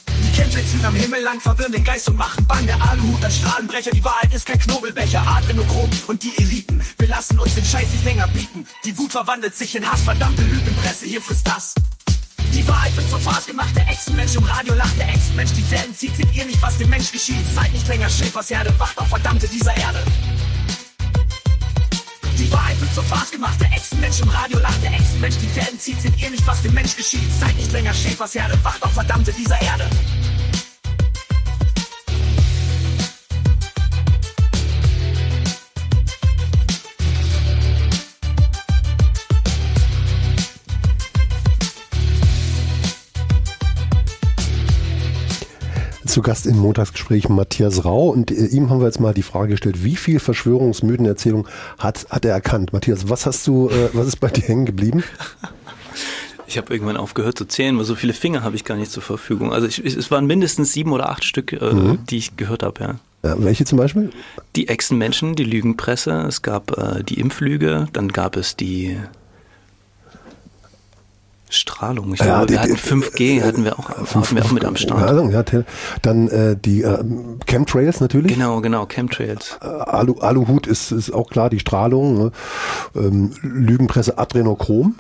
Die 0.09 0.37
Chemtrails 0.37 0.85
am 0.85 0.95
Himmel 0.95 1.23
lang, 1.23 1.41
verwirren 1.41 1.73
den 1.73 1.83
Geist 1.83 2.09
und 2.09 2.17
machen 2.17 2.47
Bang. 2.47 2.65
Der 2.67 2.81
Aluhut, 2.81 3.25
ein 3.25 3.31
Strahlenbrecher, 3.31 3.91
die 3.91 4.05
Wahrheit 4.05 4.33
ist 4.33 4.47
kein 4.47 4.59
Knobelbecher. 4.61 5.27
Adrenochrom 5.27 5.91
und 6.07 6.23
die 6.23 6.33
Eliten, 6.39 6.81
wir 6.97 7.09
lassen 7.09 7.39
uns 7.41 7.55
den 7.55 7.65
Scheiß 7.65 7.89
nicht 7.93 8.05
länger 8.05 8.29
bieten. 8.29 8.67
Die 8.85 8.97
Wut 8.97 9.11
verwandelt 9.11 9.57
sich 9.57 9.75
in 9.75 9.91
Hass, 9.91 10.03
verdammte 10.03 10.43
Lügenpresse, 10.43 11.07
hier 11.07 11.21
frisst 11.21 11.47
das. 11.47 11.75
Die 12.53 12.67
Wahrheit 12.69 12.97
wird 12.97 13.11
zur 13.11 13.19
Farce 13.19 13.47
gemacht, 13.47 13.75
der 13.75 13.89
Ex-Mensch 13.91 14.37
im 14.37 14.45
Radio 14.45 14.75
lacht, 14.75 14.97
der 14.97 15.09
Ex-Mensch 15.09 15.53
die 15.53 15.69
Zellen 15.69 15.95
zieht, 15.95 16.17
seht 16.17 16.33
ihr 16.33 16.45
nicht, 16.45 16.63
was 16.63 16.79
dem 16.79 16.89
Mensch 16.89 17.11
geschieht. 17.11 17.45
Seid 17.53 17.73
nicht 17.73 17.89
länger 17.89 18.09
Schäfers 18.09 18.49
Herde, 18.49 18.73
wacht 18.79 18.97
auf 18.99 19.09
verdammte 19.09 19.49
dieser 19.49 19.77
Erde. 19.77 20.05
Die 22.39 22.51
Wahrheit 22.53 22.81
wird 22.81 22.93
zur 22.95 23.05
Farce 23.05 23.31
gemacht. 23.31 23.61
Der 23.61 23.73
Ex-Mensch 23.73 24.21
im 24.21 24.29
Radio 24.29 24.59
lacht. 24.59 24.83
Der 24.83 24.93
Ex-Mensch 24.93 25.37
die 25.39 25.49
Fäden 25.49 25.79
zieht. 25.79 26.01
Seht 26.01 26.21
ihr 26.21 26.31
nicht, 26.31 26.47
was 26.47 26.63
dem 26.63 26.75
Mensch 26.75 26.97
geschieht? 26.97 27.31
Seid 27.41 27.57
nicht 27.57 27.73
länger 27.73 27.95
Schäfers 27.95 28.35
Herde. 28.35 28.59
Wacht 28.63 28.83
auf 28.83 28.93
verdammte 28.93 29.33
dieser 29.33 29.61
Erde. 29.61 29.89
Zu 46.15 46.23
Gast 46.23 46.47
im 46.47 46.59
Montagsgespräch 46.59 47.29
Matthias 47.29 47.85
Rau 47.85 48.09
und 48.09 48.31
äh, 48.31 48.47
ihm 48.47 48.71
haben 48.71 48.79
wir 48.79 48.87
jetzt 48.87 49.01
mal 49.01 49.13
die 49.13 49.25
Frage 49.25 49.51
gestellt, 49.51 49.83
wie 49.83 49.97
viel 49.97 50.21
Verschwörungsmythenerzählung 50.21 51.49
hat, 51.77 52.07
hat 52.09 52.25
er 52.25 52.31
erkannt? 52.31 52.73
Matthias, 52.73 53.09
was 53.09 53.27
hast 53.27 53.45
du, 53.49 53.69
äh, 53.69 53.89
was 53.93 54.07
ist 54.07 54.21
bei 54.21 54.29
dir 54.29 54.43
hängen 54.43 54.65
geblieben? 54.65 55.03
Ich 56.47 56.59
habe 56.59 56.73
irgendwann 56.75 56.99
aufgehört 56.99 57.39
zu 57.39 57.47
zählen, 57.47 57.77
weil 57.79 57.87
so 57.87 57.95
viele 57.95 58.13
Finger 58.13 58.43
habe 58.43 58.55
ich 58.55 58.65
gar 58.65 58.77
nicht 58.77 58.93
zur 58.93 59.03
Verfügung. 59.03 59.53
Also 59.53 59.67
ich, 59.67 59.79
es 59.83 60.11
waren 60.11 60.27
mindestens 60.27 60.75
sieben 60.75 60.93
oder 60.93 61.09
acht 61.09 61.25
Stück, 61.25 61.55
äh, 61.55 61.73
mhm. 61.73 62.01
die 62.11 62.19
ich 62.19 62.37
gehört 62.37 62.63
habe, 62.63 62.81
ja. 62.81 62.95
Ja, 63.25 63.43
welche 63.43 63.65
zum 63.65 63.79
Beispiel? 63.79 64.11
Die 64.55 64.69
Echsenmenschen, 64.69 65.35
die 65.35 65.45
Lügenpresse, 65.45 66.13
es 66.29 66.43
gab 66.43 66.77
äh, 66.77 67.03
die 67.03 67.19
Impflüge, 67.19 67.89
dann 67.95 68.09
gab 68.09 68.37
es 68.37 68.57
die 68.57 68.99
Strahlung. 71.57 72.13
Ich 72.13 72.21
glaube, 72.21 72.41
ja, 72.41 72.47
die, 72.47 72.53
wir 72.53 72.61
hatten 72.61 72.77
5G, 72.77 73.43
hatten 73.43 73.65
wir 73.65 73.79
auch, 73.79 73.89
hatten 73.89 74.37
wir 74.37 74.45
auch 74.45 74.53
mit 74.53 74.65
am 74.65 74.77
Start. 74.77 75.33
Ja, 75.33 75.43
dann 76.03 76.29
äh, 76.29 76.57
die 76.57 76.83
äh, 76.83 77.05
Chemtrails 77.47 78.01
natürlich. 78.01 78.33
Genau, 78.33 78.61
genau, 78.61 78.87
Chemtrails. 78.87 79.59
Äh, 79.63 79.67
Alu, 79.67 80.19
Aluhut 80.21 80.67
ist, 80.67 80.93
ist 80.93 81.13
auch 81.13 81.31
klar, 81.31 81.51
die 81.51 81.59
Strahlung. 81.59 82.19
Ne? 82.19 82.33
Ähm, 82.95 83.31
Lügenpresse 83.43 84.19
Adrenochrom 84.19 84.97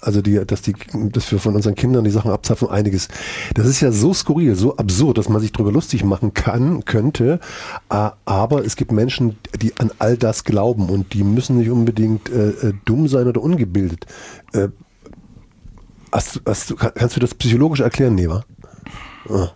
also 0.00 0.22
die, 0.22 0.40
dass 0.46 0.62
die, 0.62 0.74
dass 0.92 1.32
wir 1.32 1.38
von 1.38 1.54
unseren 1.56 1.74
Kindern 1.74 2.04
die 2.04 2.10
Sachen 2.10 2.30
abzapfen, 2.30 2.68
einiges. 2.68 3.08
Das 3.54 3.66
ist 3.66 3.80
ja 3.80 3.90
so 3.90 4.12
skurril, 4.12 4.54
so 4.54 4.76
absurd, 4.76 5.18
dass 5.18 5.28
man 5.28 5.40
sich 5.40 5.52
darüber 5.52 5.72
lustig 5.72 6.04
machen 6.04 6.34
kann, 6.34 6.84
könnte. 6.84 7.40
Aber 7.88 8.64
es 8.64 8.76
gibt 8.76 8.92
Menschen, 8.92 9.38
die 9.60 9.72
an 9.78 9.90
all 9.98 10.16
das 10.16 10.44
glauben 10.44 10.90
und 10.90 11.14
die 11.14 11.24
müssen 11.24 11.58
nicht 11.58 11.70
unbedingt 11.70 12.28
äh, 12.28 12.50
äh 12.50 12.72
dumm 12.84 13.08
sein 13.08 13.26
oder 13.26 13.42
ungebildet. 13.42 14.06
Äh, 14.52 14.68
hast, 16.12 16.40
hast, 16.46 16.76
kannst 16.76 17.16
du 17.16 17.20
das 17.20 17.34
psychologisch 17.34 17.80
erklären, 17.80 18.14
Neva? 18.14 18.44
Ah. 19.28 19.50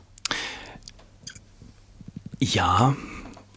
Ja 2.38 2.96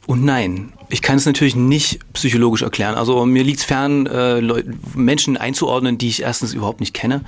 und 0.05 0.25
nein. 0.25 0.73
Ich 0.93 1.01
kann 1.01 1.15
es 1.15 1.25
natürlich 1.25 1.55
nicht 1.55 2.01
psychologisch 2.13 2.61
erklären. 2.61 2.93
Also 2.93 3.25
mir 3.25 3.43
liegt 3.43 3.61
es 3.61 3.65
fern, 3.65 4.05
äh, 4.05 4.63
Menschen 4.93 5.37
einzuordnen, 5.37 5.97
die 5.97 6.07
ich 6.07 6.21
erstens 6.21 6.53
überhaupt 6.53 6.81
nicht 6.81 6.93
kenne. 6.93 7.23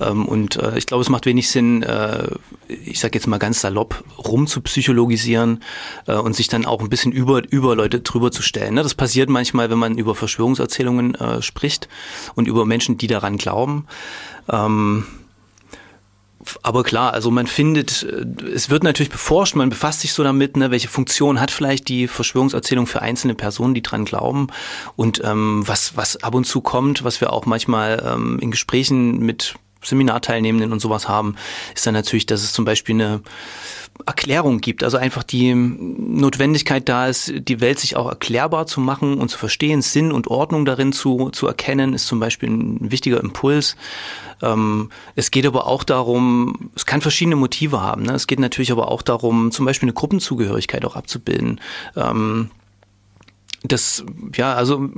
Ähm, 0.00 0.24
und 0.24 0.54
äh, 0.54 0.78
ich 0.78 0.86
glaube, 0.86 1.02
es 1.02 1.08
macht 1.08 1.26
wenig 1.26 1.50
Sinn, 1.50 1.82
äh, 1.82 2.28
ich 2.68 3.00
sage 3.00 3.18
jetzt 3.18 3.26
mal 3.26 3.38
ganz 3.38 3.60
salopp, 3.60 4.04
rum 4.18 4.46
zu 4.46 4.60
psychologisieren 4.60 5.64
äh, 6.06 6.14
und 6.14 6.36
sich 6.36 6.46
dann 6.46 6.64
auch 6.64 6.80
ein 6.80 6.90
bisschen 6.90 7.10
über, 7.10 7.42
über 7.50 7.74
Leute 7.74 8.02
drüber 8.02 8.30
zu 8.30 8.40
stellen. 8.40 8.74
Ne? 8.74 8.84
Das 8.84 8.94
passiert 8.94 9.30
manchmal, 9.30 9.68
wenn 9.68 9.78
man 9.78 9.98
über 9.98 10.14
Verschwörungserzählungen 10.14 11.16
äh, 11.16 11.42
spricht 11.42 11.88
und 12.36 12.46
über 12.46 12.66
Menschen, 12.66 12.98
die 12.98 13.08
daran 13.08 13.36
glauben. 13.36 13.88
Ähm, 14.48 15.06
aber 16.62 16.82
klar, 16.82 17.12
also 17.12 17.30
man 17.30 17.46
findet, 17.46 18.02
äh, 18.02 18.24
es 18.54 18.70
wird 18.70 18.84
natürlich 18.84 19.10
beforscht, 19.10 19.54
man 19.56 19.70
befasst 19.70 20.00
sich 20.00 20.12
so 20.12 20.22
damit, 20.22 20.56
ne, 20.56 20.70
welche 20.70 20.88
Funktion 20.88 21.40
hat 21.40 21.50
vielleicht 21.50 21.88
die 21.88 22.08
Verschwörungserzählung 22.08 22.86
für 22.86 23.02
einzelne 23.02 23.34
Personen, 23.34 23.74
die 23.74 23.82
dran 23.82 24.04
glauben. 24.04 24.48
Und 24.96 25.22
ähm, 25.24 25.62
was, 25.66 25.96
was 25.96 26.22
ab 26.22 26.34
und 26.34 26.44
zu 26.44 26.60
kommt, 26.60 27.04
was 27.04 27.20
wir 27.20 27.32
auch 27.32 27.46
manchmal 27.46 28.02
ähm, 28.06 28.38
in 28.40 28.50
Gesprächen 28.50 29.18
mit 29.18 29.54
Seminarteilnehmenden 29.82 30.72
und 30.72 30.80
sowas 30.80 31.08
haben, 31.08 31.36
ist 31.74 31.86
dann 31.86 31.94
natürlich, 31.94 32.26
dass 32.26 32.42
es 32.42 32.52
zum 32.52 32.64
Beispiel 32.64 32.96
eine 32.96 33.20
Erklärung 34.06 34.60
gibt. 34.60 34.84
Also 34.84 34.96
einfach 34.96 35.22
die 35.22 35.54
Notwendigkeit 35.54 36.88
da 36.88 37.08
ist, 37.08 37.32
die 37.36 37.60
Welt 37.60 37.78
sich 37.78 37.96
auch 37.96 38.08
erklärbar 38.08 38.66
zu 38.66 38.80
machen 38.80 39.18
und 39.18 39.28
zu 39.28 39.38
verstehen, 39.38 39.82
Sinn 39.82 40.12
und 40.12 40.28
Ordnung 40.28 40.64
darin 40.64 40.92
zu, 40.92 41.30
zu 41.30 41.46
erkennen, 41.46 41.94
ist 41.94 42.06
zum 42.06 42.20
Beispiel 42.20 42.48
ein 42.48 42.90
wichtiger 42.90 43.20
Impuls. 43.20 43.76
Ähm, 44.40 44.90
es 45.14 45.30
geht 45.30 45.46
aber 45.46 45.66
auch 45.66 45.84
darum, 45.84 46.70
es 46.74 46.86
kann 46.86 47.00
verschiedene 47.00 47.36
Motive 47.36 47.80
haben. 47.80 48.02
Ne? 48.02 48.12
Es 48.12 48.26
geht 48.26 48.40
natürlich 48.40 48.72
aber 48.72 48.90
auch 48.90 49.02
darum, 49.02 49.50
zum 49.50 49.66
Beispiel 49.66 49.88
eine 49.88 49.94
Gruppenzugehörigkeit 49.94 50.84
auch 50.84 50.96
abzubilden. 50.96 51.60
Ähm, 51.96 52.50
das, 53.64 54.04
ja, 54.36 54.54
also 54.54 54.88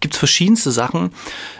gibt 0.00 0.14
es 0.14 0.18
verschiedenste 0.18 0.72
Sachen. 0.72 1.10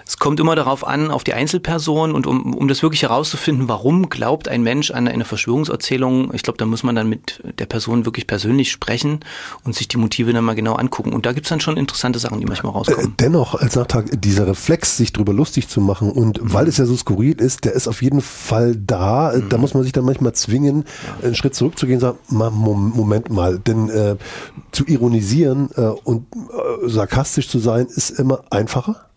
Es 0.07 0.19
kommt 0.19 0.41
immer 0.41 0.57
darauf 0.57 0.85
an, 0.85 1.11
auf 1.11 1.23
die 1.23 1.35
Einzelperson 1.35 2.13
und 2.13 2.27
um, 2.27 2.53
um 2.55 2.67
das 2.67 2.83
wirklich 2.83 3.03
herauszufinden, 3.03 3.69
warum 3.69 4.09
glaubt 4.09 4.49
ein 4.49 4.63
Mensch 4.63 4.91
an 4.91 5.07
eine 5.07 5.25
Verschwörungserzählung, 5.25 6.35
ich 6.35 6.43
glaube, 6.43 6.57
da 6.57 6.67
muss 6.67 6.83
man 6.83 6.97
dann 6.97 7.09
mit 7.09 7.41
der 7.59 7.67
Person 7.67 8.07
wirklich 8.07 8.27
persönlich 8.27 8.73
sprechen 8.73 9.21
und 9.63 9.77
sich 9.77 9.87
die 9.87 9.99
Motive 9.99 10.33
dann 10.33 10.45
mal 10.45 10.55
genau 10.55 10.75
angucken. 10.75 11.13
Und 11.13 11.27
da 11.27 11.33
gibt 11.33 11.47
es 11.47 11.51
dann 11.51 11.61
schon 11.61 11.77
interessante 11.77 12.19
Sachen, 12.19 12.41
die 12.41 12.47
manchmal 12.47 12.73
rauskommen. 12.73 13.11
Äh, 13.11 13.15
dennoch, 13.21 13.55
als 13.55 13.77
Nachtrag, 13.77 14.21
dieser 14.21 14.49
Reflex, 14.49 14.97
sich 14.97 15.13
drüber 15.13 15.33
lustig 15.33 15.69
zu 15.69 15.81
machen 15.81 16.11
und 16.11 16.43
mhm. 16.43 16.53
weil 16.53 16.67
es 16.67 16.79
ja 16.79 16.87
so 16.87 16.97
skurril 16.97 17.41
ist, 17.41 17.65
der 17.65 17.75
ist 17.75 17.87
auf 17.87 18.03
jeden 18.03 18.21
Fall 18.21 18.75
da. 18.75 19.33
Mhm. 19.33 19.49
Da 19.49 19.59
muss 19.59 19.75
man 19.75 19.85
sich 19.85 19.93
dann 19.93 20.05
manchmal 20.05 20.33
zwingen, 20.33 20.85
einen 21.23 21.37
Schritt 21.37 21.55
zurückzugehen 21.55 21.99
und 21.99 22.01
sagen, 22.01 22.19
Moment 22.29 23.31
mal, 23.31 23.61
denn 23.61 23.89
äh, 23.91 24.17
zu 24.73 24.85
ironisieren 24.87 25.71
äh, 25.77 26.00
und 26.05 26.27
äh, 26.35 26.89
sarkastisch 26.89 27.49
zu 27.49 27.59
sein, 27.59 27.87
ist 27.87 28.11
immer 28.11 28.45
einfacher? 28.51 29.10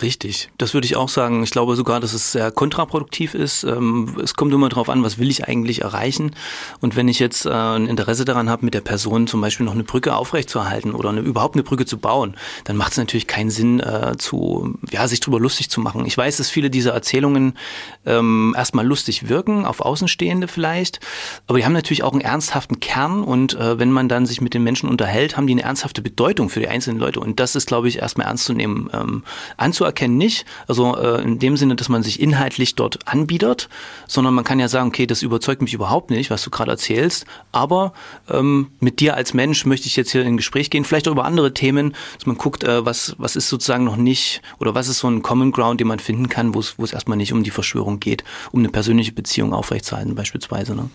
Richtig, 0.00 0.48
das 0.56 0.72
würde 0.72 0.86
ich 0.86 0.96
auch 0.96 1.10
sagen. 1.10 1.42
Ich 1.42 1.50
glaube 1.50 1.76
sogar, 1.76 2.00
dass 2.00 2.14
es 2.14 2.32
sehr 2.32 2.50
kontraproduktiv 2.50 3.34
ist. 3.34 3.62
Ähm, 3.64 4.16
es 4.22 4.34
kommt 4.34 4.54
immer 4.54 4.70
darauf 4.70 4.88
an, 4.88 5.02
was 5.04 5.18
will 5.18 5.28
ich 5.28 5.46
eigentlich 5.46 5.82
erreichen. 5.82 6.34
Und 6.80 6.96
wenn 6.96 7.08
ich 7.08 7.18
jetzt 7.18 7.44
äh, 7.44 7.50
ein 7.50 7.86
Interesse 7.86 8.24
daran 8.24 8.48
habe, 8.48 8.64
mit 8.64 8.72
der 8.72 8.80
Person 8.80 9.26
zum 9.26 9.42
Beispiel 9.42 9.66
noch 9.66 9.74
eine 9.74 9.84
Brücke 9.84 10.16
aufrechtzuerhalten 10.16 10.94
oder 10.94 11.10
eine, 11.10 11.20
überhaupt 11.20 11.56
eine 11.56 11.62
Brücke 11.62 11.84
zu 11.84 11.98
bauen, 11.98 12.36
dann 12.64 12.78
macht 12.78 12.92
es 12.92 12.98
natürlich 12.98 13.26
keinen 13.26 13.50
Sinn, 13.50 13.80
äh, 13.80 14.16
zu, 14.16 14.78
ja, 14.90 15.06
sich 15.08 15.20
drüber 15.20 15.38
lustig 15.38 15.68
zu 15.68 15.82
machen. 15.82 16.06
Ich 16.06 16.16
weiß, 16.16 16.38
dass 16.38 16.48
viele 16.48 16.70
dieser 16.70 16.94
Erzählungen 16.94 17.58
ähm, 18.06 18.54
erstmal 18.56 18.86
lustig 18.86 19.28
wirken, 19.28 19.66
auf 19.66 19.80
Außenstehende 19.80 20.48
vielleicht, 20.48 21.00
aber 21.46 21.58
die 21.58 21.66
haben 21.66 21.74
natürlich 21.74 22.02
auch 22.02 22.12
einen 22.12 22.22
ernsthaften 22.22 22.80
Kern 22.80 23.22
und 23.22 23.54
äh, 23.54 23.78
wenn 23.78 23.92
man 23.92 24.08
dann 24.08 24.24
sich 24.24 24.40
mit 24.40 24.54
den 24.54 24.62
Menschen 24.62 24.88
unterhält, 24.88 25.36
haben 25.36 25.46
die 25.46 25.52
eine 25.52 25.64
ernsthafte 25.64 26.00
Bedeutung 26.00 26.48
für 26.48 26.60
die 26.60 26.68
einzelnen 26.68 26.98
Leute. 26.98 27.20
Und 27.20 27.40
das 27.40 27.56
ist, 27.56 27.66
glaube 27.66 27.88
ich, 27.88 27.98
erstmal 27.98 28.26
ernst 28.26 28.46
zu 28.46 28.54
nehmen, 28.54 28.88
ähm, 28.94 29.22
anzuerkennen 29.82 30.16
nicht. 30.16 30.44
Also 30.68 30.96
äh, 30.96 31.22
in 31.22 31.38
dem 31.38 31.56
Sinne, 31.56 31.76
dass 31.76 31.88
man 31.88 32.02
sich 32.02 32.20
inhaltlich 32.20 32.74
dort 32.74 33.06
anbietet, 33.06 33.68
sondern 34.06 34.34
man 34.34 34.44
kann 34.44 34.60
ja 34.60 34.68
sagen, 34.68 34.88
okay, 34.88 35.06
das 35.06 35.22
überzeugt 35.22 35.62
mich 35.62 35.74
überhaupt 35.74 36.10
nicht, 36.10 36.30
was 36.30 36.42
du 36.42 36.50
gerade 36.50 36.70
erzählst, 36.70 37.26
aber 37.50 37.92
ähm, 38.30 38.68
mit 38.80 39.00
dir 39.00 39.14
als 39.16 39.34
Mensch 39.34 39.66
möchte 39.66 39.88
ich 39.88 39.96
jetzt 39.96 40.12
hier 40.12 40.22
in 40.22 40.28
ein 40.28 40.36
Gespräch 40.36 40.70
gehen, 40.70 40.84
vielleicht 40.84 41.08
auch 41.08 41.12
über 41.12 41.24
andere 41.24 41.52
Themen, 41.52 41.94
dass 42.16 42.26
man 42.26 42.38
guckt, 42.38 42.64
äh, 42.64 42.84
was, 42.84 43.14
was 43.18 43.36
ist 43.36 43.48
sozusagen 43.48 43.84
noch 43.84 43.96
nicht 43.96 44.42
oder 44.58 44.74
was 44.74 44.88
ist 44.88 44.98
so 44.98 45.08
ein 45.08 45.22
Common 45.22 45.52
Ground, 45.52 45.80
den 45.80 45.88
man 45.88 45.98
finden 45.98 46.28
kann, 46.28 46.54
wo 46.54 46.60
es, 46.60 46.92
erstmal 46.92 47.16
nicht 47.16 47.32
um 47.32 47.42
die 47.42 47.50
Verschwörung 47.50 48.00
geht, 48.00 48.22
um 48.52 48.60
eine 48.60 48.68
persönliche 48.68 49.12
Beziehung 49.12 49.52
aufrechtzuerhalten 49.52 50.14
beispielsweise. 50.14 50.74
Ne? 50.74 50.90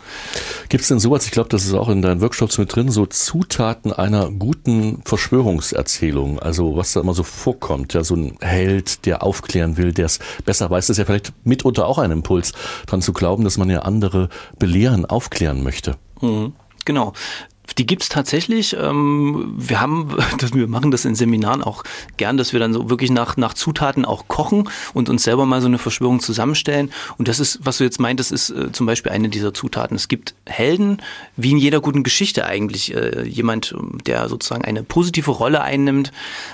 Gibt 0.69 0.83
es 0.83 0.87
denn 0.87 0.99
sowas, 0.99 1.25
ich 1.25 1.31
glaube, 1.31 1.49
das 1.49 1.65
ist 1.65 1.73
auch 1.73 1.89
in 1.89 2.01
deinen 2.01 2.21
Workshops 2.21 2.57
mit 2.57 2.75
drin, 2.75 2.89
so 2.89 3.05
Zutaten 3.05 3.91
einer 3.91 4.29
guten 4.29 5.01
Verschwörungserzählung, 5.05 6.39
also 6.39 6.75
was 6.75 6.93
da 6.93 7.01
immer 7.01 7.13
so 7.13 7.23
vorkommt, 7.23 7.93
ja, 7.93 8.03
so 8.03 8.15
ein 8.15 8.37
Held, 8.41 8.76
Welt, 8.77 9.05
der 9.05 9.23
aufklären 9.23 9.77
will, 9.77 9.93
der 9.93 10.05
es 10.05 10.19
besser 10.45 10.69
weiß. 10.69 10.87
Das 10.87 10.95
ist 10.95 10.99
ja 10.99 11.05
vielleicht 11.05 11.33
mitunter 11.43 11.87
auch 11.87 11.97
ein 11.97 12.11
Impuls, 12.11 12.53
daran 12.85 13.01
zu 13.01 13.13
glauben, 13.13 13.43
dass 13.43 13.57
man 13.57 13.69
ja 13.69 13.79
andere 13.79 14.29
belehren, 14.59 15.05
aufklären 15.05 15.63
möchte. 15.63 15.95
Mhm. 16.21 16.53
Genau. 16.85 17.13
Die 17.77 17.85
gibt's 17.85 18.09
tatsächlich. 18.09 18.75
Ähm, 18.79 19.53
wir 19.57 19.81
haben, 19.81 20.15
wir 20.53 20.67
machen 20.67 20.91
das 20.91 21.05
in 21.05 21.15
Seminaren 21.15 21.63
auch 21.63 21.83
gern, 22.15 22.37
dass 22.37 22.53
wir 22.53 22.59
dann 22.59 22.73
so 22.73 22.89
wirklich 22.89 23.11
nach, 23.11 23.37
nach 23.37 23.53
Zutaten 23.53 24.05
auch 24.05 24.27
kochen 24.27 24.69
und 24.93 25.09
uns 25.09 25.23
selber 25.23 25.45
mal 25.45 25.61
so 25.61 25.67
eine 25.67 25.77
Verschwörung 25.77 26.19
zusammenstellen. 26.19 26.91
Und 27.17 27.27
das 27.27 27.39
ist, 27.39 27.59
was 27.63 27.77
du 27.77 27.83
jetzt 27.83 27.99
meintest, 27.99 28.31
ist 28.31 28.49
äh, 28.49 28.71
zum 28.71 28.85
Beispiel 28.85 29.11
eine 29.11 29.29
dieser 29.29 29.53
Zutaten. 29.53 29.95
Es 29.95 30.07
gibt 30.07 30.33
Helden, 30.45 31.01
wie 31.35 31.51
in 31.51 31.57
jeder 31.57 31.81
guten 31.81 32.03
Geschichte 32.03 32.45
eigentlich. 32.45 32.95
Äh, 32.95 33.23
jemand, 33.27 33.75
der 34.05 34.29
sozusagen 34.29 34.63
eine 34.63 34.83
positive 34.83 35.31
Rolle 35.31 35.61
einnimmt. 35.61 36.11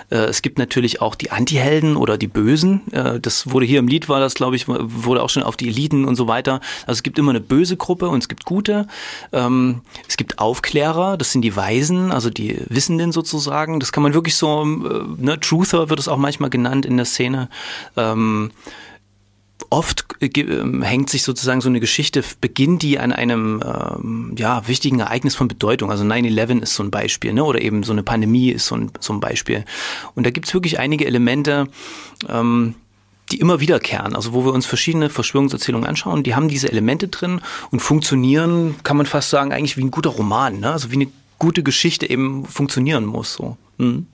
Äh, 0.09 0.15
es 0.15 0.41
gibt 0.41 0.57
natürlich 0.57 1.01
auch 1.01 1.15
die 1.15 1.31
Anti-Helden 1.31 1.95
oder 1.95 2.17
die 2.17 2.27
Bösen. 2.27 2.81
das 3.21 3.51
wurde 3.51 3.65
hier 3.65 3.79
im 3.79 3.87
Lied, 3.87 4.09
war 4.09 4.19
das, 4.19 4.33
glaube 4.33 4.55
ich, 4.55 4.67
wurde 4.67 5.21
auch 5.21 5.29
schon 5.29 5.43
auf 5.43 5.57
die 5.57 5.67
Eliten 5.67 6.05
und 6.05 6.15
so 6.15 6.27
weiter. 6.27 6.59
Also 6.81 6.99
es 6.99 7.03
gibt 7.03 7.19
immer 7.19 7.31
eine 7.31 7.41
böse 7.41 7.77
Gruppe 7.77 8.09
und 8.09 8.19
es 8.19 8.27
gibt 8.27 8.45
gute. 8.45 8.87
Ähm, 9.31 9.81
es 10.07 10.17
gibt 10.17 10.39
Aufklärer 10.39 11.02
Lehrer, 11.03 11.17
das 11.17 11.31
sind 11.31 11.41
die 11.41 11.55
Weisen, 11.55 12.11
also 12.11 12.29
die 12.29 12.59
Wissenden 12.69 13.11
sozusagen. 13.11 13.79
Das 13.79 13.91
kann 13.91 14.03
man 14.03 14.13
wirklich 14.13 14.35
so, 14.35 14.63
äh, 14.63 15.21
ne, 15.21 15.39
Truther 15.39 15.89
wird 15.89 15.99
es 15.99 16.07
auch 16.07 16.17
manchmal 16.17 16.49
genannt 16.49 16.85
in 16.85 16.97
der 16.97 17.05
Szene. 17.05 17.49
Ähm, 17.97 18.51
oft 19.69 20.05
äh, 20.19 20.27
ähm, 20.27 20.81
hängt 20.81 21.09
sich 21.09 21.23
sozusagen 21.23 21.61
so 21.61 21.69
eine 21.69 21.79
Geschichte, 21.79 22.23
beginnt 22.41 22.81
die 22.81 22.99
an 22.99 23.11
einem 23.11 23.61
ähm, 23.63 24.35
ja, 24.37 24.67
wichtigen 24.67 24.99
Ereignis 24.99 25.35
von 25.35 25.47
Bedeutung. 25.47 25.91
Also 25.91 26.03
9-11 26.03 26.61
ist 26.61 26.75
so 26.75 26.83
ein 26.83 26.91
Beispiel, 26.91 27.33
ne? 27.33 27.43
oder 27.43 27.61
eben 27.61 27.83
so 27.83 27.91
eine 27.91 28.03
Pandemie 28.03 28.49
ist 28.49 28.67
so 28.67 28.75
ein, 28.75 28.91
so 28.99 29.13
ein 29.13 29.19
Beispiel. 29.19 29.65
Und 30.15 30.25
da 30.25 30.31
gibt 30.31 30.47
es 30.47 30.53
wirklich 30.53 30.79
einige 30.79 31.05
Elemente, 31.05 31.67
ähm, 32.29 32.75
die 33.33 33.39
immer 33.39 33.59
wiederkehren, 33.59 34.15
also 34.15 34.33
wo 34.33 34.45
wir 34.45 34.53
uns 34.53 34.65
verschiedene 34.65 35.09
Verschwörungserzählungen 35.09 35.87
anschauen, 35.87 36.23
die 36.23 36.35
haben 36.35 36.47
diese 36.47 36.71
Elemente 36.71 37.07
drin 37.07 37.41
und 37.71 37.79
funktionieren, 37.79 38.75
kann 38.83 38.95
man 38.95 39.07
fast 39.07 39.31
sagen, 39.31 39.51
eigentlich 39.51 39.75
wie 39.75 39.83
ein 39.83 39.91
guter 39.91 40.11
Roman, 40.11 40.59
ne? 40.59 40.71
also 40.71 40.91
wie 40.91 40.95
eine 40.95 41.07
gute 41.39 41.63
Geschichte 41.63 42.09
eben 42.09 42.45
funktionieren 42.45 43.05
muss. 43.05 43.33
So. 43.33 43.57
Mhm. 43.77 44.05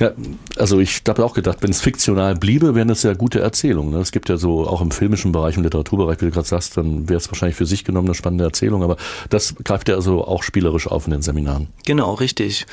Ja, 0.00 0.12
also 0.56 0.80
ich 0.80 1.02
habe 1.08 1.24
auch 1.24 1.34
gedacht, 1.34 1.58
wenn 1.60 1.70
es 1.70 1.80
fiktional 1.80 2.34
bliebe, 2.34 2.74
wären 2.74 2.88
das 2.88 3.02
ja 3.02 3.14
gute 3.14 3.40
Erzählungen. 3.40 3.92
Ne? 3.92 3.98
Es 3.98 4.12
gibt 4.12 4.28
ja 4.28 4.36
so 4.36 4.66
auch 4.66 4.80
im 4.80 4.90
filmischen 4.90 5.32
Bereich, 5.32 5.56
im 5.56 5.62
Literaturbereich, 5.62 6.20
wie 6.20 6.26
du 6.26 6.30
gerade 6.30 6.46
sagst, 6.46 6.76
dann 6.76 7.08
wäre 7.08 7.18
es 7.18 7.28
wahrscheinlich 7.28 7.56
für 7.56 7.66
sich 7.66 7.84
genommen 7.84 8.08
eine 8.08 8.14
spannende 8.14 8.44
Erzählung, 8.44 8.82
aber 8.82 8.96
das 9.30 9.54
greift 9.64 9.88
ja 9.88 9.94
also 9.94 10.24
auch 10.24 10.42
spielerisch 10.42 10.86
auf 10.86 11.06
in 11.06 11.12
den 11.12 11.22
Seminaren. 11.22 11.68
Genau, 11.84 12.14
richtig. 12.14 12.66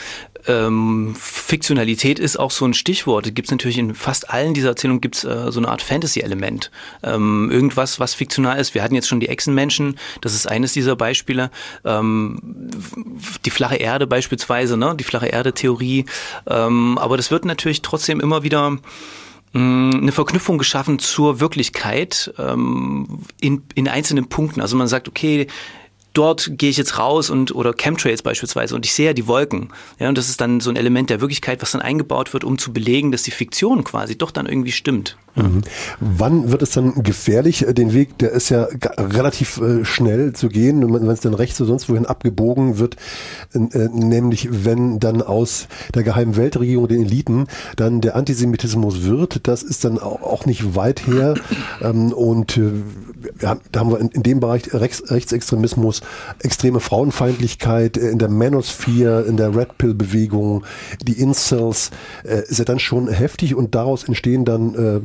Ähm, 0.48 1.16
Fiktionalität 1.18 2.20
ist 2.20 2.38
auch 2.38 2.52
so 2.52 2.66
ein 2.66 2.74
Stichwort. 2.74 3.34
Gibt 3.34 3.48
es 3.48 3.52
natürlich 3.52 3.78
in 3.78 3.96
fast 3.96 4.30
allen 4.30 4.54
dieser 4.54 4.70
Erzählungen 4.70 5.00
gibt's 5.00 5.24
äh, 5.24 5.52
so 5.52 5.60
eine 5.60 5.70
Art 5.70 5.82
Fantasy-Element. 5.82 6.72
Ähm, 7.02 7.50
irgendwas, 7.52 8.00
was 8.00 8.14
fiktional 8.14 8.60
ist. 8.60 8.74
Wir 8.74 8.84
hatten 8.84 8.96
jetzt 8.96 9.08
schon 9.08 9.20
die 9.20 9.30
Echsenmenschen, 9.30 9.98
das 10.22 10.34
ist 10.34 10.48
eines 10.48 10.74
dieser 10.74 10.96
Beispiele. 10.96 11.50
Ähm, 11.86 12.40
die 13.46 13.52
flache 13.52 13.76
Erde 13.76 14.08
beispielsweise, 14.08 14.76
ne? 14.76 14.96
die 14.98 15.04
flache 15.04 15.28
Erde-Theorie. 15.28 16.06
Ähm, 16.48 16.93
aber 16.98 17.18
das 17.18 17.32
wird 17.32 17.46
natürlich 17.46 17.82
trotzdem 17.82 18.20
immer 18.20 18.44
wieder 18.44 18.78
eine 19.56 20.12
Verknüpfung 20.12 20.58
geschaffen 20.58 20.98
zur 20.98 21.40
Wirklichkeit 21.40 22.34
ähm, 22.40 23.20
in, 23.40 23.62
in 23.76 23.88
einzelnen 23.88 24.28
Punkten. 24.28 24.62
Also 24.62 24.76
man 24.76 24.88
sagt, 24.88 25.08
okay, 25.08 25.48
dort 26.14 26.58
gehe 26.58 26.70
ich 26.70 26.78
jetzt 26.78 26.98
raus 26.98 27.30
und 27.30 27.54
oder 27.56 27.74
Chemtrails 27.74 28.22
beispielsweise 28.22 28.76
und 28.76 28.86
ich 28.86 28.94
sehe 28.94 29.08
ja 29.08 29.14
die 29.14 29.28
Wolken. 29.28 29.70
Ja, 30.00 30.10
und 30.10 30.18
das 30.18 30.30
ist 30.30 30.42
dann 30.42 30.60
so 30.60 30.70
ein 30.70 30.76
Element 30.76 31.10
der 31.10 31.22
Wirklichkeit, 31.22 31.62
was 31.62 31.72
dann 31.72 31.82
eingebaut 31.82 32.34
wird, 32.34 32.44
um 32.44 32.58
zu 32.58 32.72
belegen, 32.72 33.12
dass 33.12 33.24
die 33.24 33.32
Fiktion 33.32 33.84
quasi 33.84 34.18
doch 34.18 34.32
dann 34.32 34.46
irgendwie 34.46 34.72
stimmt. 34.72 35.18
Mhm. 35.36 35.62
Wann 36.00 36.52
wird 36.52 36.62
es 36.62 36.72
dann 36.72 37.02
gefährlich? 37.02 37.68
Äh, 37.68 37.74
den 37.74 37.94
Weg, 37.94 38.18
der 38.20 38.32
ist 38.32 38.50
ja 38.50 38.68
relativ 38.98 39.58
äh, 39.58 39.84
schnell 39.84 40.34
zu 40.34 40.50
gehen, 40.50 40.94
wenn 40.94 41.10
es 41.10 41.22
dann 41.22 41.34
rechts 41.34 41.60
oder 41.60 41.70
sonst 41.70 41.90
wohin 41.90 42.06
abgebogen 42.06 42.78
wird, 42.78 42.98
äh, 43.54 43.60
nämlich 43.92 44.50
wenn 44.52 45.00
dann 45.00 45.22
aus 45.22 45.68
der 45.96 46.04
geheimen 46.04 46.36
Weltregierung, 46.36 46.88
den 46.88 47.02
Eliten, 47.02 47.48
dann 47.76 48.02
der 48.02 48.16
Antisemitismus 48.16 49.04
wird. 49.04 49.48
Das 49.48 49.64
ist 49.64 49.84
dann 49.84 49.98
auch 49.98 50.46
nicht 50.46 50.76
weit 50.76 51.08
her. 51.08 51.34
Ähm, 51.82 52.14
und 52.14 52.60
da 53.42 53.58
haben 53.76 53.92
wir 53.92 54.00
in 54.00 54.24
dem 54.24 54.40
Bereich 54.40 54.74
Rechtsextremismus 54.74 56.02
extreme 56.40 56.80
Frauenfeindlichkeit 56.80 57.98
äh, 57.98 58.10
in 58.10 58.20
der 58.20 58.30
Manosphere, 58.30 59.24
in 59.24 59.38
der 59.38 59.56
Red 59.56 59.78
Pill 59.78 59.94
Bewegung, 59.94 60.66
die 61.02 61.20
Incels, 61.20 61.92
äh, 62.24 62.44
ist 62.48 62.60
ja 62.60 62.66
dann 62.66 62.80
schon 62.80 63.08
heftig 63.08 63.56
und 63.56 63.76
daraus 63.76 64.04
entstehen 64.04 64.46
dann 64.46 64.76
äh, 64.76 65.02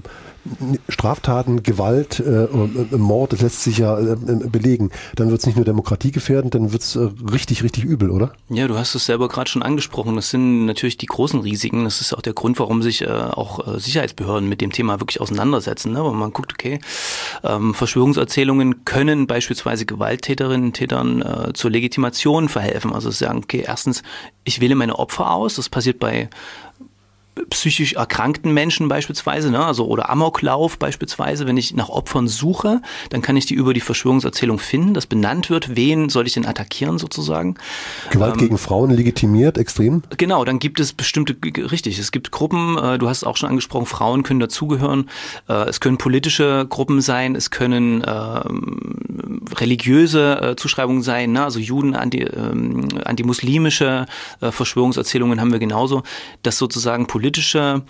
Straftaten, 0.89 1.63
Gewalt, 1.63 2.21
äh, 2.21 2.45
äh, 2.45 2.97
Mord, 2.97 3.33
das 3.33 3.41
lässt 3.41 3.63
sich 3.63 3.79
ja 3.79 3.99
äh, 3.99 4.17
belegen. 4.17 4.91
Dann 5.17 5.31
wird 5.31 5.41
es 5.41 5.47
nicht 5.47 5.57
nur 5.57 5.65
demokratiegefährdend, 5.65 6.55
dann 6.55 6.73
wird 6.73 6.83
es 6.83 6.97
äh, 6.97 7.09
richtig, 7.33 7.63
richtig 7.63 7.85
übel, 7.85 8.11
oder? 8.11 8.33
Ja, 8.49 8.69
du 8.69 8.77
hast 8.77 8.95
es 8.95 9.07
selber 9.07 9.29
gerade 9.29 9.51
schon 9.51 9.63
angesprochen. 9.63 10.17
Das 10.17 10.31
sind 10.31 10.67
natürlich 10.67 10.97
die 10.97 11.07
großen 11.07 11.41
Risiken. 11.41 11.85
Das 11.85 12.01
ist 12.01 12.15
auch 12.15 12.23
der 12.23 12.33
Grund, 12.33 12.59
warum 12.59 12.83
sich 12.83 13.03
äh, 13.03 13.09
auch 13.09 13.67
äh, 13.67 13.79
Sicherheitsbehörden 13.79 14.49
mit 14.49 14.61
dem 14.61 14.73
Thema 14.73 15.01
wirklich 15.01 15.21
auseinandersetzen. 15.21 15.93
Ne? 15.93 16.05
Weil 16.05 16.13
man 16.13 16.33
guckt, 16.33 16.53
okay, 16.53 16.81
ähm, 17.45 17.75
Verschwörungserzählungen 17.75 18.85
können 18.85 19.27
beispielsweise 19.27 19.87
Gewalttäterinnen 19.87 20.69
und 20.69 20.73
Tätern 20.75 21.23
äh, 21.23 21.53
zur 21.53 21.71
Legitimation 21.71 22.49
verhelfen. 22.49 22.93
Also 22.93 23.11
sagen, 23.11 23.41
okay, 23.45 23.65
erstens, 23.67 24.03
ich 24.45 24.61
wähle 24.61 24.75
meine 24.75 24.99
Opfer 24.99 25.31
aus. 25.31 25.57
Das 25.57 25.69
passiert 25.69 25.99
bei 25.99 26.31
psychisch 27.51 27.95
erkrankten 27.95 28.53
Menschen 28.53 28.89
beispielsweise, 28.89 29.51
ne, 29.51 29.65
also 29.65 29.87
oder 29.87 30.11
Amoklauf 30.11 30.79
beispielsweise, 30.79 31.47
wenn 31.47 31.57
ich 31.57 31.75
nach 31.75 31.89
Opfern 31.89 32.29
suche, 32.29 32.83
dann 33.11 33.23
kann 33.23 33.37
ich 33.37 33.47
die 33.47 33.55
über 33.55 33.75
die 33.75 33.81
Verschwörungserzählung 33.81 34.59
finden, 34.59 34.95
dass 34.95 35.07
benannt 35.07 35.51
wird, 35.51 35.77
wen 35.77 36.09
soll 36.09 36.27
ich 36.27 36.35
denn 36.35 36.47
attackieren 36.47 36.99
sozusagen. 36.99 37.57
Gewalt 38.11 38.35
ähm, 38.35 38.41
gegen 38.41 38.59
Frauen 38.59 38.91
legitimiert, 38.91 39.59
extrem? 39.59 40.03
Genau, 40.17 40.45
dann 40.45 40.59
gibt 40.59 40.81
es 40.81 40.93
bestimmte, 40.93 41.37
richtig, 41.71 41.99
es 41.99 42.13
gibt 42.13 42.31
Gruppen, 42.31 42.77
äh, 42.79 42.99
du 42.99 43.09
hast 43.09 43.19
es 43.19 43.25
auch 43.25 43.37
schon 43.37 43.49
angesprochen, 43.49 43.87
Frauen 43.87 44.23
können 44.23 44.41
dazugehören, 44.41 45.09
äh, 45.49 45.69
es 45.69 45.81
können 45.81 45.99
politische 45.99 46.67
Gruppen 46.69 47.01
sein, 47.01 47.35
es 47.35 47.51
können 47.51 48.03
äh, 48.03 48.41
religiöse 49.55 50.55
Zuschreibungen 50.57 51.03
sein, 51.03 51.33
ne, 51.33 51.45
also 51.45 51.59
Juden, 51.59 51.95
anti, 51.95 52.23
ähm, 52.23 52.89
antimuslimische 53.05 54.07
äh, 54.41 54.51
Verschwörungserzählungen 54.51 55.41
haben 55.41 55.53
wir 55.53 55.59
genauso, 55.59 56.03
dass 56.43 56.59
sozusagen 56.59 57.07
politische 57.07 57.28
politische 57.29 57.83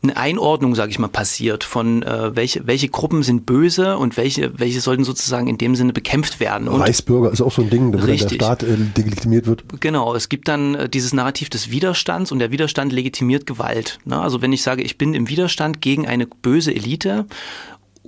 eine 0.00 0.16
Einordnung, 0.16 0.76
sage 0.76 0.92
ich 0.92 1.00
mal, 1.00 1.08
passiert 1.08 1.64
von 1.64 2.04
äh, 2.04 2.36
welche, 2.36 2.64
welche 2.68 2.88
Gruppen 2.88 3.24
sind 3.24 3.46
böse 3.46 3.98
und 3.98 4.16
welche, 4.16 4.56
welche 4.56 4.80
sollten 4.80 5.02
sozusagen 5.02 5.48
in 5.48 5.58
dem 5.58 5.74
Sinne 5.74 5.92
bekämpft 5.92 6.38
werden. 6.38 6.68
Und 6.68 6.80
Reichsbürger 6.80 7.32
ist 7.32 7.40
auch 7.40 7.50
so 7.50 7.62
ein 7.62 7.70
Ding, 7.70 7.92
wenn 7.92 8.06
der 8.06 8.16
Staat 8.16 8.62
äh, 8.62 8.76
delegitimiert 8.96 9.48
wird. 9.48 9.64
Genau, 9.80 10.14
es 10.14 10.28
gibt 10.28 10.46
dann 10.46 10.76
äh, 10.76 10.88
dieses 10.88 11.12
Narrativ 11.12 11.50
des 11.50 11.72
Widerstands 11.72 12.30
und 12.30 12.38
der 12.38 12.52
Widerstand 12.52 12.92
legitimiert 12.92 13.44
Gewalt. 13.44 13.98
Ne? 14.04 14.20
Also 14.20 14.40
wenn 14.40 14.52
ich 14.52 14.62
sage, 14.62 14.82
ich 14.82 14.98
bin 14.98 15.14
im 15.14 15.28
Widerstand 15.28 15.80
gegen 15.80 16.06
eine 16.06 16.28
böse 16.28 16.72
Elite 16.72 17.26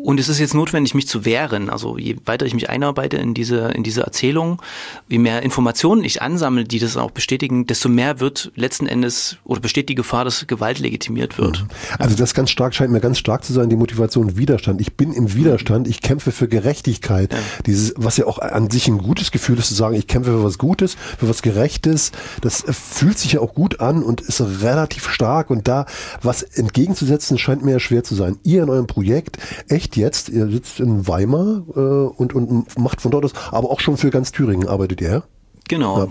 und 0.03 0.19
es 0.19 0.29
ist 0.29 0.39
jetzt 0.39 0.55
notwendig, 0.55 0.95
mich 0.95 1.07
zu 1.07 1.25
wehren. 1.25 1.71
Also 1.71 1.99
je 1.99 2.17
weiter 2.25 2.47
ich 2.47 2.55
mich 2.55 2.71
einarbeite 2.71 3.17
in 3.17 3.35
diese, 3.35 3.69
in 3.69 3.83
diese 3.83 4.03
Erzählung, 4.03 4.63
je 5.09 5.19
mehr 5.19 5.43
Informationen 5.43 6.05
ich 6.05 6.23
ansammle, 6.23 6.65
die 6.65 6.79
das 6.79 6.97
auch 6.97 7.11
bestätigen, 7.11 7.67
desto 7.67 7.89
mehr 7.89 8.21
wird 8.21 8.51
letzten 8.55 8.87
Endes 8.87 9.37
oder 9.45 9.61
besteht 9.61 9.89
die 9.89 9.95
Gefahr, 9.95 10.25
dass 10.25 10.47
Gewalt 10.47 10.79
legitimiert 10.79 11.39
wird. 11.39 11.63
Mhm. 11.63 11.69
Also 11.99 12.17
das 12.17 12.35
ganz 12.35 12.51
stark 12.51 12.75
scheint 12.75 12.93
mir 12.93 13.01
ganz 13.01 13.19
stark 13.19 13.45
zu 13.45 13.53
sein, 13.53 13.69
die 13.69 13.77
Motivation 13.77 14.37
Widerstand. 14.37 14.81
Ich 14.81 14.95
bin 14.95 15.13
im 15.13 15.35
Widerstand, 15.35 15.87
ich 15.87 16.01
kämpfe 16.01 16.33
für 16.33 16.49
Gerechtigkeit. 16.49 17.33
Ja. 17.33 17.39
Dieses, 17.67 17.93
was 17.97 18.17
ja 18.17 18.27
auch 18.27 18.39
an 18.39 18.71
sich 18.71 18.89
ein 18.89 18.99
gutes 18.99 19.31
Gefühl 19.31 19.59
ist, 19.59 19.69
zu 19.69 19.75
sagen, 19.75 19.97
ich 19.97 20.07
kämpfe 20.07 20.31
für 20.31 20.45
was 20.45 20.59
Gutes, 20.59 20.97
für 21.19 21.29
was 21.29 21.43
Gerechtes. 21.43 22.13
Das 22.41 22.65
fühlt 22.69 23.19
sich 23.19 23.33
ja 23.33 23.41
auch 23.41 23.55
gut 23.55 23.81
an 23.81 24.03
und 24.03 24.21
ist 24.21 24.41
relativ 24.41 25.09
stark. 25.11 25.51
Und 25.51 25.69
da 25.69 25.87
was 26.23 26.43
entgegenzusetzen, 26.43 27.39
scheint 27.39 27.65
mir 27.65 27.73
ja 27.73 27.81
schwer 27.81 28.03
zu 28.03 28.15
sein. 28.15 28.39
Ihr 28.43 28.63
in 28.63 28.71
eurem 28.71 28.87
Projekt 28.87 29.39
echt 29.69 29.90
nicht 29.91 29.97
jetzt, 29.97 30.29
ihr 30.29 30.49
sitzt 30.49 30.81
in 30.81 31.07
Weimar 31.07 31.63
äh, 31.75 31.81
und, 31.81 32.35
und 32.35 32.79
macht 32.79 33.01
von 33.01 33.11
dort 33.11 33.25
aus, 33.25 33.33
aber 33.51 33.71
auch 33.71 33.81
schon 33.81 33.97
für 33.97 34.11
ganz 34.11 34.33
Thüringen 34.33 34.69
arbeitet 34.69 35.01
ihr. 35.01 35.23
Genau. 35.69 35.99
Ja. 35.99 36.09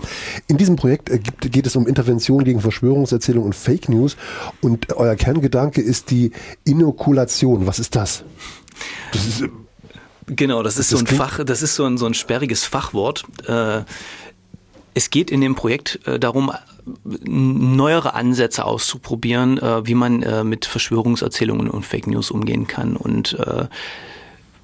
In 0.48 0.56
diesem 0.56 0.76
Projekt 0.76 1.10
äh, 1.10 1.18
geht 1.18 1.66
es 1.66 1.76
um 1.76 1.86
Intervention 1.86 2.44
gegen 2.44 2.60
Verschwörungserzählung 2.60 3.44
und 3.44 3.54
Fake 3.54 3.88
News 3.88 4.16
und 4.60 4.92
euer 4.94 5.16
Kerngedanke 5.16 5.80
ist 5.80 6.10
die 6.10 6.32
Inokulation. 6.64 7.66
Was 7.66 7.78
ist 7.78 7.96
das? 7.96 8.24
das 9.12 9.26
ist, 9.26 9.42
äh, 9.42 9.48
genau, 10.26 10.62
das 10.62 10.78
ist 10.78 10.92
das 10.92 10.98
so 10.98 11.04
ein 11.04 11.06
Fach, 11.06 11.44
das 11.44 11.62
ist 11.62 11.74
so 11.74 11.84
ein, 11.84 11.98
so 11.98 12.06
ein 12.06 12.14
sperriges 12.14 12.64
Fachwort. 12.64 13.24
Äh, 13.46 13.82
es 14.92 15.10
geht 15.10 15.30
in 15.30 15.40
dem 15.40 15.54
Projekt 15.54 16.00
äh, 16.06 16.18
darum, 16.18 16.52
neuere 17.24 18.14
Ansätze 18.14 18.64
auszuprobieren, 18.64 19.58
äh, 19.58 19.86
wie 19.86 19.94
man 19.94 20.22
äh, 20.22 20.44
mit 20.44 20.66
Verschwörungserzählungen 20.66 21.68
und 21.68 21.84
Fake 21.84 22.06
News 22.06 22.30
umgehen 22.30 22.66
kann. 22.66 22.96
Und 22.96 23.38
äh, 23.38 23.66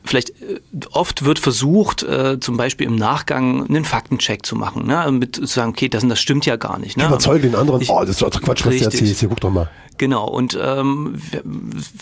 vielleicht 0.05 0.31
äh, 0.31 0.61
oft 0.93 1.25
wird 1.25 1.39
versucht, 1.39 2.03
äh, 2.03 2.39
zum 2.41 2.57
Beispiel 2.57 2.87
im 2.87 2.97
Nachgang 2.97 3.67
einen 3.67 3.85
Faktencheck 3.85 4.47
zu 4.47 4.57
machen, 4.57 4.87
ne? 4.87 5.11
mit 5.13 5.37
zu 5.37 5.47
sagen, 5.47 5.71
okay, 5.71 5.89
das, 5.89 6.07
das 6.07 6.19
stimmt 6.19 6.47
ja 6.47 6.57
gar 6.57 6.79
nicht. 6.79 6.97
Ne? 6.97 7.07
Überzeuge 7.07 7.49
den 7.49 7.55
anderen, 7.55 7.81
ich, 7.81 7.91
oh, 7.91 8.01
das 8.01 8.11
ist 8.11 8.23
doch 8.23 8.31
Quatsch, 8.31 8.65
was 8.65 8.77
du 8.77 8.85
erzählst, 8.85 9.21
hier, 9.21 9.29
guck 9.29 9.41
doch 9.41 9.51
mal. 9.51 9.69
Genau, 9.99 10.29
und 10.29 10.59
ähm, 10.61 11.21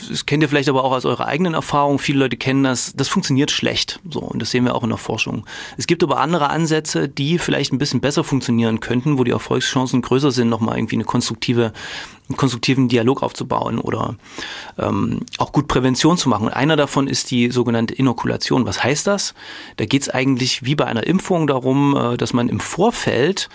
das 0.09 0.27
kennt 0.27 0.43
ihr 0.43 0.49
vielleicht 0.49 0.69
aber 0.69 0.83
auch 0.83 0.93
aus 0.93 1.05
eurer 1.05 1.27
eigenen 1.27 1.55
Erfahrung. 1.55 1.99
Viele 2.01 2.19
Leute 2.19 2.37
kennen 2.37 2.65
das, 2.65 2.93
das 2.95 3.09
funktioniert 3.09 3.53
schlecht. 3.53 4.01
So, 4.11 4.21
und 4.21 4.43
das 4.43 4.51
sehen 4.51 4.65
wir 4.65 4.75
auch 4.75 4.83
in 4.83 4.89
der 4.89 4.99
Forschung. 4.99 5.47
Es 5.77 5.87
gibt 5.87 6.03
aber 6.03 6.19
andere 6.19 6.51
Ansätze, 6.51 7.09
die 7.09 7.39
vielleicht 7.39 7.73
ein 7.73 7.79
bisschen 7.79 8.01
besser 8.01 8.25
funktionieren 8.25 8.81
könnten, 8.81 9.19
wo 9.19 9.25
die 9.25 9.31
Erfolgschancen 9.31 10.03
größer 10.03 10.33
sind, 10.33 10.49
nochmal 10.49 10.77
irgendwie 10.77 10.97
eine 10.97 11.05
konstruktive, 11.05 11.73
einen 12.29 12.37
konstruktiven 12.37 12.89
Dialog 12.89 13.23
aufzubauen 13.23 13.79
oder 13.79 14.17
ähm, 14.77 15.21
auch 15.39 15.53
gut 15.53 15.69
Prävention 15.69 16.19
zu 16.19 16.29
machen. 16.29 16.47
Und 16.47 16.53
einer 16.53 16.77
davon 16.77 17.07
ist 17.07 17.31
die 17.31 17.53
sogenannte 17.53 17.95
Inokulation. 17.95 18.67
Was 18.67 18.83
heißt 18.83 19.07
das? 19.07 19.35
Da 19.77 19.87
geht 19.87 20.03
es 20.03 20.09
eigentlich 20.09 20.65
wie 20.65 20.75
bei 20.75 20.87
einer 20.87 21.07
Impfung 21.07 21.47
darum, 21.47 21.97
äh, 21.97 22.17
dass 22.17 22.33
man 22.33 22.49
im 22.49 22.59
Vorfeld 22.59 23.49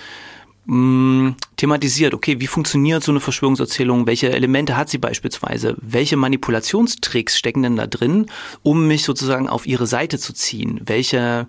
mh, 0.70 1.36
thematisiert, 1.58 2.14
okay, 2.14 2.40
wie 2.40 2.48
funktioniert 2.48 3.04
so 3.04 3.12
eine 3.12 3.20
Verschwörungserzählung, 3.20 4.08
welche 4.08 4.32
Elemente 4.32 4.78
hat 4.78 4.90
sie 4.90 5.00
beispielsweise, 5.00 5.76
welche 5.82 6.16
Manipulationstricks 6.16 7.38
stecken 7.38 7.64
denn 7.64 7.76
da 7.76 7.88
drin, 7.88 8.28
um 8.62 8.88
mich 8.88 9.04
sozusagen 9.04 9.50
auf 9.50 9.66
ihre 9.66 9.88
Seite 9.88 10.20
zu 10.20 10.34
ziehen, 10.34 10.80
welche 10.86 11.48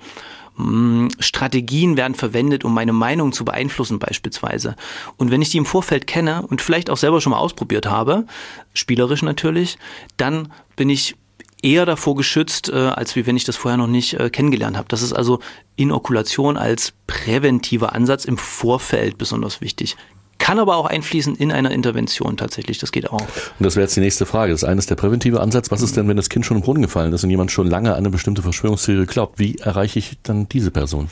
Strategien 1.21 1.97
werden 1.97 2.15
verwendet, 2.15 2.65
um 2.65 2.75
meine 2.75 2.93
Meinung 2.93 3.33
zu 3.33 3.47
beeinflussen 3.47 3.99
beispielsweise. 3.99 4.77
Und 5.17 5.31
wenn 5.31 5.41
ich 5.41 5.51
die 5.51 5.57
im 5.57 5.65
Vorfeld 5.65 6.07
kenne 6.07 6.45
und 6.47 6.61
vielleicht 6.61 6.91
auch 6.91 6.99
selber 6.99 7.23
schon 7.23 7.31
mal 7.31 7.39
ausprobiert 7.39 7.87
habe, 7.87 8.27
spielerisch 8.75 9.23
natürlich, 9.23 9.79
dann 10.19 10.53
bin 10.77 10.91
ich 10.91 11.17
eher 11.63 11.87
davor 11.87 12.17
geschützt, 12.17 12.69
äh, 12.69 12.75
als 12.75 13.17
wie 13.17 13.27
wenn 13.27 13.37
ich 13.37 13.45
das 13.45 13.57
vorher 13.57 13.79
noch 13.79 13.87
nicht 13.87 14.15
äh, 14.15 14.31
kennengelernt 14.31 14.77
habe. 14.77 14.89
Das 14.89 15.03
ist 15.03 15.13
also 15.13 15.41
Inokulation 15.77 16.57
als 16.57 16.93
präventiver 17.07 17.95
Ansatz 17.95 18.25
im 18.25 18.39
Vorfeld 18.39 19.19
besonders 19.19 19.61
wichtig. 19.61 19.97
Kann 20.41 20.59
aber 20.59 20.77
auch 20.77 20.87
einfließen 20.87 21.37
in 21.37 21.53
einer 21.53 21.71
Intervention 21.71 22.39
tatsächlich, 22.39 22.79
das 22.79 22.93
geht 22.93 23.11
auch. 23.11 23.21
Und 23.21 23.29
das 23.59 23.77
wäre 23.77 23.85
jetzt 23.85 23.95
die 23.95 24.01
nächste 24.01 24.25
Frage. 24.25 24.53
Das 24.53 24.65
eine 24.65 24.79
ist 24.79 24.89
der 24.89 24.95
präventive 24.95 25.39
Ansatz. 25.39 25.71
Was 25.71 25.83
ist 25.83 25.99
denn, 25.99 26.09
wenn 26.09 26.17
das 26.17 26.31
Kind 26.31 26.47
schon 26.47 26.57
im 26.57 26.63
Brunnen 26.63 26.83
gefallen 26.83 27.13
ist 27.13 27.23
und 27.23 27.29
jemand 27.29 27.53
schon 27.53 27.69
lange 27.69 27.91
an 27.91 27.99
eine 27.99 28.11
bestimmte 28.11 28.41
Verschwörungstheorie 28.41 29.05
glaubt? 29.05 29.39
Wie 29.39 29.57
erreiche 29.57 29.99
ich 29.99 30.17
dann 30.23 30.49
diese 30.49 30.71
Person? 30.71 31.09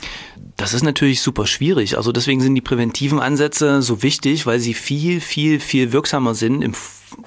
Das 0.57 0.73
ist 0.73 0.83
natürlich 0.83 1.21
super 1.21 1.45
schwierig. 1.45 1.95
Also 1.95 2.11
deswegen 2.11 2.41
sind 2.41 2.55
die 2.55 2.61
präventiven 2.61 3.19
Ansätze 3.19 3.83
so 3.83 4.01
wichtig, 4.01 4.47
weil 4.47 4.59
sie 4.59 4.73
viel, 4.73 5.21
viel, 5.21 5.59
viel 5.59 5.93
wirksamer 5.93 6.33
sind 6.33 6.63
im 6.63 6.73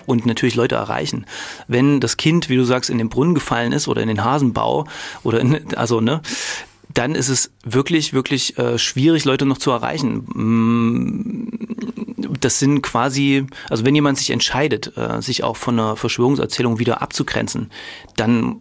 und 0.07 0.27
natürlich 0.27 0.55
Leute 0.55 0.75
erreichen. 0.75 1.27
Wenn 1.69 2.01
das 2.01 2.17
Kind, 2.17 2.49
wie 2.49 2.57
du 2.57 2.65
sagst, 2.65 2.91
in 2.91 2.99
den 2.99 3.09
Brunnen 3.09 3.35
gefallen 3.35 3.73
ist 3.73 3.89
oder 3.89 4.03
in 4.03 4.09
den 4.09 4.25
Hasenbau 4.25 4.87
oder 5.23 5.41
in, 5.41 5.75
also 5.77 6.01
ne, 6.01 6.21
dann 6.93 7.15
ist 7.15 7.29
es 7.29 7.53
wirklich, 7.65 8.13
wirklich 8.13 8.59
äh, 8.59 8.79
schwierig, 8.79 9.25
Leute 9.25 9.47
noch 9.47 9.59
zu 9.59 9.71
erreichen. 9.71 10.25
Mm, 10.35 11.49
das 12.41 12.59
sind 12.59 12.83
quasi, 12.83 13.47
also 13.71 13.85
wenn 13.85 13.95
jemand 13.95 14.19
sich 14.19 14.31
entscheidet, 14.31 14.97
äh, 14.97 15.23
sich 15.23 15.45
auch 15.45 15.57
von 15.57 15.79
einer 15.79 15.97
Verschwörungserzählung 15.97 16.79
wieder 16.79 17.03
abzugrenzen, 17.03 17.71
dann 18.17 18.57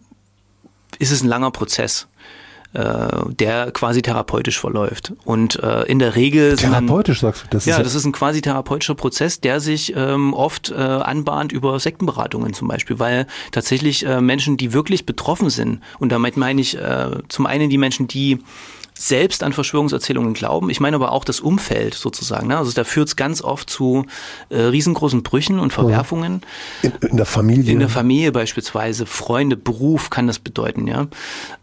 ist 0.98 1.10
es 1.10 1.22
ein 1.22 1.28
langer 1.28 1.50
Prozess. 1.50 2.08
Äh, 2.74 3.08
der 3.28 3.70
quasi 3.72 4.02
therapeutisch 4.02 4.58
verläuft. 4.58 5.12
Und 5.24 5.62
äh, 5.62 5.82
in 5.82 5.98
der 5.98 6.16
Regel 6.16 6.56
therapeutisch 6.56 7.20
dann, 7.20 7.32
sagst 7.32 7.44
du, 7.44 7.48
das 7.50 7.66
ja, 7.66 7.76
ist 7.76 7.84
das 7.84 7.94
ist 7.94 8.04
ein 8.04 8.12
quasi 8.12 8.40
therapeutischer 8.40 8.94
Prozess, 8.94 9.40
der 9.40 9.60
sich 9.60 9.94
ähm, 9.96 10.34
oft 10.34 10.70
äh, 10.70 10.74
anbahnt 10.74 11.52
über 11.52 11.78
Sektenberatungen 11.78 12.54
zum 12.54 12.68
Beispiel, 12.68 12.98
weil 12.98 13.26
tatsächlich 13.50 14.06
äh, 14.06 14.20
Menschen, 14.20 14.56
die 14.56 14.72
wirklich 14.72 15.06
betroffen 15.06 15.50
sind, 15.50 15.80
und 15.98 16.10
damit 16.10 16.36
meine 16.36 16.60
ich 16.60 16.78
äh, 16.78 17.10
zum 17.28 17.46
einen 17.46 17.70
die 17.70 17.78
Menschen, 17.78 18.08
die 18.08 18.38
selbst 18.94 19.42
an 19.42 19.52
Verschwörungserzählungen 19.52 20.34
glauben. 20.34 20.70
Ich 20.70 20.78
meine 20.78 20.96
aber 20.96 21.12
auch 21.12 21.24
das 21.24 21.40
Umfeld 21.40 21.94
sozusagen. 21.94 22.48
Ne? 22.48 22.58
Also 22.58 22.72
da 22.72 22.84
führt 22.84 23.08
es 23.08 23.16
ganz 23.16 23.42
oft 23.42 23.68
zu 23.68 24.06
äh, 24.48 24.60
riesengroßen 24.60 25.22
Brüchen 25.22 25.58
und 25.58 25.72
Verwerfungen. 25.72 26.42
In, 26.82 26.92
in, 27.10 27.16
der 27.16 27.26
Familie. 27.26 27.72
In 27.72 27.80
der 27.80 27.88
Familie 27.88 28.32
beispielsweise, 28.32 29.06
Freunde, 29.06 29.56
Beruf 29.56 30.10
kann 30.10 30.26
das 30.26 30.38
bedeuten, 30.38 30.86
ja. 30.86 31.08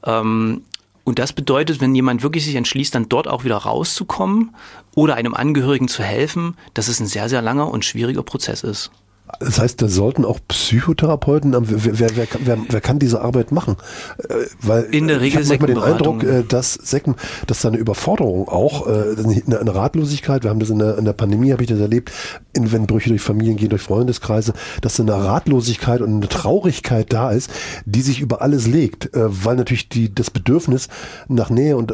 Ähm, 0.04 0.64
und 1.10 1.18
das 1.18 1.34
bedeutet, 1.34 1.82
wenn 1.82 1.96
jemand 1.96 2.22
wirklich 2.22 2.46
sich 2.46 2.56
entschließt, 2.56 2.94
dann 2.94 3.10
dort 3.10 3.28
auch 3.28 3.44
wieder 3.44 3.58
rauszukommen 3.58 4.56
oder 4.96 5.16
einem 5.16 5.34
Angehörigen 5.34 5.88
zu 5.88 6.04
helfen, 6.04 6.56
dass 6.76 6.88
es 6.88 7.00
ein 7.00 7.08
sehr, 7.08 7.28
sehr 7.30 7.42
langer 7.42 7.72
und 7.72 7.84
schwieriger 7.84 8.22
Prozess 8.22 8.62
ist. 8.62 8.92
Das 9.40 9.60
heißt, 9.60 9.82
da 9.82 9.88
sollten 9.88 10.26
auch 10.26 10.40
Psychotherapeuten, 10.48 11.54
wer, 11.54 12.00
wer, 12.00 12.16
wer, 12.16 12.28
wer, 12.44 12.58
wer 12.68 12.82
kann 12.82 12.98
diese 12.98 13.22
Arbeit 13.22 13.52
machen? 13.52 13.78
Äh, 14.18 14.34
weil 14.62 14.84
in 14.86 15.08
der 15.08 15.22
Regel 15.22 15.42
ich 15.42 15.52
habe 15.52 15.68
den 15.68 15.78
Eindruck, 15.78 16.24
äh, 16.24 16.44
dass 16.44 16.74
Sekten, 16.74 17.16
dass 17.46 17.62
da 17.62 17.68
eine 17.68 17.78
Überforderung 17.78 18.48
auch, 18.48 18.88
äh, 18.88 19.16
eine 19.56 19.76
Ratlosigkeit, 19.76 20.44
wir 20.44 20.50
haben 20.50 20.60
das 20.60 20.72
in 20.72 20.80
der, 20.80 20.98
in 20.98 21.06
der 21.06 21.14
Pandemie, 21.14 21.52
habe 21.52 21.62
ich 21.62 21.70
das 21.70 21.80
erlebt, 21.80 22.12
in, 22.54 22.72
wenn 22.72 22.88
Brüche 22.88 23.10
durch 23.10 23.22
Familien 23.22 23.56
gehen, 23.56 23.70
durch 23.70 23.84
Freundeskreise, 23.84 24.54
dass 24.82 24.96
da 24.96 25.04
eine 25.04 25.14
Ratlosigkeit 25.14 26.02
und 26.02 26.16
eine 26.16 26.28
Traurigkeit 26.28 27.14
da 27.14 27.32
ist, 27.32 27.52
die 27.86 28.02
sich 28.02 28.22
über 28.22 28.42
alles 28.42 28.68
legt, 28.68 29.10
weil 29.14 29.56
natürlich 29.56 29.90
die, 29.90 30.14
das 30.14 30.32
Bedürfnis 30.32 30.88
nach 31.28 31.50
Nähe 31.50 31.78
und 31.78 31.94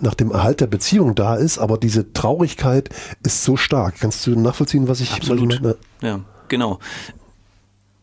nach 0.00 0.14
dem 0.14 0.30
Erhalt 0.30 0.60
der 0.60 0.66
Beziehung 0.66 1.14
da 1.14 1.36
ist, 1.36 1.58
aber 1.58 1.78
diese 1.78 2.12
Traurigkeit 2.12 2.88
ist 3.22 3.44
so 3.44 3.56
stark. 3.56 3.96
Kannst 4.00 4.26
du 4.26 4.38
nachvollziehen, 4.38 4.88
was 4.88 5.00
ich 5.00 5.12
Absolut. 5.12 5.60
meine? 5.62 5.76
Ja, 6.02 6.20
genau. 6.48 6.78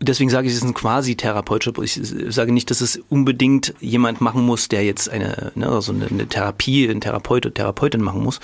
Deswegen 0.02 0.30
sage 0.30 0.48
ich, 0.48 0.54
es 0.54 0.60
ist 0.60 0.66
ein 0.66 0.74
quasi 0.74 1.16
therapeutischer 1.16 1.74
Ich 1.84 2.00
sage 2.34 2.54
nicht, 2.54 2.72
dass 2.72 2.80
es 2.80 3.02
unbedingt 3.10 3.74
jemand 3.82 4.22
machen 4.22 4.46
muss, 4.46 4.70
der 4.70 4.86
jetzt 4.86 5.10
eine, 5.10 5.52
ne, 5.56 5.68
also 5.68 5.92
eine, 5.92 6.08
eine 6.08 6.28
Therapie, 6.28 6.88
ein 6.90 7.02
Therapeut 7.02 7.46
oder 7.46 7.54
Therapeutin 7.54 8.02
machen 8.02 8.24
muss. 8.24 8.40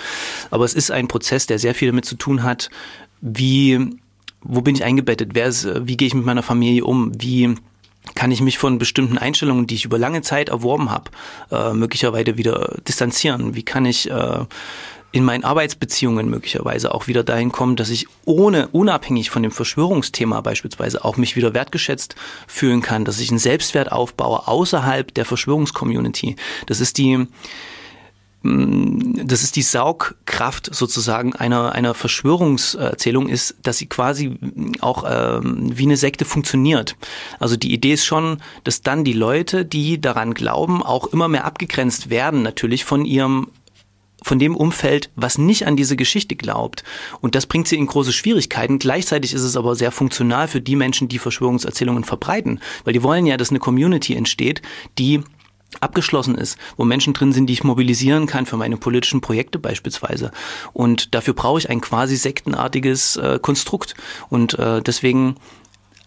Aber 0.51 0.65
es 0.65 0.73
ist 0.73 0.91
ein 0.91 1.07
Prozess, 1.07 1.47
der 1.47 1.57
sehr 1.57 1.73
viel 1.73 1.87
damit 1.87 2.03
zu 2.03 2.15
tun 2.15 2.43
hat, 2.43 2.69
wie, 3.21 3.79
wo 4.41 4.59
bin 4.59 4.75
ich 4.75 4.83
eingebettet? 4.83 5.29
Wer 5.31 5.47
ist, 5.47 5.65
wie 5.87 5.95
gehe 5.95 6.09
ich 6.09 6.13
mit 6.13 6.25
meiner 6.25 6.43
Familie 6.43 6.83
um? 6.83 7.11
Wie 7.17 7.55
kann 8.15 8.31
ich 8.31 8.41
mich 8.41 8.57
von 8.57 8.77
bestimmten 8.77 9.17
Einstellungen, 9.17 9.65
die 9.65 9.75
ich 9.75 9.85
über 9.85 9.97
lange 9.97 10.21
Zeit 10.21 10.49
erworben 10.49 10.91
habe, 10.91 11.09
äh, 11.51 11.73
möglicherweise 11.73 12.37
wieder 12.37 12.75
distanzieren? 12.85 13.55
Wie 13.55 13.63
kann 13.63 13.85
ich 13.85 14.11
äh, 14.11 14.45
in 15.15 15.23
meinen 15.23 15.45
Arbeitsbeziehungen 15.45 16.29
möglicherweise 16.29 16.93
auch 16.93 17.07
wieder 17.07 17.23
dahin 17.23 17.49
kommen, 17.49 17.77
dass 17.77 17.89
ich 17.89 18.05
ohne, 18.25 18.67
unabhängig 18.67 19.29
von 19.29 19.43
dem 19.43 19.51
Verschwörungsthema 19.53 20.41
beispielsweise 20.41 21.05
auch 21.05 21.15
mich 21.15 21.37
wieder 21.37 21.53
wertgeschätzt 21.53 22.15
fühlen 22.47 22.81
kann, 22.81 23.05
dass 23.05 23.21
ich 23.21 23.29
einen 23.29 23.39
Selbstwert 23.39 23.93
aufbaue 23.93 24.45
außerhalb 24.45 25.13
der 25.13 25.23
Verschwörungscommunity. 25.23 26.35
Das 26.65 26.81
ist 26.81 26.97
die, 26.97 27.27
mm, 28.43 29.25
das 29.25 29.41
ist 29.41 29.55
die 29.55 29.61
Saugkraft 29.61 30.75
sozusagen 30.75 31.33
einer, 31.33 31.71
einer 31.71 31.93
Verschwörungserzählung 31.93 33.29
ist, 33.29 33.55
dass 33.63 33.77
sie 33.77 33.87
quasi 33.87 34.37
auch 34.81 35.05
ähm, 35.07 35.71
wie 35.77 35.83
eine 35.83 35.95
Sekte 35.95 36.25
funktioniert. 36.25 36.97
Also 37.39 37.55
die 37.55 37.73
Idee 37.73 37.93
ist 37.93 38.03
schon, 38.03 38.41
dass 38.65 38.81
dann 38.81 39.05
die 39.05 39.13
Leute, 39.13 39.63
die 39.63 40.01
daran 40.01 40.33
glauben, 40.33 40.83
auch 40.83 41.07
immer 41.07 41.29
mehr 41.29 41.45
abgegrenzt 41.45 42.09
werden 42.09 42.41
natürlich 42.41 42.83
von 42.83 43.05
ihrem 43.05 43.47
von 44.25 44.39
dem 44.39 44.55
Umfeld, 44.55 45.11
was 45.15 45.37
nicht 45.37 45.67
an 45.67 45.77
diese 45.77 45.95
Geschichte 45.95 46.35
glaubt. 46.35 46.83
Und 47.21 47.35
das 47.35 47.45
bringt 47.45 47.67
sie 47.67 47.75
in 47.75 47.85
große 47.85 48.11
Schwierigkeiten. 48.11 48.79
Gleichzeitig 48.79 49.35
ist 49.35 49.43
es 49.43 49.55
aber 49.55 49.75
sehr 49.75 49.91
funktional 49.91 50.47
für 50.47 50.61
die 50.61 50.75
Menschen, 50.75 51.07
die 51.07 51.19
Verschwörungserzählungen 51.19 52.03
verbreiten. 52.03 52.59
Weil 52.83 52.93
die 52.93 53.03
wollen 53.03 53.27
ja, 53.27 53.37
dass 53.37 53.51
eine 53.51 53.59
Community 53.59 54.15
entsteht, 54.15 54.63
die 54.97 55.21
abgeschlossen 55.79 56.33
ist, 56.33 56.57
wo 56.75 56.85
Menschen 56.85 57.13
drin 57.13 57.33
sind, 57.33 57.45
die 57.47 57.53
ich 57.53 57.63
mobilisieren 57.63 58.25
kann 58.25 58.47
für 58.47 58.57
meine 58.57 58.77
politischen 58.77 59.21
Projekte 59.21 59.59
beispielsweise. 59.59 60.31
Und 60.73 61.13
dafür 61.13 61.35
brauche 61.35 61.59
ich 61.59 61.69
ein 61.69 61.81
quasi 61.81 62.15
sektenartiges 62.15 63.17
äh, 63.17 63.37
Konstrukt. 63.39 63.93
Und 64.29 64.57
äh, 64.57 64.81
deswegen 64.81 65.35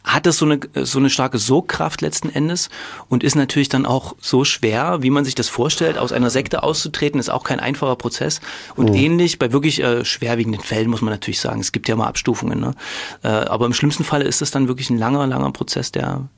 hat 0.09 0.27
das 0.27 0.39
so 0.39 0.47
eine, 0.47 0.59
so 0.75 0.99
eine 0.99 1.11
starke 1.11 1.39
Sogkraft 1.39 2.01
letzten 2.01 2.31
Endes 2.31 2.71
und 3.09 3.23
ist 3.23 3.37
natürlich 3.37 3.69
dann 3.69 3.85
auch 3.85 4.17
so 4.21 4.45
schwer, 4.45 5.03
wie 5.03 5.11
man 5.11 5.25
sich 5.25 5.35
das 5.35 5.49
vorstellt, 5.49 5.99
aus 5.99 6.13
einer 6.13 6.31
Sekte 6.31 6.63
auszutreten, 6.63 7.21
ist 7.21 7.29
auch 7.29 7.45
kein 7.45 7.61
einfacher 7.61 7.95
Prozess. 7.97 8.41
Und 8.75 8.91
mhm. 8.91 8.97
ähnlich 8.97 9.39
bei 9.39 9.53
wirklich 9.53 9.83
äh, 9.83 10.05
schwerwiegenden 10.05 10.63
Fällen 10.63 10.89
muss 10.89 11.03
man 11.03 11.13
natürlich 11.13 11.41
sagen, 11.41 11.61
es 11.61 11.73
gibt 11.73 11.89
ja 11.89 11.97
mal 11.97 12.07
Abstufungen. 12.07 12.59
Ne? 12.59 12.75
Äh, 13.23 13.29
aber 13.29 13.67
im 13.67 13.75
schlimmsten 13.75 14.03
Falle 14.05 14.25
ist 14.25 14.41
es 14.41 14.51
dann 14.51 14.67
wirklich 14.67 14.89
ein 14.89 14.99
langer, 14.99 15.27
langer 15.27 15.53
Prozess, 15.53 15.93
der 15.93 16.29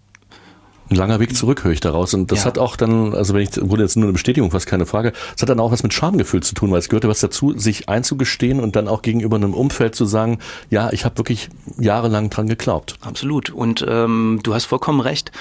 ein 0.91 0.97
langer 0.97 1.20
Weg 1.20 1.36
zurück, 1.36 1.64
höre 1.64 1.72
ich 1.72 1.80
daraus. 1.80 2.14
Und 2.14 2.32
das 2.32 2.41
ja. 2.41 2.45
hat 2.47 2.59
auch 2.59 2.76
dann, 2.76 3.14
also 3.14 3.34
wenn 3.34 3.43
ich, 3.43 3.51
wurde 3.61 3.82
jetzt 3.82 3.97
nur 3.97 4.07
eine 4.07 4.12
Bestätigung, 4.12 4.51
fast 4.51 4.66
keine 4.66 4.86
Frage, 4.86 5.12
es 5.36 5.43
hat 5.43 5.49
dann 5.49 5.61
auch 5.61 5.72
was 5.72 5.82
mit 5.82 5.95
Schamgefühl 5.95 6.43
zu 6.43 6.55
tun, 6.55 6.70
weil 6.70 6.78
es 6.78 6.88
gehörte 6.88 7.09
was 7.09 7.20
dazu, 7.20 7.57
sich 7.57 7.88
einzugestehen 7.88 8.61
und 8.61 8.76
dann 8.76 8.88
auch 8.88 9.03
gegenüber 9.03 9.36
einem 9.36 9.55
Umfeld 9.55 9.95
zu 9.95 10.05
sagen, 10.05 10.38
ja, 10.68 10.93
ich 10.93 11.05
habe 11.05 11.18
wirklich 11.18 11.49
jahrelang 11.78 12.30
dran 12.30 12.47
geglaubt. 12.49 12.97
Absolut. 13.01 13.51
Und 13.51 13.84
ähm, 13.88 14.41
du 14.43 14.55
hast 14.55 14.66
vollkommen 14.66 15.01
recht. 15.01 15.32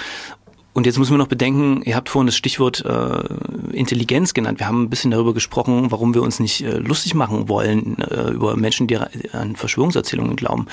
Und 0.74 0.86
jetzt 0.86 1.00
müssen 1.00 1.12
wir 1.12 1.18
noch 1.18 1.28
bedenken, 1.28 1.82
ihr 1.84 1.95
habt 1.95 2.10
vorhin 2.10 2.28
das 2.28 2.38
Stichwort 2.38 2.86
äh, 2.86 3.76
Intelligenz 3.76 4.34
genannt. 4.34 4.60
Wir 4.60 4.68
haben 4.68 4.84
ein 4.84 4.89
bisschen 4.89 5.12
darüber 5.12 5.34
gesprochen, 5.34 5.91
warum 5.91 6.14
wir 6.14 6.22
uns 6.22 6.39
nicht 6.39 6.62
äh, 6.62 6.78
lustig 6.78 7.16
machen 7.16 7.50
wollen 7.50 7.97
äh, 7.97 8.30
über 8.30 8.56
Menschen, 8.56 8.88
die 8.88 8.97
an 8.97 9.56
Verschwörungserzählungen 9.56 10.36
glauben. 10.36 10.68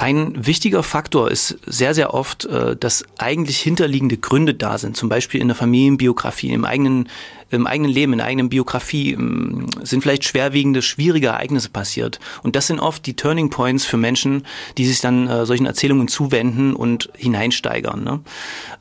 Ein 0.00 0.46
wichtiger 0.46 0.82
Faktor 0.82 1.30
ist 1.30 1.58
sehr, 1.66 1.92
sehr 1.92 2.14
oft, 2.14 2.46
äh, 2.46 2.74
dass 2.74 3.04
eigentlich 3.18 3.60
hinterliegende 3.60 4.16
Gründe 4.16 4.54
da 4.54 4.78
sind. 4.78 4.96
Zum 4.96 5.10
Beispiel 5.10 5.42
in 5.42 5.48
der 5.48 5.54
Familienbiografie, 5.54 6.52
im 6.52 6.64
eigenen, 6.64 7.10
im 7.50 7.66
eigenen 7.66 7.92
Leben, 7.92 8.14
in 8.14 8.18
der 8.20 8.26
eigenen 8.26 8.48
Biografie 8.48 9.12
ähm, 9.12 9.66
sind 9.82 10.00
vielleicht 10.00 10.24
schwerwiegende, 10.24 10.80
schwierige 10.80 11.26
Ereignisse 11.26 11.68
passiert. 11.68 12.18
Und 12.42 12.56
das 12.56 12.68
sind 12.68 12.80
oft 12.80 13.04
die 13.04 13.14
Turning 13.14 13.50
Points 13.50 13.84
für 13.84 13.98
Menschen, 13.98 14.46
die 14.78 14.86
sich 14.86 15.02
dann 15.02 15.28
äh, 15.28 15.44
solchen 15.44 15.66
Erzählungen 15.66 16.08
zuwenden 16.08 16.74
und 16.74 17.10
hineinsteigern. 17.14 18.02
Ne? 18.02 18.20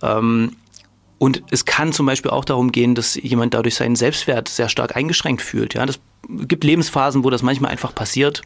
Ähm, 0.02 0.56
und 1.18 1.44
es 1.52 1.66
kann 1.66 1.92
zum 1.92 2.06
Beispiel 2.06 2.32
auch 2.32 2.46
darum 2.46 2.72
gehen, 2.72 2.96
dass 2.96 3.16
jemand 3.16 3.54
dadurch 3.54 3.76
seinen 3.76 3.98
Selbstwert 3.98 4.48
sehr 4.48 4.70
stark 4.70 4.96
eingeschränkt 4.96 5.42
fühlt. 5.42 5.74
Ja, 5.74 5.86
das 5.86 6.00
gibt 6.30 6.64
Lebensphasen, 6.64 7.26
wo 7.26 7.30
das 7.30 7.44
manchmal 7.44 7.72
einfach 7.72 7.94
passiert. 7.94 8.42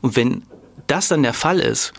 Und 0.00 0.16
wenn 0.16 0.42
das 0.86 1.08
dann 1.08 1.22
der 1.22 1.34
Fall 1.34 1.60
ist, 1.60 1.92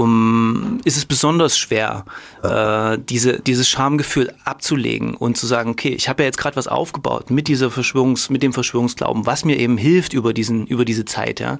um, 0.00 0.80
ist 0.84 0.96
es 0.96 1.04
besonders 1.04 1.58
schwer, 1.58 2.04
äh, 2.42 2.96
diese, 2.98 3.40
dieses 3.40 3.68
Schamgefühl 3.68 4.32
abzulegen 4.44 5.14
und 5.14 5.36
zu 5.36 5.46
sagen, 5.46 5.70
okay, 5.70 5.90
ich 5.90 6.08
habe 6.08 6.22
ja 6.22 6.26
jetzt 6.26 6.38
gerade 6.38 6.56
was 6.56 6.68
aufgebaut 6.68 7.30
mit 7.30 7.48
dieser 7.48 7.70
Verschwörungs, 7.70 8.30
mit 8.30 8.42
dem 8.42 8.54
Verschwörungsglauben, 8.54 9.26
was 9.26 9.44
mir 9.44 9.58
eben 9.58 9.76
hilft 9.76 10.14
über 10.14 10.32
diesen, 10.32 10.66
über 10.66 10.86
diese 10.86 11.04
Zeit. 11.04 11.40
Ja. 11.40 11.58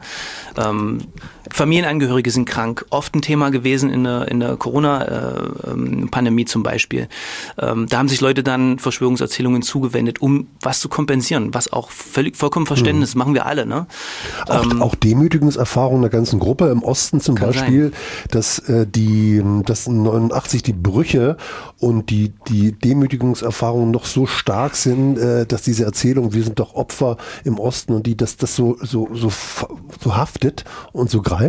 Ähm, 0.57 1.03
Familienangehörige 1.51 2.31
sind 2.31 2.45
krank, 2.45 2.87
oft 2.91 3.15
ein 3.15 3.23
Thema 3.23 3.51
gewesen 3.51 3.91
in 3.91 4.05
der, 4.05 4.29
in 4.29 4.41
der 4.41 4.57
Corona-Pandemie 4.57 6.43
äh, 6.43 6.47
zum 6.47 6.63
Beispiel. 6.63 7.09
Ähm, 7.59 7.87
da 7.89 7.99
haben 7.99 8.09
sich 8.09 8.21
Leute 8.21 8.43
dann 8.43 8.79
Verschwörungserzählungen 8.79 9.63
zugewendet, 9.63 10.21
um 10.21 10.49
was 10.61 10.81
zu 10.81 10.89
kompensieren, 10.89 11.53
was 11.53 11.73
auch 11.73 11.91
völlig 11.91 12.37
vollkommen 12.37 12.67
Verständnis, 12.67 13.15
mhm. 13.15 13.19
machen 13.19 13.35
wir 13.35 13.47
alle. 13.47 13.67
Ne? 13.67 13.87
Auch, 14.47 14.71
ähm, 14.71 14.83
auch 14.83 14.95
Demütigungserfahrungen 14.95 16.03
der 16.03 16.11
ganzen 16.11 16.39
Gruppe 16.39 16.69
im 16.69 16.83
Osten 16.83 17.21
zum 17.21 17.35
Beispiel, 17.35 17.91
sein. 17.91 18.29
dass 18.31 18.59
äh, 18.61 18.87
die, 18.87 19.43
dass 19.65 19.89
89 19.89 20.63
die 20.63 20.73
Brüche 20.73 21.37
und 21.79 22.11
die, 22.11 22.33
die 22.49 22.73
Demütigungserfahrungen 22.73 23.91
noch 23.91 24.05
so 24.05 24.27
stark 24.27 24.77
sind, 24.77 25.19
äh, 25.19 25.47
dass 25.47 25.63
diese 25.63 25.85
Erzählung, 25.85 26.33
wir 26.33 26.45
sind 26.45 26.59
doch 26.59 26.75
Opfer 26.75 27.17
im 27.45 27.59
Osten 27.59 27.93
und 27.93 28.07
die, 28.07 28.17
dass 28.17 28.37
das 28.37 28.55
so, 28.55 28.77
so, 28.81 29.09
so, 29.13 29.31
so 30.01 30.17
haftet 30.17 30.65
und 30.93 31.11
so 31.11 31.23
greift? 31.23 31.40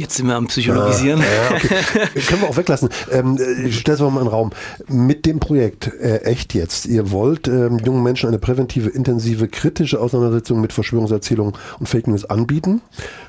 Jetzt 0.00 0.16
sind 0.16 0.28
wir 0.28 0.36
am 0.36 0.46
Psychologisieren. 0.46 1.20
Ja, 1.20 1.50
ja, 1.50 1.56
okay. 1.56 2.20
Können 2.26 2.40
wir 2.40 2.48
auch 2.48 2.56
weglassen. 2.56 2.88
Ähm, 3.12 3.38
ich 3.66 3.80
stelle 3.80 3.96
es 3.96 4.00
mal 4.00 4.08
in 4.08 4.14
den 4.20 4.28
Raum. 4.28 4.50
Mit 4.88 5.26
dem 5.26 5.40
Projekt 5.40 5.92
äh, 6.00 6.22
Echt 6.22 6.54
jetzt, 6.54 6.86
ihr 6.86 7.10
wollt 7.10 7.48
ähm, 7.48 7.78
jungen 7.84 8.02
Menschen 8.02 8.26
eine 8.26 8.38
präventive, 8.38 8.88
intensive, 8.88 9.46
kritische 9.46 10.00
Auseinandersetzung 10.00 10.62
mit 10.62 10.72
Verschwörungserzählungen 10.72 11.52
und 11.78 11.86
Fake 11.86 12.06
News 12.06 12.24
anbieten. 12.24 12.80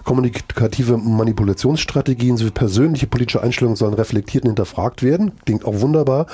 Kommunikative 0.05 0.97
Manipulationsstrategien 0.97 2.37
sowie 2.37 2.51
persönliche 2.51 3.07
politische 3.07 3.41
Einstellungen 3.41 3.75
sollen 3.75 3.93
reflektiert 3.93 4.45
und 4.45 4.51
hinterfragt 4.51 5.03
werden. 5.03 5.33
Klingt 5.43 5.65
auch 5.65 5.81
wunderbar. 5.81 6.27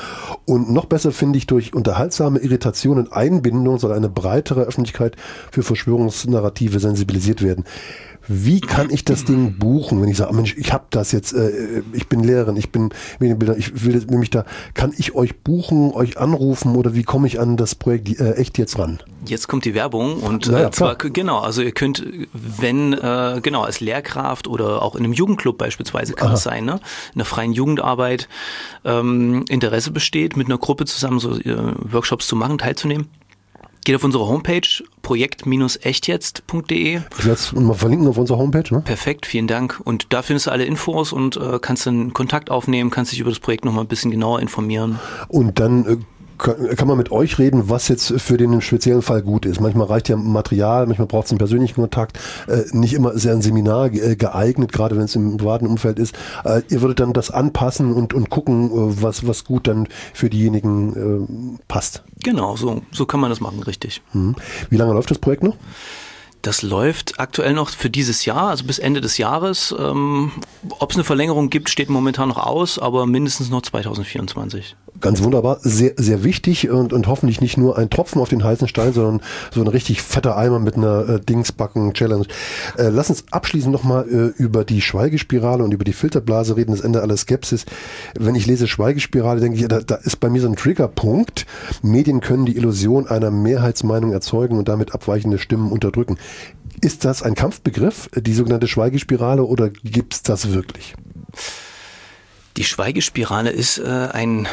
Und 0.45 0.71
noch 0.71 0.85
besser 0.85 1.11
finde 1.11 1.39
ich, 1.39 1.47
durch 1.47 1.73
unterhaltsame 1.73 2.37
Irritation 2.39 2.99
und 2.99 3.11
Einbindung 3.11 3.79
soll 3.79 3.91
eine 3.91 4.09
breitere 4.09 4.61
Öffentlichkeit 4.61 5.15
für 5.51 5.63
Verschwörungsnarrative 5.63 6.79
sensibilisiert 6.79 7.41
werden. 7.41 7.63
Wie 8.27 8.59
kann 8.59 8.89
ich 8.89 9.05
das 9.05 9.25
Ding 9.25 9.57
buchen, 9.57 10.01
wenn 10.01 10.09
ich 10.09 10.17
sage, 10.17 10.33
Mensch, 10.33 10.55
ich 10.57 10.73
habe 10.73 10.85
das 10.89 11.11
jetzt, 11.11 11.33
äh, 11.33 11.81
ich 11.93 12.07
bin 12.07 12.23
Lehrerin, 12.23 12.57
ich 12.57 12.71
bin 12.71 12.89
ich 13.19 13.85
will, 13.85 14.05
mich 14.17 14.29
da, 14.29 14.45
kann 14.73 14.93
ich 14.97 15.15
euch 15.15 15.37
buchen, 15.39 15.91
euch 15.91 16.17
anrufen 16.17 16.75
oder 16.75 16.93
wie 16.93 17.03
komme 17.03 17.27
ich 17.27 17.39
an 17.39 17.57
das 17.57 17.75
Projekt 17.75 18.19
äh, 18.19 18.33
echt 18.33 18.57
jetzt 18.57 18.77
ran? 18.77 18.99
Jetzt 19.25 19.47
kommt 19.47 19.65
die 19.65 19.73
Werbung 19.73 20.17
und 20.17 20.47
Ja, 20.47 20.59
ja, 20.59 20.67
äh, 20.67 20.71
zwar 20.71 20.95
klar. 20.95 21.11
genau, 21.11 21.39
also 21.39 21.61
ihr 21.61 21.71
könnt, 21.71 22.03
wenn 22.33 22.93
äh, 22.93 23.39
genau 23.41 23.63
als 23.63 23.79
Lehrkraft 23.79 24.47
oder 24.47 24.81
auch 24.81 24.95
in 24.95 25.03
einem 25.03 25.13
Jugendclub 25.13 25.57
beispielsweise 25.57 26.13
kann 26.13 26.33
es 26.33 26.43
sein, 26.43 26.65
ne, 26.65 26.79
in 27.13 27.19
der 27.19 27.25
freien 27.25 27.53
Jugendarbeit 27.53 28.27
ähm, 28.85 29.45
Interesse 29.49 29.91
besteht, 29.91 30.37
mit 30.37 30.47
einer 30.47 30.57
Gruppe 30.57 30.85
zusammen 30.85 31.19
so 31.19 31.37
äh, 31.37 31.55
Workshops 31.91 32.27
zu 32.27 32.35
machen, 32.35 32.57
teilzunehmen. 32.57 33.07
Geht 33.83 33.95
auf 33.95 34.03
unsere 34.03 34.27
Homepage 34.27 34.67
projekt-echtjetzt.de. 35.01 37.01
Ich 37.17 37.25
werde 37.25 37.31
es 37.31 37.53
mal 37.53 37.73
verlinken 37.73 38.07
auf 38.07 38.17
unserer 38.17 38.37
Homepage. 38.37 38.73
Ne? 38.73 38.81
Perfekt, 38.81 39.25
vielen 39.25 39.47
Dank. 39.47 39.81
Und 39.83 40.13
da 40.13 40.21
findest 40.21 40.47
du 40.47 40.51
alle 40.51 40.65
Infos 40.65 41.13
und 41.13 41.37
äh, 41.37 41.59
kannst 41.61 41.85
dann 41.85 42.13
Kontakt 42.13 42.51
aufnehmen, 42.51 42.89
kannst 42.89 43.13
dich 43.13 43.19
über 43.19 43.29
das 43.29 43.39
Projekt 43.39 43.63
nochmal 43.63 43.85
ein 43.85 43.87
bisschen 43.87 44.11
genauer 44.11 44.41
informieren. 44.41 44.99
Und 45.29 45.59
dann 45.59 45.85
äh, 45.85 45.97
kann, 46.37 46.75
kann 46.75 46.87
man 46.87 46.97
mit 46.97 47.11
euch 47.11 47.39
reden, 47.39 47.69
was 47.69 47.87
jetzt 47.87 48.13
für 48.21 48.37
den 48.37 48.61
speziellen 48.61 49.01
Fall 49.01 49.21
gut 49.21 49.45
ist. 49.45 49.59
Manchmal 49.59 49.87
reicht 49.87 50.09
ja 50.09 50.17
Material, 50.17 50.87
manchmal 50.87 51.07
braucht 51.07 51.25
es 51.25 51.31
einen 51.31 51.37
persönlichen 51.37 51.75
Kontakt. 51.75 52.19
Äh, 52.47 52.63
nicht 52.71 52.93
immer 52.93 53.13
ist 53.13 53.25
ja 53.25 53.31
ein 53.31 53.41
Seminar 53.41 53.93
äh, 53.93 54.15
geeignet, 54.15 54.71
gerade 54.71 54.95
wenn 54.95 55.03
es 55.03 55.15
im 55.15 55.37
privaten 55.37 55.67
Umfeld 55.67 55.99
ist. 55.99 56.15
Äh, 56.43 56.61
ihr 56.69 56.81
würdet 56.81 56.99
dann 56.99 57.13
das 57.13 57.31
anpassen 57.31 57.93
und, 57.93 58.13
und 58.13 58.29
gucken, 58.29 58.69
äh, 58.69 59.01
was, 59.01 59.27
was 59.27 59.43
gut 59.43 59.67
dann 59.67 59.87
für 60.13 60.29
diejenigen 60.29 61.57
äh, 61.57 61.61
passt. 61.67 62.03
Genau, 62.23 62.55
so, 62.55 62.81
so 62.91 63.05
kann 63.05 63.19
man 63.19 63.29
das 63.29 63.39
machen, 63.39 63.61
richtig. 63.63 64.01
Mhm. 64.13 64.35
Wie 64.69 64.77
lange 64.77 64.93
läuft 64.93 65.11
das 65.11 65.19
Projekt 65.19 65.43
noch? 65.43 65.55
Das 66.41 66.61
läuft 66.61 67.19
aktuell 67.19 67.53
noch 67.53 67.69
für 67.69 67.89
dieses 67.89 68.25
Jahr, 68.25 68.49
also 68.49 68.63
bis 68.63 68.79
Ende 68.79 69.01
des 69.01 69.17
Jahres. 69.17 69.75
Ähm, 69.77 70.31
Ob 70.79 70.91
es 70.91 70.95
eine 70.95 71.03
Verlängerung 71.03 71.49
gibt, 71.49 71.69
steht 71.69 71.89
momentan 71.89 72.29
noch 72.29 72.37
aus, 72.37 72.79
aber 72.79 73.05
mindestens 73.05 73.49
noch 73.49 73.63
2024. 73.63 74.75
Ganz 74.99 75.21
wunderbar, 75.21 75.59
sehr, 75.61 75.93
sehr 75.97 76.23
wichtig 76.23 76.69
und, 76.69 76.91
und 76.91 77.07
hoffentlich 77.07 77.39
nicht 77.39 77.57
nur 77.57 77.77
ein 77.77 77.89
Tropfen 77.89 78.19
auf 78.19 78.29
den 78.29 78.43
heißen 78.43 78.67
Stein, 78.67 78.93
sondern 78.93 79.21
so 79.53 79.61
ein 79.61 79.67
richtig 79.67 80.01
fetter 80.01 80.35
Eimer 80.35 80.59
mit 80.59 80.75
einer 80.75 81.07
äh, 81.07 81.19
Dingsbacken-Challenge. 81.19 82.25
Äh, 82.77 82.89
lass 82.89 83.09
uns 83.09 83.25
abschließend 83.29 83.71
nochmal 83.71 84.07
äh, 84.09 84.41
über 84.41 84.65
die 84.65 84.81
Schweigespirale 84.81 85.63
und 85.63 85.71
über 85.71 85.83
die 85.83 85.93
Filterblase 85.93 86.57
reden, 86.57 86.71
das 86.71 86.81
Ende 86.81 87.01
aller 87.01 87.15
Skepsis. 87.15 87.65
Wenn 88.17 88.33
ich 88.33 88.47
lese 88.47 88.67
Schweigespirale, 88.67 89.39
denke 89.39 89.59
ich, 89.59 89.67
da, 89.67 89.81
da 89.81 89.95
ist 89.95 90.19
bei 90.19 90.29
mir 90.29 90.41
so 90.41 90.47
ein 90.47 90.55
Triggerpunkt. 90.55 91.45
Medien 91.83 92.19
können 92.19 92.45
die 92.45 92.57
Illusion 92.57 93.07
einer 93.07 93.29
Mehrheitsmeinung 93.29 94.13
erzeugen 94.13 94.57
und 94.57 94.67
damit 94.67 94.93
abweichende 94.93 95.37
Stimmen 95.37 95.71
unterdrücken. 95.71 96.17
Ist 96.81 97.05
das 97.05 97.21
ein 97.21 97.35
Kampfbegriff, 97.35 98.09
die 98.15 98.33
sogenannte 98.33 98.67
Schweigespirale, 98.67 99.43
oder 99.43 99.69
gibt's 99.69 100.23
das 100.23 100.53
wirklich? 100.53 100.95
Die 102.57 102.63
Schweigespirale 102.63 103.51
ist 103.51 103.77
äh, 103.77 103.83
ein, 103.83 104.47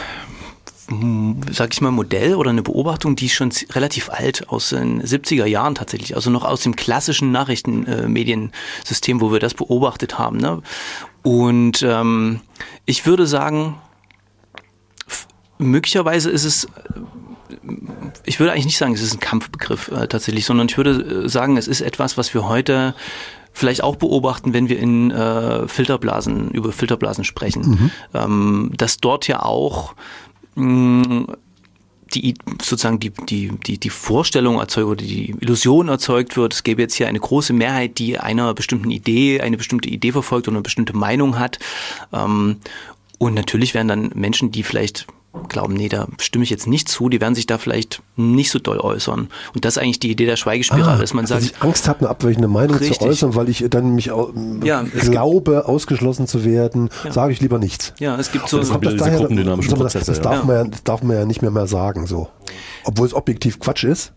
sag 1.50 1.72
ich 1.72 1.80
mal, 1.80 1.90
Modell 1.90 2.34
oder 2.34 2.50
eine 2.50 2.62
Beobachtung, 2.62 3.16
die 3.16 3.26
ist 3.26 3.34
schon 3.34 3.50
relativ 3.72 4.10
alt 4.10 4.48
aus 4.48 4.70
den 4.70 5.02
70er 5.02 5.46
Jahren 5.46 5.74
tatsächlich, 5.74 6.14
also 6.14 6.30
noch 6.30 6.44
aus 6.44 6.62
dem 6.62 6.76
klassischen 6.76 7.32
Nachrichtenmediensystem, 7.32 9.20
wo 9.20 9.32
wir 9.32 9.40
das 9.40 9.54
beobachtet 9.54 10.18
haben. 10.18 10.36
Ne? 10.36 10.62
Und 11.22 11.82
ähm, 11.82 12.40
ich 12.84 13.06
würde 13.06 13.26
sagen, 13.26 13.76
möglicherweise 15.58 16.30
ist 16.30 16.44
es 16.44 16.68
ich 18.24 18.40
würde 18.40 18.52
eigentlich 18.52 18.66
nicht 18.66 18.78
sagen, 18.78 18.94
es 18.94 19.02
ist 19.02 19.14
ein 19.14 19.20
Kampfbegriff 19.20 19.88
äh, 19.88 20.06
tatsächlich, 20.06 20.44
sondern 20.44 20.68
ich 20.68 20.76
würde 20.76 21.24
äh, 21.24 21.28
sagen, 21.28 21.56
es 21.56 21.68
ist 21.68 21.80
etwas, 21.80 22.16
was 22.16 22.34
wir 22.34 22.48
heute 22.48 22.94
vielleicht 23.52 23.82
auch 23.82 23.96
beobachten, 23.96 24.52
wenn 24.52 24.68
wir 24.68 24.78
in 24.78 25.10
äh, 25.10 25.68
Filterblasen, 25.68 26.50
über 26.50 26.72
Filterblasen 26.72 27.24
sprechen, 27.24 27.92
ähm, 28.12 28.72
dass 28.76 28.98
dort 28.98 29.28
ja 29.28 29.42
auch 29.42 29.94
mh, 30.54 31.26
die 32.14 32.34
sozusagen 32.62 33.00
die, 33.00 33.10
die, 33.10 33.50
die, 33.66 33.78
die 33.78 33.90
Vorstellung 33.90 34.58
erzeugt 34.58 34.86
oder 34.86 35.04
die 35.04 35.30
Illusion 35.40 35.88
erzeugt 35.88 36.36
wird, 36.36 36.54
es 36.54 36.62
gäbe 36.62 36.82
jetzt 36.82 36.94
hier 36.94 37.08
eine 37.08 37.18
große 37.18 37.52
Mehrheit, 37.52 37.98
die 37.98 38.18
einer 38.18 38.54
bestimmten 38.54 38.90
Idee, 38.90 39.40
eine 39.40 39.56
bestimmte 39.56 39.88
Idee 39.88 40.12
verfolgt 40.12 40.46
oder 40.48 40.56
eine 40.56 40.62
bestimmte 40.62 40.96
Meinung 40.96 41.38
hat. 41.38 41.58
Ähm, 42.12 42.56
und 43.18 43.34
natürlich 43.34 43.74
werden 43.74 43.88
dann 43.88 44.10
Menschen, 44.14 44.52
die 44.52 44.62
vielleicht 44.62 45.06
glauben, 45.48 45.74
nee, 45.74 45.88
da 45.88 46.06
stimme 46.18 46.44
ich 46.44 46.50
jetzt 46.50 46.66
nicht 46.66 46.88
zu, 46.88 47.08
die 47.08 47.20
werden 47.20 47.34
sich 47.34 47.46
da 47.46 47.58
vielleicht 47.58 48.02
nicht 48.16 48.50
so 48.50 48.58
doll 48.58 48.78
äußern. 48.78 49.28
Und 49.54 49.64
das 49.64 49.76
ist 49.76 49.82
eigentlich 49.82 49.98
die 50.00 50.10
Idee 50.10 50.26
der 50.26 50.36
Schweigespirale, 50.36 51.00
dass 51.00 51.12
man 51.14 51.24
dass 51.24 51.30
sagt, 51.30 51.42
ich 51.56 51.62
Angst 51.62 51.88
habe, 51.88 52.00
eine 52.00 52.08
abweichende 52.10 52.48
Meinung 52.48 52.76
Richtig. 52.76 52.98
zu 52.98 53.04
äußern, 53.06 53.34
weil 53.34 53.48
ich 53.48 53.64
dann 53.68 53.94
mich 53.94 54.10
Ja, 54.62 54.82
glaube, 55.00 55.66
ausgeschlossen 55.66 56.26
zu 56.26 56.44
werden, 56.44 56.88
sage 57.10 57.32
ich 57.32 57.40
lieber 57.40 57.58
nichts. 57.58 57.94
ja, 57.98 58.16
es 58.16 58.30
gibt 58.32 58.48
so, 58.48 58.58
Das 58.58 58.70
Kommt 58.70 58.82
wieder 58.82 58.92
diese 58.92 59.10
gruppendynamischen 59.10 59.70
soll 59.70 59.78
man- 59.78 59.86
Prozesse, 59.86 60.06
das, 60.06 60.16
ja. 60.18 60.22
darf 60.22 60.36
Ja. 60.38 60.44
man 60.44 60.56
ja, 60.56 60.64
das 60.64 60.84
darf 60.84 61.02
man 61.02 61.16
ja 61.16 61.24
nicht 61.24 61.42
mehr 61.42 61.50
mehr 61.50 61.66
sagen, 61.66 62.06
so. 62.06 62.28
Obwohl 62.84 63.06
es 63.06 63.14
objektiv 63.14 63.58
Quatsch 63.58 63.84
ist. 63.84 64.12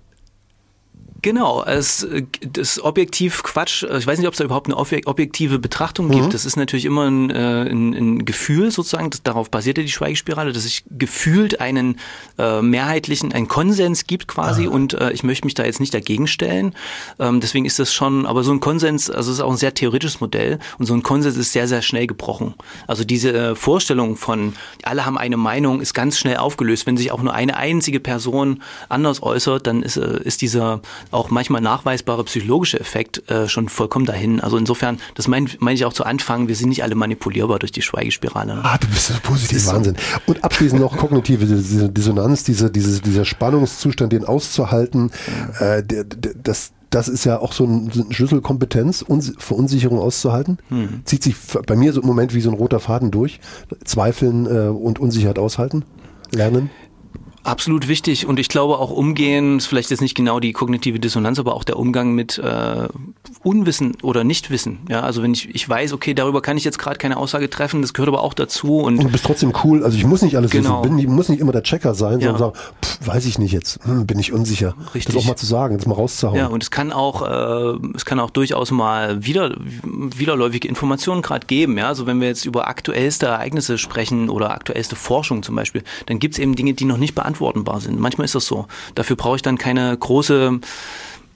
Genau, 1.22 1.64
es 1.64 2.08
das 2.54 2.82
objektiv 2.84 3.42
Quatsch. 3.44 3.84
äh, 3.84 3.98
Ich 3.98 4.06
weiß 4.06 4.20
nicht, 4.20 4.28
ob 4.28 4.34
es 4.34 4.38
da 4.38 4.44
überhaupt 4.44 4.68
eine 4.68 4.76
obje- 4.76 5.06
objektive 5.08 5.58
Betrachtung 5.60 6.10
gibt. 6.10 6.34
Das 6.34 6.46
ist 6.46 6.56
natürlich 6.58 6.86
immer 6.86 7.10
ein, 7.10 7.30
äh, 7.30 7.64
ein, 7.70 7.94
ein 7.94 8.26
Gefühl 8.26 8.72
sozusagen. 8.72 9.10
Das, 9.10 9.24
darauf 9.24 9.50
basiert 9.50 9.78
ja 9.78 9.84
die 9.84 9.92
Schweigespirale, 9.92 10.54
dass 10.54 10.66
es 10.66 10.84
gefühlt 10.90 11.60
einen 11.60 11.98
äh, 12.38 12.62
mehrheitlichen, 12.62 13.34
einen 13.34 13.48
Konsens 13.48 14.06
gibt 14.06 14.28
quasi. 14.28 14.68
Und 14.68 14.94
äh, 14.94 15.12
ich 15.12 15.24
möchte 15.24 15.46
mich 15.46 15.54
da 15.56 15.66
jetzt 15.66 15.80
nicht 15.80 15.94
dagegen 15.94 16.28
stellen. 16.28 16.74
Ähm, 17.20 17.40
deswegen 17.40 17.66
ist 17.66 17.80
das 17.80 17.94
schon, 17.94 18.26
aber 18.26 18.44
so 18.44 18.52
ein 18.52 18.60
Konsens, 18.60 19.10
also 19.10 19.32
es 19.32 19.38
ist 19.38 19.44
auch 19.44 19.52
ein 19.52 19.58
sehr 19.58 19.74
theoretisches 19.74 20.22
Modell. 20.22 20.60
Und 20.78 20.86
so 20.86 20.94
ein 20.94 21.04
Konsens 21.04 21.36
ist 21.38 21.52
sehr, 21.52 21.68
sehr 21.68 21.82
schnell 21.82 22.08
gebrochen. 22.08 22.54
Also 22.86 23.04
diese 23.04 23.34
äh, 23.34 23.56
Vorstellung 23.56 24.18
von 24.18 24.54
alle 24.84 25.06
haben 25.06 25.18
eine 25.18 25.38
Meinung 25.38 25.82
ist 25.82 25.94
ganz 25.94 26.18
schnell 26.20 26.38
aufgelöst. 26.38 26.86
Wenn 26.86 26.98
sich 26.98 27.12
auch 27.12 27.22
nur 27.22 27.34
eine 27.34 27.58
einzige 27.58 28.00
Person 28.00 28.62
anders 28.88 29.24
äußert, 29.24 29.66
dann 29.68 29.82
ist, 29.84 29.98
äh, 29.98 30.22
ist 30.24 30.42
dieser 30.42 30.82
auch 31.12 31.30
manchmal 31.30 31.62
nachweisbare 31.62 32.24
psychologische 32.26 32.80
Effekt 32.80 33.30
äh, 33.30 33.48
schon 33.48 33.70
vollkommen 33.70 34.06
dahin. 34.06 34.40
Also 34.40 34.58
insofern, 34.58 35.00
das 35.16 35.28
meine 35.28 35.48
mein 35.60 35.76
ich 35.76 35.86
auch 35.86 35.94
zu 35.94 36.04
Anfang, 36.06 36.48
wir 36.48 36.56
sind 36.56 36.70
nicht 36.70 36.84
alle 36.84 36.96
manipulierbar 36.96 37.60
durch 37.60 37.72
die 37.72 37.82
Schweigespirale. 37.82 38.56
ne? 38.56 38.62
Ah, 38.64 38.78
du 38.78 38.88
bist 38.88 39.08
so 39.08 39.14
positiv, 39.24 39.66
Wahnsinn. 39.68 39.96
Und 40.26 40.44
abschließend 40.44 40.82
noch 40.82 40.98
kognitive 40.98 41.46
Dis- 41.46 41.92
Dissonanz, 41.94 42.44
diese, 42.44 42.70
diese, 42.72 43.02
dieser 43.02 43.26
Spannungszustand, 43.26 44.12
den 44.14 44.26
auszuhalten, 44.26 45.12
äh, 45.60 45.84
der, 45.84 46.04
der, 46.04 46.34
das, 46.42 46.72
das 46.90 47.08
ist 47.10 47.26
ja 47.26 47.40
auch 47.40 47.52
so 47.54 47.66
ein, 47.66 47.92
so 47.92 48.04
eine 48.04 48.14
Schlüsselkompetenz, 48.14 49.02
Uns 49.02 49.34
Verunsicherung 49.38 50.00
auszuhalten. 50.00 50.58
Zieht 51.06 51.24
sich 51.24 51.36
bei 51.66 51.76
mir 51.76 51.92
so 51.94 52.02
im 52.02 52.08
Moment 52.08 52.34
wie 52.34 52.42
so 52.42 52.50
ein 52.50 52.56
roter 52.56 52.80
Faden 52.80 53.12
durch. 53.12 53.40
Zweifeln 53.84 54.46
äh, 54.46 54.70
und 54.70 55.00
Unsicherheit 55.00 55.38
aushalten. 55.40 55.84
Lernen. 56.34 56.70
Absolut 57.48 57.88
wichtig 57.88 58.26
und 58.28 58.40
ich 58.40 58.50
glaube 58.50 58.78
auch 58.80 58.92
umgehen, 58.92 59.58
ist 59.58 59.68
vielleicht 59.68 59.90
jetzt 59.90 60.02
nicht 60.02 60.16
genau 60.16 60.40
die 60.40 60.52
kognitive 60.54 61.00
Dissonanz, 61.00 61.40
aber 61.40 61.56
auch 61.56 61.64
der 61.64 61.78
Umgang 61.78 62.14
mit 62.14 62.38
äh, 62.38 62.88
Unwissen 63.44 63.96
oder 64.04 64.24
Nichtwissen. 64.24 64.80
Ja, 64.90 65.02
also 65.02 65.24
wenn 65.24 65.34
ich, 65.34 65.54
ich 65.56 65.68
weiß, 65.68 65.94
okay, 65.94 66.14
darüber 66.14 66.42
kann 66.42 66.58
ich 66.58 66.64
jetzt 66.64 66.78
gerade 66.80 66.98
keine 66.98 67.18
Aussage 67.18 67.50
treffen, 67.50 67.82
das 67.82 67.94
gehört 67.94 68.10
aber 68.10 68.22
auch 68.24 68.34
dazu 68.34 68.80
und 68.80 68.98
Und 69.00 69.06
du 69.06 69.10
bist 69.12 69.26
trotzdem 69.26 69.54
cool. 69.64 69.84
Also 69.84 69.98
ich 69.98 70.06
muss 70.06 70.22
nicht 70.22 70.36
alles 70.36 70.52
Genau. 70.52 70.84
wissen. 70.84 70.96
Bin, 70.98 71.00
ich 71.00 71.08
muss 71.08 71.30
nicht 71.30 71.40
immer 71.40 71.52
der 71.52 71.64
Checker 71.64 71.94
sein, 71.96 72.20
Ja. 72.20 72.32
sondern 72.38 72.54
sagen, 72.54 72.54
pff, 72.84 73.08
weiß 73.08 73.26
ich 73.26 73.40
nicht 73.40 73.52
jetzt. 73.54 73.80
Hm, 73.86 74.06
bin 74.06 74.20
ich 74.20 74.34
unsicher. 74.34 74.76
Richtig. 74.94 75.16
Das 75.16 75.24
auch 75.24 75.28
mal 75.28 75.36
zu 75.38 75.46
sagen, 75.46 75.78
das 75.78 75.86
mal 75.88 75.96
rauszuhauen. 75.96 76.38
Ja, 76.38 76.48
und 76.48 76.62
es 76.64 76.72
kann 76.72 76.92
auch, 76.92 77.22
äh, 77.22 77.78
es 77.96 78.06
kann 78.06 78.20
auch 78.20 78.30
durchaus 78.30 78.72
mal 78.72 79.24
wieder, 79.26 79.56
widerläufige 79.58 80.68
Informationen 80.68 81.22
gerade 81.22 81.46
geben. 81.48 81.78
Ja, 81.78 81.88
also 81.88 82.06
wenn 82.06 82.20
wir 82.20 82.28
jetzt 82.28 82.46
über 82.46 82.68
aktuellste 82.68 83.28
Ereignisse 83.28 83.78
sprechen 83.78 84.30
oder 84.30 84.52
aktuellste 84.52 84.96
Forschung 84.96 85.44
zum 85.44 85.56
Beispiel, 85.56 85.84
dann 86.08 86.20
gibt 86.20 86.36
es 86.36 86.40
eben 86.40 86.56
Dinge, 86.56 86.74
die 86.74 86.86
noch 86.86 86.98
nicht 86.98 87.16
beantwortbar 87.40 87.82
sind. 87.82 88.00
Manchmal 88.00 88.26
ist 88.26 88.36
das 88.36 88.46
so. 88.46 88.68
Dafür 88.96 89.16
brauche 89.16 89.36
ich 89.36 89.42
dann 89.42 89.58
keine 89.58 89.96
große 89.98 90.60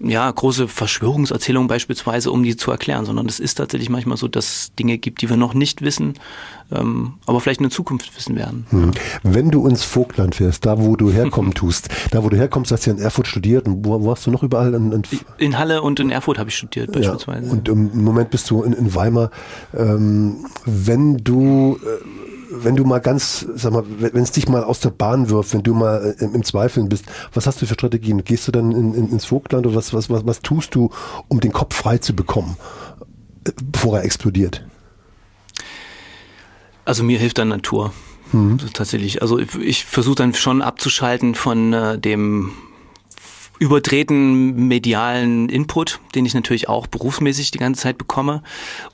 ja, 0.03 0.29
große 0.29 0.67
Verschwörungserzählung 0.67 1.67
beispielsweise, 1.67 2.31
um 2.31 2.43
die 2.43 2.55
zu 2.55 2.71
erklären, 2.71 3.05
sondern 3.05 3.27
es 3.27 3.39
ist 3.39 3.55
tatsächlich 3.55 3.89
manchmal 3.89 4.17
so, 4.17 4.27
dass 4.27 4.45
es 4.45 4.75
Dinge 4.75 4.97
gibt, 4.97 5.21
die 5.21 5.29
wir 5.29 5.37
noch 5.37 5.53
nicht 5.53 5.81
wissen, 5.81 6.15
ähm, 6.71 7.13
aber 7.25 7.39
vielleicht 7.39 7.59
in 7.59 7.65
der 7.65 7.71
Zukunft 7.71 8.15
wissen 8.15 8.35
werden. 8.35 8.65
Hm. 8.69 8.91
Wenn 9.23 9.51
du 9.51 9.67
ins 9.67 9.83
Vogtland 9.83 10.35
fährst, 10.35 10.65
da 10.65 10.79
wo 10.79 10.95
du 10.95 11.11
herkommen 11.11 11.53
tust, 11.53 11.89
da 12.11 12.23
wo 12.23 12.29
du 12.29 12.37
herkommst, 12.37 12.71
hast 12.71 12.85
du 12.85 12.91
ja 12.91 12.97
in 12.97 13.03
Erfurt 13.03 13.27
studiert 13.27 13.67
und 13.67 13.85
wo, 13.85 14.01
wo 14.01 14.11
hast 14.11 14.25
du 14.25 14.31
noch 14.31 14.43
überall 14.43 14.73
in, 14.73 14.91
in 14.91 15.03
In 15.37 15.59
Halle 15.59 15.81
und 15.81 15.99
in 15.99 16.09
Erfurt 16.09 16.39
habe 16.39 16.49
ich 16.49 16.55
studiert 16.55 16.95
ja, 16.95 17.01
beispielsweise. 17.01 17.51
und 17.51 17.69
im 17.69 18.03
Moment 18.03 18.31
bist 18.31 18.49
du 18.49 18.63
in, 18.63 18.73
in 18.73 18.95
Weimar. 18.95 19.29
Ähm, 19.77 20.45
wenn 20.65 21.17
du 21.17 21.79
äh, 21.83 22.30
wenn 22.51 22.75
du 22.75 22.83
mal 22.83 22.99
ganz, 22.99 23.45
sag 23.55 23.73
mal, 23.73 23.83
wenn 23.87 24.23
es 24.23 24.31
dich 24.31 24.47
mal 24.47 24.63
aus 24.63 24.79
der 24.79 24.89
Bahn 24.89 25.29
wirft, 25.29 25.53
wenn 25.53 25.63
du 25.63 25.73
mal 25.73 26.15
äh, 26.19 26.23
im, 26.23 26.35
im 26.35 26.43
Zweifeln 26.43 26.89
bist, 26.89 27.05
was 27.33 27.47
hast 27.47 27.61
du 27.61 27.65
für 27.65 27.73
Strategien? 27.73 28.23
Gehst 28.23 28.47
du 28.47 28.51
dann 28.51 28.71
in, 28.71 28.93
in, 28.93 29.09
ins 29.09 29.25
Vogtland 29.25 29.65
oder 29.65 29.75
was, 29.75 29.93
was, 29.93 30.09
was, 30.09 30.25
was 30.25 30.41
tust 30.41 30.75
du, 30.75 30.89
um 31.27 31.39
den 31.39 31.53
Kopf 31.53 31.75
frei 31.75 31.97
zu 31.97 32.13
bekommen, 32.13 32.57
äh, 33.45 33.51
bevor 33.63 33.97
er 33.97 34.03
explodiert? 34.03 34.65
Also 36.85 37.03
mir 37.03 37.19
hilft 37.19 37.37
dann 37.37 37.47
Natur. 37.47 37.93
Mhm. 38.33 38.59
Tatsächlich. 38.73 39.21
Also 39.21 39.39
ich, 39.39 39.55
ich 39.55 39.85
versuche 39.85 40.15
dann 40.15 40.33
schon 40.33 40.61
abzuschalten 40.61 41.35
von 41.35 41.73
äh, 41.73 41.99
dem 41.99 42.53
überdrehten 43.61 44.67
medialen 44.67 45.47
Input, 45.47 45.99
den 46.15 46.25
ich 46.25 46.33
natürlich 46.33 46.67
auch 46.67 46.87
berufsmäßig 46.87 47.51
die 47.51 47.59
ganze 47.59 47.83
Zeit 47.83 47.99
bekomme. 47.99 48.41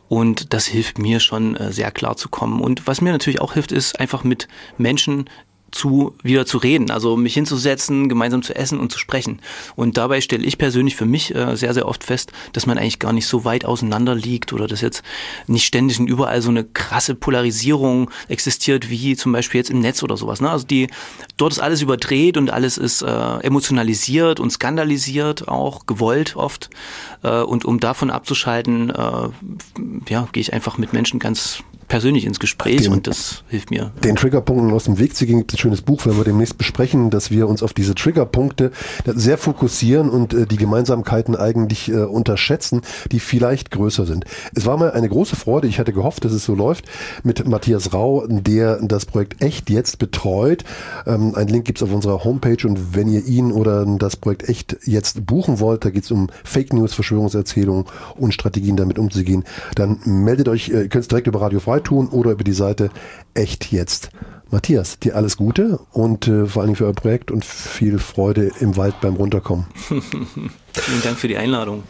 Und 0.09 0.53
das 0.53 0.65
hilft 0.65 0.99
mir 0.99 1.21
schon 1.21 1.55
äh, 1.55 1.71
sehr 1.71 1.89
klar 1.89 2.17
zu 2.17 2.27
kommen. 2.27 2.59
Und 2.59 2.85
was 2.85 2.99
mir 2.99 3.13
natürlich 3.13 3.39
auch 3.39 3.53
hilft, 3.53 3.71
ist 3.71 3.97
einfach 3.97 4.25
mit 4.25 4.49
Menschen 4.77 5.29
zu 5.71 6.15
wieder 6.23 6.45
zu 6.45 6.57
reden, 6.57 6.91
also 6.91 7.17
mich 7.17 7.33
hinzusetzen, 7.33 8.09
gemeinsam 8.09 8.41
zu 8.41 8.55
essen 8.55 8.79
und 8.79 8.91
zu 8.91 8.99
sprechen. 8.99 9.41
Und 9.75 9.97
dabei 9.97 10.21
stelle 10.21 10.45
ich 10.45 10.57
persönlich 10.57 10.95
für 10.95 11.05
mich 11.05 11.35
äh, 11.35 11.55
sehr, 11.55 11.73
sehr 11.73 11.87
oft 11.87 12.03
fest, 12.03 12.31
dass 12.53 12.65
man 12.65 12.77
eigentlich 12.77 12.99
gar 12.99 13.13
nicht 13.13 13.27
so 13.27 13.45
weit 13.45 13.65
auseinander 13.65 14.15
liegt 14.15 14.53
oder 14.53 14.67
dass 14.67 14.81
jetzt 14.81 15.03
nicht 15.47 15.65
ständig 15.65 15.99
und 15.99 16.07
überall 16.07 16.41
so 16.41 16.49
eine 16.49 16.63
krasse 16.63 17.15
Polarisierung 17.15 18.09
existiert, 18.27 18.89
wie 18.89 19.15
zum 19.15 19.31
Beispiel 19.31 19.59
jetzt 19.59 19.69
im 19.69 19.79
Netz 19.79 20.03
oder 20.03 20.17
sowas. 20.17 20.41
Ne? 20.41 20.49
Also 20.49 20.65
die, 20.65 20.87
dort 21.35 21.51
ist 21.51 21.59
alles 21.59 21.81
überdreht 21.81 22.37
und 22.37 22.49
alles 22.49 22.77
ist 22.77 23.01
äh, 23.01 23.37
emotionalisiert 23.39 24.39
und 24.39 24.51
skandalisiert, 24.51 25.47
auch 25.47 25.85
gewollt 25.85 26.35
oft. 26.35 26.69
Äh, 27.23 27.41
und 27.41 27.65
um 27.65 27.79
davon 27.79 28.09
abzuschalten, 28.09 28.89
äh, 28.89 29.29
ja, 30.09 30.27
gehe 30.31 30.41
ich 30.41 30.53
einfach 30.53 30.77
mit 30.77 30.93
Menschen 30.93 31.19
ganz 31.19 31.63
persönlich 31.87 32.25
ins 32.25 32.39
Gespräch 32.39 32.83
den, 32.83 32.91
und 32.91 33.07
das 33.07 33.43
hilft 33.47 33.71
mir. 33.71 33.91
Den 34.03 34.15
Triggerpunkten 34.15 34.71
aus 34.71 34.85
dem 34.85 34.99
Weg 34.99 35.15
zu 35.15 35.25
gehen, 35.25 35.39
gibt 35.39 35.51
es 35.51 35.57
ein 35.57 35.61
schönes 35.61 35.81
Buch, 35.81 36.05
wenn 36.05 36.17
wir 36.17 36.23
demnächst 36.23 36.57
besprechen, 36.57 37.09
dass 37.09 37.31
wir 37.31 37.47
uns 37.47 37.63
auf 37.63 37.73
diese 37.73 37.95
Triggerpunkte 37.95 38.71
sehr 39.05 39.37
fokussieren 39.37 40.09
und 40.09 40.33
äh, 40.33 40.45
die 40.45 40.57
Gemeinsamkeiten 40.57 41.35
eigentlich 41.35 41.89
äh, 41.89 42.03
unterschätzen, 42.03 42.81
die 43.11 43.19
vielleicht 43.19 43.71
größer 43.71 44.05
sind. 44.05 44.25
Es 44.53 44.65
war 44.65 44.77
mal 44.77 44.91
eine 44.91 45.07
große 45.07 45.35
Freude, 45.35 45.67
ich 45.67 45.79
hatte 45.79 45.93
gehofft, 45.93 46.25
dass 46.25 46.33
es 46.33 46.43
so 46.43 46.55
läuft, 46.55 46.85
mit 47.23 47.47
Matthias 47.47 47.93
Rau, 47.93 48.25
der 48.27 48.79
das 48.81 49.05
Projekt 49.05 49.41
Echt 49.41 49.69
jetzt 49.69 49.99
betreut. 49.99 50.63
Ähm, 51.05 51.35
ein 51.35 51.47
Link 51.47 51.65
gibt 51.65 51.79
es 51.79 51.83
auf 51.83 51.93
unserer 51.93 52.23
Homepage 52.23 52.67
und 52.67 52.95
wenn 52.95 53.07
ihr 53.07 53.25
ihn 53.25 53.51
oder 53.51 53.85
das 53.85 54.17
Projekt 54.17 54.49
Echt 54.49 54.77
jetzt 54.83 55.25
buchen 55.25 55.59
wollt, 55.59 55.85
da 55.85 55.89
geht 55.89 56.03
es 56.03 56.11
um 56.11 56.29
Fake 56.43 56.73
News, 56.73 56.93
Verschwörungserzählungen 56.93 57.85
und 58.17 58.33
Strategien 58.33 58.75
damit 58.75 58.99
umzugehen, 58.99 59.45
dann 59.75 59.99
meldet 60.05 60.49
euch, 60.49 60.69
äh, 60.69 60.83
ihr 60.83 60.89
könnt 60.89 61.03
es 61.03 61.07
direkt 61.07 61.27
über 61.27 61.41
Radio 61.41 61.59
Frei 61.59 61.76
tun 61.83 62.07
oder 62.07 62.31
über 62.31 62.43
die 62.43 62.53
Seite 62.53 62.89
Echt 63.33 63.71
Jetzt. 63.71 64.09
Matthias, 64.49 64.99
dir 64.99 65.15
alles 65.15 65.35
Gute 65.35 65.79
und 65.91 66.27
äh, 66.27 66.45
vor 66.45 66.63
Dingen 66.63 66.75
für 66.75 66.85
euer 66.85 66.93
Projekt 66.93 67.31
und 67.31 67.43
viel 67.43 67.99
Freude 67.99 68.51
im 68.59 68.77
Wald 68.77 69.01
beim 69.01 69.15
Runterkommen. 69.15 69.65
Vielen 69.77 71.01
Dank 71.03 71.17
für 71.17 71.27
die 71.27 71.37
Einladung. 71.37 71.83